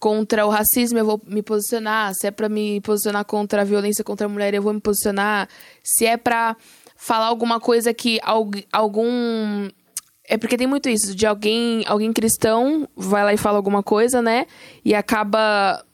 [0.00, 2.14] contra o racismo, eu vou me posicionar.
[2.14, 5.48] Se é pra me posicionar contra a violência contra a mulher, eu vou me posicionar.
[5.84, 6.56] Se é pra
[6.96, 9.68] falar alguma coisa que algu- algum
[10.26, 14.22] é porque tem muito isso, de alguém, alguém cristão vai lá e fala alguma coisa,
[14.22, 14.46] né?
[14.84, 15.84] E acaba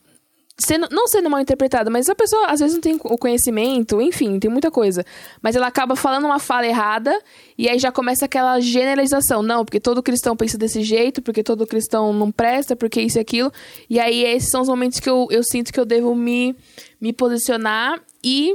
[0.58, 4.38] sendo, não sendo mal interpretada, mas a pessoa às vezes não tem o conhecimento, enfim,
[4.38, 5.04] tem muita coisa.
[5.42, 7.16] Mas ela acaba falando uma fala errada
[7.58, 9.42] e aí já começa aquela generalização.
[9.42, 13.20] Não, porque todo cristão pensa desse jeito, porque todo cristão não presta, porque isso e
[13.20, 13.52] aquilo.
[13.88, 16.56] E aí esses são os momentos que eu, eu sinto que eu devo me,
[17.00, 18.52] me posicionar e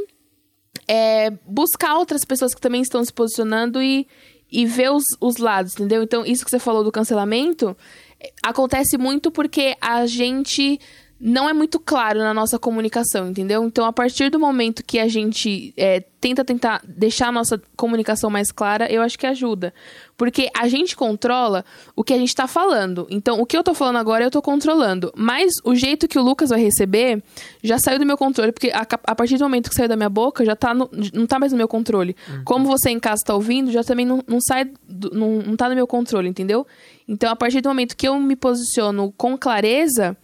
[0.88, 4.07] é, buscar outras pessoas que também estão se posicionando e,
[4.52, 6.02] e ver os, os lados, entendeu?
[6.02, 7.78] Então, isso que você falou do cancelamento
[8.19, 10.80] é, acontece muito porque a gente
[11.23, 13.64] não é muito claro na nossa comunicação, entendeu?
[13.64, 18.30] Então, a partir do momento que a gente é, tenta tentar deixar a nossa comunicação
[18.31, 19.72] mais clara, eu acho que ajuda.
[20.18, 21.64] Porque a gente controla
[21.95, 23.06] o que a gente tá falando.
[23.10, 25.11] Então, o que eu tô falando agora, eu tô controlando.
[25.15, 27.22] Mas o jeito que o Lucas vai receber
[27.64, 28.52] já saiu do meu controle.
[28.52, 31.27] Porque a, a partir do momento que saiu da minha boca, já tá no- não
[31.27, 32.15] tá mais no meu controle.
[32.45, 35.69] Como você em casa tá ouvindo, já também não, não sai, do- não, não tá
[35.69, 36.65] no meu controle, entendeu?
[37.07, 40.15] Então, a partir do momento que eu me posiciono com clareza,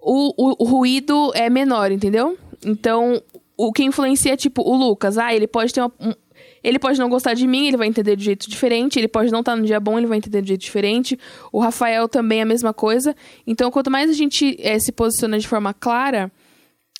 [0.00, 2.36] o, o, o ruído é menor, entendeu?
[2.64, 3.22] Então,
[3.56, 5.18] o que influencia, tipo, o Lucas.
[5.18, 5.92] Ah, ele pode ter uma.
[6.00, 6.14] um-
[6.62, 8.98] ele pode não gostar de mim, ele vai entender de jeito diferente.
[8.98, 11.18] Ele pode não estar no dia bom, ele vai entender de jeito diferente.
[11.50, 13.16] O Rafael também é a mesma coisa.
[13.46, 16.30] Então, quanto mais a gente eh, se posiciona de forma clara,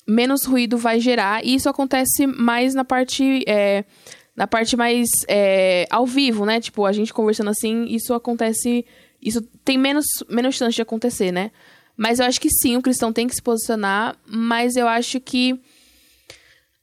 [0.07, 1.45] menos ruído vai gerar.
[1.45, 3.43] E isso acontece mais na parte.
[3.47, 3.83] eh,
[4.35, 6.59] na parte mais eh, ao vivo, né?
[6.59, 8.83] Tipo, a gente conversando assim, isso acontece.
[9.21, 11.51] Isso tem menos, menos chance de acontecer, né?
[12.01, 15.61] Mas eu acho que sim, o cristão tem que se posicionar, mas eu acho que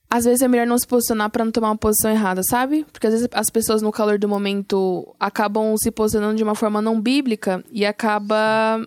[0.09, 2.87] às vezes é melhor não se posicionar pra não tomar uma posição errada, sabe?
[2.93, 6.81] Porque às vezes as pessoas no calor do momento acabam se posicionando de uma forma
[6.81, 8.81] não bíblica e acaba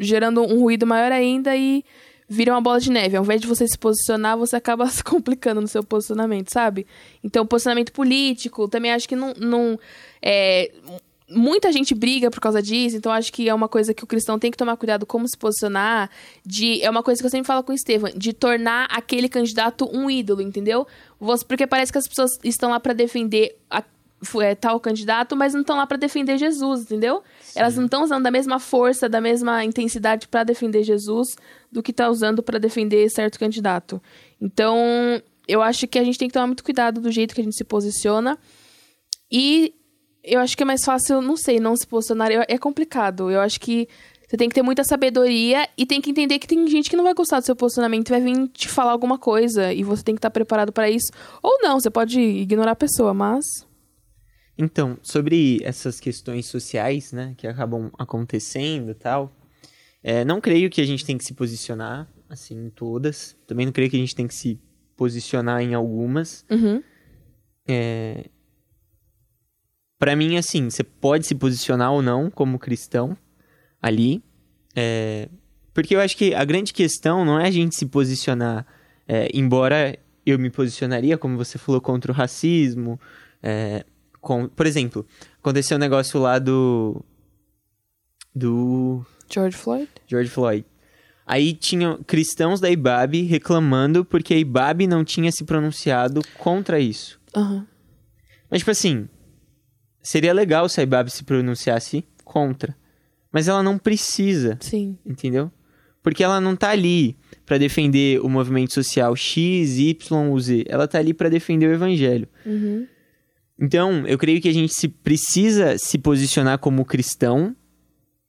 [0.00, 1.84] gerando um ruído maior ainda e
[2.28, 3.16] vira uma bola de neve.
[3.16, 6.84] Ao invés de você se posicionar, você acaba se complicando no seu posicionamento, sabe?
[7.22, 9.32] Então, posicionamento político, também acho que não.
[9.38, 9.78] não
[10.20, 10.72] é,
[11.28, 14.38] muita gente briga por causa disso, então acho que é uma coisa que o cristão
[14.38, 16.08] tem que tomar cuidado como se posicionar.
[16.44, 19.88] De, é uma coisa que eu sempre falo com o Estevam, de tornar aquele candidato
[19.92, 20.86] um ídolo, entendeu?
[21.18, 23.82] Você- porque parece que as pessoas estão lá pra defender a-
[24.40, 27.22] é, tal candidato, mas não estão lá pra defender Jesus, entendeu?
[27.54, 31.36] Elas não estão usando da mesma força, da mesma intensidade pra defender Jesus
[31.70, 34.00] do que tá usando pra defender certo candidato.
[34.40, 34.76] Então,
[35.46, 37.56] eu acho que a gente tem que tomar muito cuidado do jeito que a gente
[37.56, 38.38] se posiciona.
[39.30, 39.74] E
[40.26, 42.30] eu acho que é mais fácil, não sei, não se posicionar.
[42.32, 43.30] É complicado.
[43.30, 43.88] Eu acho que
[44.28, 47.04] você tem que ter muita sabedoria e tem que entender que tem gente que não
[47.04, 50.18] vai gostar do seu posicionamento, vai vir te falar alguma coisa e você tem que
[50.18, 51.12] estar preparado pra isso.
[51.40, 53.44] Ou não, você pode ignorar a pessoa, mas.
[54.58, 59.32] Então, sobre essas questões sociais, né, que acabam acontecendo e tal,
[60.02, 63.36] é, não creio que a gente tem que se posicionar, assim, em todas.
[63.46, 64.60] Também não creio que a gente tem que se
[64.96, 66.44] posicionar em algumas.
[66.50, 66.82] Uhum.
[67.68, 68.30] É...
[69.98, 73.16] Pra mim, assim, você pode se posicionar ou não como cristão
[73.80, 74.22] ali.
[74.74, 75.28] é,
[75.72, 78.66] Porque eu acho que a grande questão não é a gente se posicionar,
[79.08, 83.00] é, embora eu me posicionaria, como você falou, contra o racismo.
[83.42, 83.84] é,
[84.20, 84.48] com...
[84.48, 85.06] Por exemplo,
[85.38, 87.02] aconteceu um negócio lá do.
[88.34, 89.88] Do George Floyd?
[90.06, 90.64] George Floyd.
[91.24, 97.18] Aí tinham cristãos da IBAB reclamando porque a IBAB não tinha se pronunciado contra isso.
[97.34, 97.66] Aham.
[98.50, 99.08] Mas, tipo assim,
[100.06, 102.76] seria legal se a IBAB se pronunciasse contra.
[103.32, 104.96] Mas ela não precisa, Sim.
[105.04, 105.50] entendeu?
[106.00, 110.64] Porque ela não tá ali pra defender o movimento social X, Y ou Z.
[110.68, 112.28] Ela tá ali pra defender o evangelho.
[112.46, 112.86] Uhum.
[113.58, 117.56] Então, eu creio que a gente se precisa se posicionar como cristão,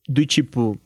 [0.10, 0.80] do tipo,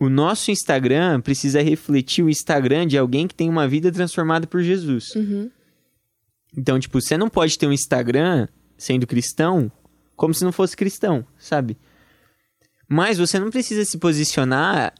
[0.00, 4.60] o nosso Instagram precisa refletir o Instagram de alguém que tem uma vida transformada por
[4.60, 5.14] Jesus.
[5.14, 5.48] Uhum.
[6.56, 9.70] Então, tipo, você não pode ter um Instagram sendo cristão
[10.22, 11.76] como se não fosse cristão, sabe?
[12.86, 14.94] Mas você não precisa se posicionar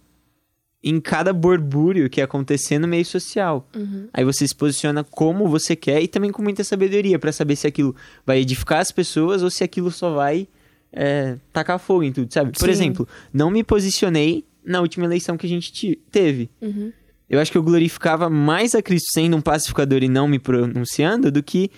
[0.83, 3.69] em cada borbúrio que acontecer no meio social.
[3.73, 4.09] Uhum.
[4.13, 7.69] Aí você se posiciona como você quer e também com muita sabedoria pra saber se
[7.69, 7.95] aquilo
[8.27, 10.49] vai edificar as pessoas ou se aquilo só vai
[10.93, 12.51] é, tacar fogo em tudo, sabe?
[12.51, 12.73] Por Sim.
[12.73, 16.51] exemplo, não me posicionei na última eleição que a gente teve.
[16.61, 16.93] Uhum.
[17.31, 21.31] Eu acho que eu glorificava mais a Cristo sendo um pacificador e não me pronunciando
[21.31, 21.71] do que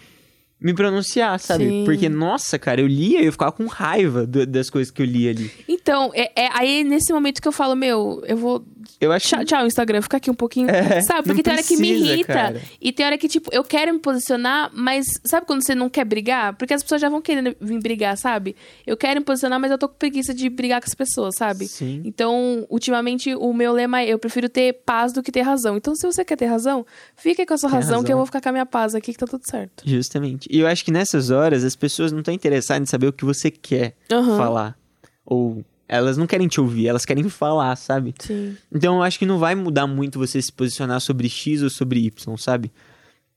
[0.64, 1.68] me pronunciar, sabe?
[1.68, 1.84] Sim.
[1.84, 5.06] Porque, nossa, cara, eu lia e eu ficava com raiva do- das coisas que eu
[5.06, 5.50] lia ali.
[5.68, 8.64] Então, é, é aí nesse momento que eu falo, meu, eu vou.
[9.00, 10.68] Eu acho Tchau, tchau, Instagram, fica aqui um pouquinho.
[10.70, 11.24] É, sabe?
[11.28, 12.32] Porque tem hora que me precisa, irrita.
[12.32, 12.62] cara.
[12.80, 16.04] E tem hora que, tipo, eu quero me posicionar, mas sabe quando você não quer
[16.04, 16.54] brigar?
[16.56, 18.54] Porque as pessoas já vão querendo vir brigar, sabe?
[18.86, 21.66] Eu quero me posicionar, mas eu tô com preguiça de brigar com as pessoas, sabe?
[21.68, 22.02] Sim.
[22.04, 25.76] Então, ultimamente, o meu lema é: eu prefiro ter paz do que ter razão.
[25.76, 26.84] Então, se você quer ter razão,
[27.16, 28.16] fique com a sua Tem razão, que eu razão.
[28.18, 29.82] vou ficar com a minha paz aqui, que tá tudo certo.
[29.86, 30.48] Justamente.
[30.50, 33.24] E eu acho que nessas horas as pessoas não estão interessadas em saber o que
[33.24, 34.36] você quer Aham.
[34.36, 34.76] falar.
[35.24, 38.14] Ou elas não querem te ouvir, elas querem falar, sabe?
[38.18, 38.56] Sim.
[38.72, 42.00] Então eu acho que não vai mudar muito você se posicionar sobre X ou sobre
[42.00, 42.72] Y, sabe?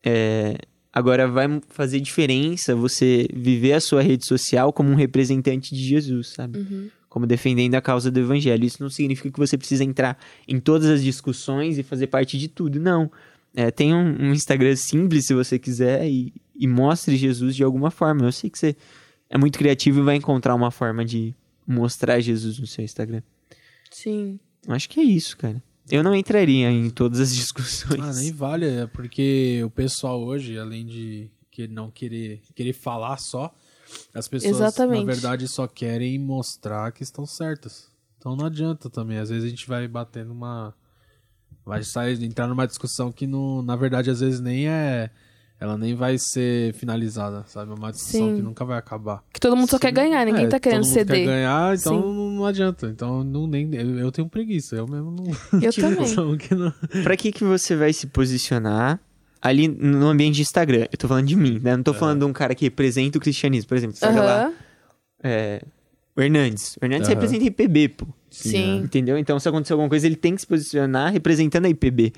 [0.04, 0.58] É,
[0.98, 6.30] Agora vai fazer diferença você viver a sua rede social como um representante de Jesus,
[6.30, 6.58] sabe?
[6.58, 6.90] Uhum.
[7.08, 8.66] Como defendendo a causa do evangelho.
[8.66, 10.18] Isso não significa que você precisa entrar
[10.48, 13.12] em todas as discussões e fazer parte de tudo, não.
[13.56, 17.92] É, tem um, um Instagram simples se você quiser e, e mostre Jesus de alguma
[17.92, 18.26] forma.
[18.26, 18.76] Eu sei que você
[19.30, 21.36] é muito criativo e vai encontrar uma forma de
[21.68, 23.22] mostrar Jesus no seu Instagram.
[23.92, 24.40] Sim.
[24.68, 25.62] Acho que é isso, cara.
[25.90, 28.00] Eu não entraria em todas as discussões.
[28.00, 33.18] Ah, nem vale, é porque o pessoal hoje, além de que não querer, querer falar
[33.18, 33.54] só,
[34.14, 35.06] as pessoas, Exatamente.
[35.06, 37.90] na verdade, só querem mostrar que estão certas.
[38.18, 39.18] Então não adianta também.
[39.18, 40.74] Às vezes a gente vai bater numa.
[41.66, 45.10] Vai sair, entrar numa discussão que, não, na verdade, às vezes nem é.
[45.60, 47.72] Ela nem vai ser finalizada, sabe?
[47.72, 48.36] É uma discussão Sim.
[48.36, 49.24] que nunca vai acabar.
[49.34, 51.18] Que todo mundo só quer ganhar, ninguém É, tá querendo todo mundo ceder.
[51.18, 52.00] quer ganhar, então Sim.
[52.16, 52.86] não, não adianta.
[52.88, 55.26] Então não, nem, eu, eu tenho preguiça, eu mesmo não.
[55.60, 56.12] Eu também.
[56.12, 56.72] Então, que não-
[57.04, 59.00] Pra que que você vai se posicionar
[59.42, 61.76] ali no ambiente de Instagram, eu tô falando de mim, né?
[61.76, 63.96] Não tô falando de um cara que representa o cristianismo, por exemplo.
[63.96, 64.54] Você olha lá, Aham.
[65.24, 65.62] é,
[66.16, 66.78] o Hernandes.
[66.80, 67.16] O Hernandes Aham.
[67.16, 68.08] representa a IPB, pô.
[68.30, 68.78] Sim.
[68.84, 69.18] Entendeu?
[69.18, 72.14] Então, se acontecer alguma coisa, ele tem que se posicionar representando a IPB.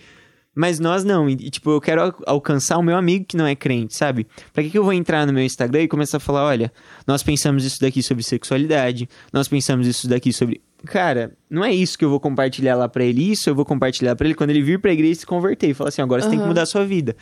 [0.55, 1.29] Mas nós não.
[1.29, 4.27] E, tipo, eu quero al- alcançar o meu amigo que não é crente, sabe?
[4.51, 6.71] Pra que, que eu vou entrar no meu Instagram e começar a falar: olha,
[7.07, 10.61] nós pensamos isso daqui sobre sexualidade, nós pensamos isso daqui sobre.
[10.85, 13.31] Cara, não é isso que eu vou compartilhar lá pra ele.
[13.31, 15.69] Isso eu vou compartilhar pra ele quando ele vir pra igreja e se converter.
[15.69, 17.15] E falar assim: agora você tem que mudar a sua vida.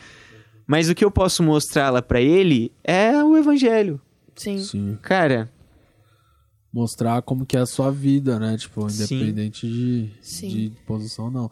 [0.66, 4.00] Mas o que eu posso mostrar lá pra ele é o evangelho.
[4.36, 4.58] Sim.
[4.58, 4.98] Sim.
[5.02, 5.50] Cara,
[6.72, 8.56] Mostrar como que é a sua vida, né?
[8.58, 9.16] Tipo, Sim.
[9.16, 10.48] independente de, Sim.
[10.48, 11.50] de posição, não.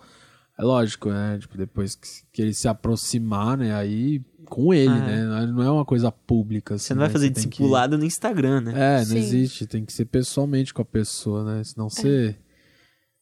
[0.58, 1.38] É lógico, né?
[1.38, 3.74] Tipo, depois que, que ele se aproximar, né?
[3.74, 5.06] Aí com ele, Ah.
[5.44, 5.46] né?
[5.46, 6.76] Não é uma coisa pública.
[6.76, 7.12] Assim, você não vai né?
[7.12, 8.72] fazer tem que- discipulado no Instagram, né?
[8.74, 9.18] É, não Sim.
[9.18, 9.66] existe.
[9.66, 11.62] Tem que ser pessoalmente com a pessoa, né?
[11.64, 12.34] Senão você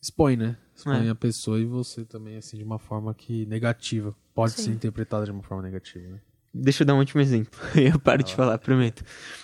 [0.02, 0.56] expõe, né?
[0.77, 1.11] Expõe É.
[1.11, 4.15] a pessoa e você também, assim, de uma forma que negativa.
[4.35, 4.62] Pode Sim.
[4.65, 6.20] ser interpretada de uma forma negativa, né?
[6.56, 7.59] Deixa eu dar um último exemplo.
[7.74, 9.02] Eu paro de falar, prometo.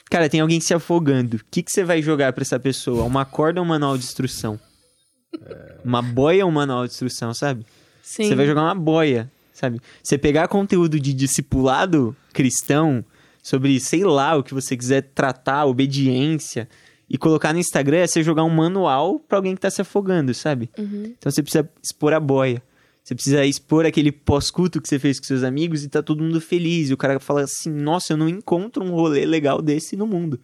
[0.09, 1.39] Cara, tem alguém se afogando.
[1.39, 3.03] O que, que você vai jogar pra essa pessoa?
[3.05, 4.61] Uma corda ou um manual de instrução?
[5.85, 7.65] Uma boia ou um manual de instrução, sabe?
[8.11, 8.25] Sim.
[8.25, 9.81] Você vai jogar uma boia, sabe?
[10.03, 13.05] Você pegar conteúdo de discipulado cristão
[13.41, 16.69] sobre, sei lá, o que você quiser tratar, obediência,
[17.09, 20.35] e colocar no Instagram é você jogar um manual pra alguém que tá se afogando,
[20.35, 20.69] sabe?
[20.77, 21.15] Uhum.
[21.17, 22.61] Então você precisa expor a boia.
[23.05, 26.41] Você precisa expor aquele pós-culto que você fez com seus amigos e tá todo mundo
[26.41, 26.91] feliz.
[26.91, 30.41] E o cara fala assim: Nossa, eu não encontro um rolê legal desse no mundo.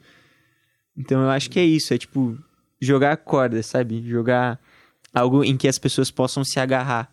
[0.97, 1.93] Então eu acho que é isso.
[1.93, 2.39] É tipo,
[2.81, 4.09] jogar corda, sabe?
[4.09, 4.61] Jogar
[5.13, 7.13] algo em que as pessoas possam se agarrar.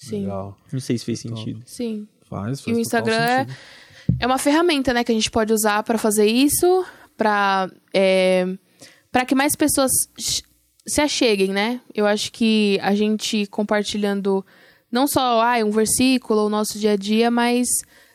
[0.00, 0.22] Sim.
[0.22, 0.56] Legal.
[0.72, 1.36] Não sei se fez Então.
[1.36, 1.62] sentido.
[1.66, 2.08] Sim.
[2.28, 3.46] Faz, faz E o Instagram é,
[4.20, 6.84] é uma ferramenta, né, que a gente pode usar pra fazer isso,
[7.16, 8.46] pra é,
[9.12, 9.90] para que mais pessoas
[10.86, 11.80] se acheguem, né?
[11.94, 14.44] Eu acho que a gente compartilhando
[14.90, 17.66] não só ah, um versículo, o nosso dia a dia, mas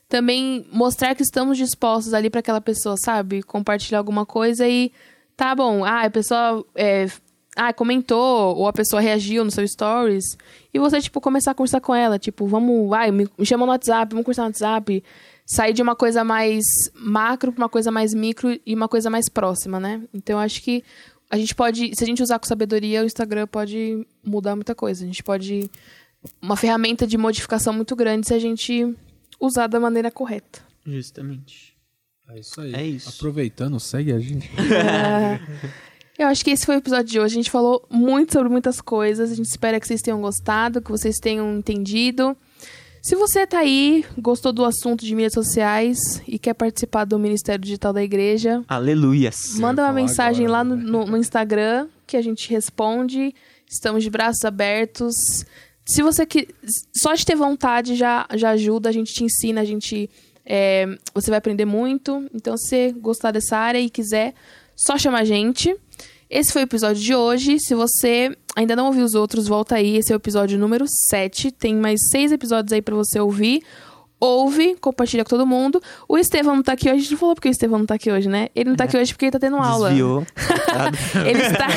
[0.10, 3.44] também mostrar que estamos dispostos ali pra aquela pessoa, sabe?
[3.44, 4.92] Compartilhar alguma coisa e
[5.38, 5.84] tá bom.
[5.86, 7.08] Ah, a pessoa é,
[7.56, 10.38] ah, comentou, ou a pessoa reagiu no seu stories,
[10.74, 13.72] e você, tipo, começar a conversar com ela, tipo, vamos, vai, me, me chama no
[13.72, 15.04] WhatsApp, vamos conversar no WhatsApp,
[15.46, 19.30] sair de uma coisa mais macro pra uma coisa mais micro e uma coisa mais
[19.30, 20.02] próxima, né?
[20.14, 20.84] Então, eu acho que
[21.30, 25.04] a gente pode, se a gente usar com sabedoria, o Instagram pode mudar muita coisa.
[25.04, 25.70] A gente pode,
[26.42, 28.96] uma ferramenta de modificação muito grande se a gente
[29.40, 30.62] usar da maneira correta.
[30.86, 31.76] Justamente.
[32.28, 32.76] É isso aí.
[32.76, 33.10] É isso.
[33.10, 34.50] Aproveitando, segue a gente.
[36.18, 37.34] Eu acho que esse foi o episódio de hoje.
[37.34, 39.32] A gente falou muito sobre muitas coisas.
[39.32, 42.36] A gente espera que vocês tenham gostado, que vocês tenham entendido.
[43.04, 45.98] Se você tá aí, gostou do assunto de mídias sociais
[46.28, 49.60] e quer participar do Ministério Digital da Igreja, Aleluias.
[49.60, 50.84] manda uma mensagem agora, lá no, né?
[50.84, 53.36] no- no Instagram que a gente responde.
[53.70, 55.14] Estamos de braços abertos.
[55.86, 56.48] Se você que
[56.96, 60.10] só de ter vontade já, já ajuda, a gente te ensina, a gente
[60.44, 62.26] é, você vai aprender muito.
[62.34, 64.34] Então, se você gostar dessa área e quiser,
[64.76, 65.76] só chama a gente.
[66.36, 67.58] Esse foi o episódio de hoje.
[67.62, 69.96] Se você ainda não ouviu os outros, volta aí.
[69.96, 71.50] Esse é o episódio número 7.
[71.50, 73.64] Tem mais seis episódios aí pra você ouvir.
[74.20, 75.82] Ouve, compartilha com todo mundo.
[76.10, 76.98] O Estevão não tá aqui hoje.
[76.98, 78.50] A gente não falou porque o Estevão não tá aqui hoje, né?
[78.54, 79.88] Ele não tá aqui hoje porque ele tá tendo aula.
[79.88, 80.28] Desviou.
[81.26, 81.68] Ele está,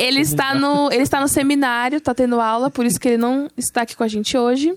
[0.00, 3.48] ele está no, ele está no seminário, tá tendo aula, por isso que ele não
[3.56, 4.74] está aqui com a gente hoje.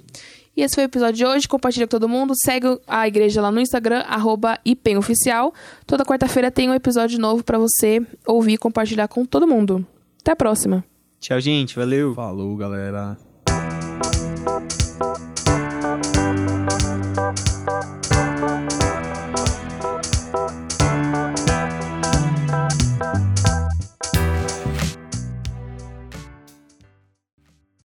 [0.59, 1.47] E esse foi o episódio de hoje.
[1.47, 2.33] Compartilha com todo mundo.
[2.35, 5.53] Segue a igreja lá no Instagram, arroba IPEMOficial.
[5.87, 9.87] Toda quarta-feira tem um episódio novo pra você ouvir e compartilhar com todo mundo.
[10.19, 10.83] Até a próxima.
[11.17, 11.77] Tchau, gente.
[11.77, 12.13] Valeu.
[12.13, 13.17] Falou, galera.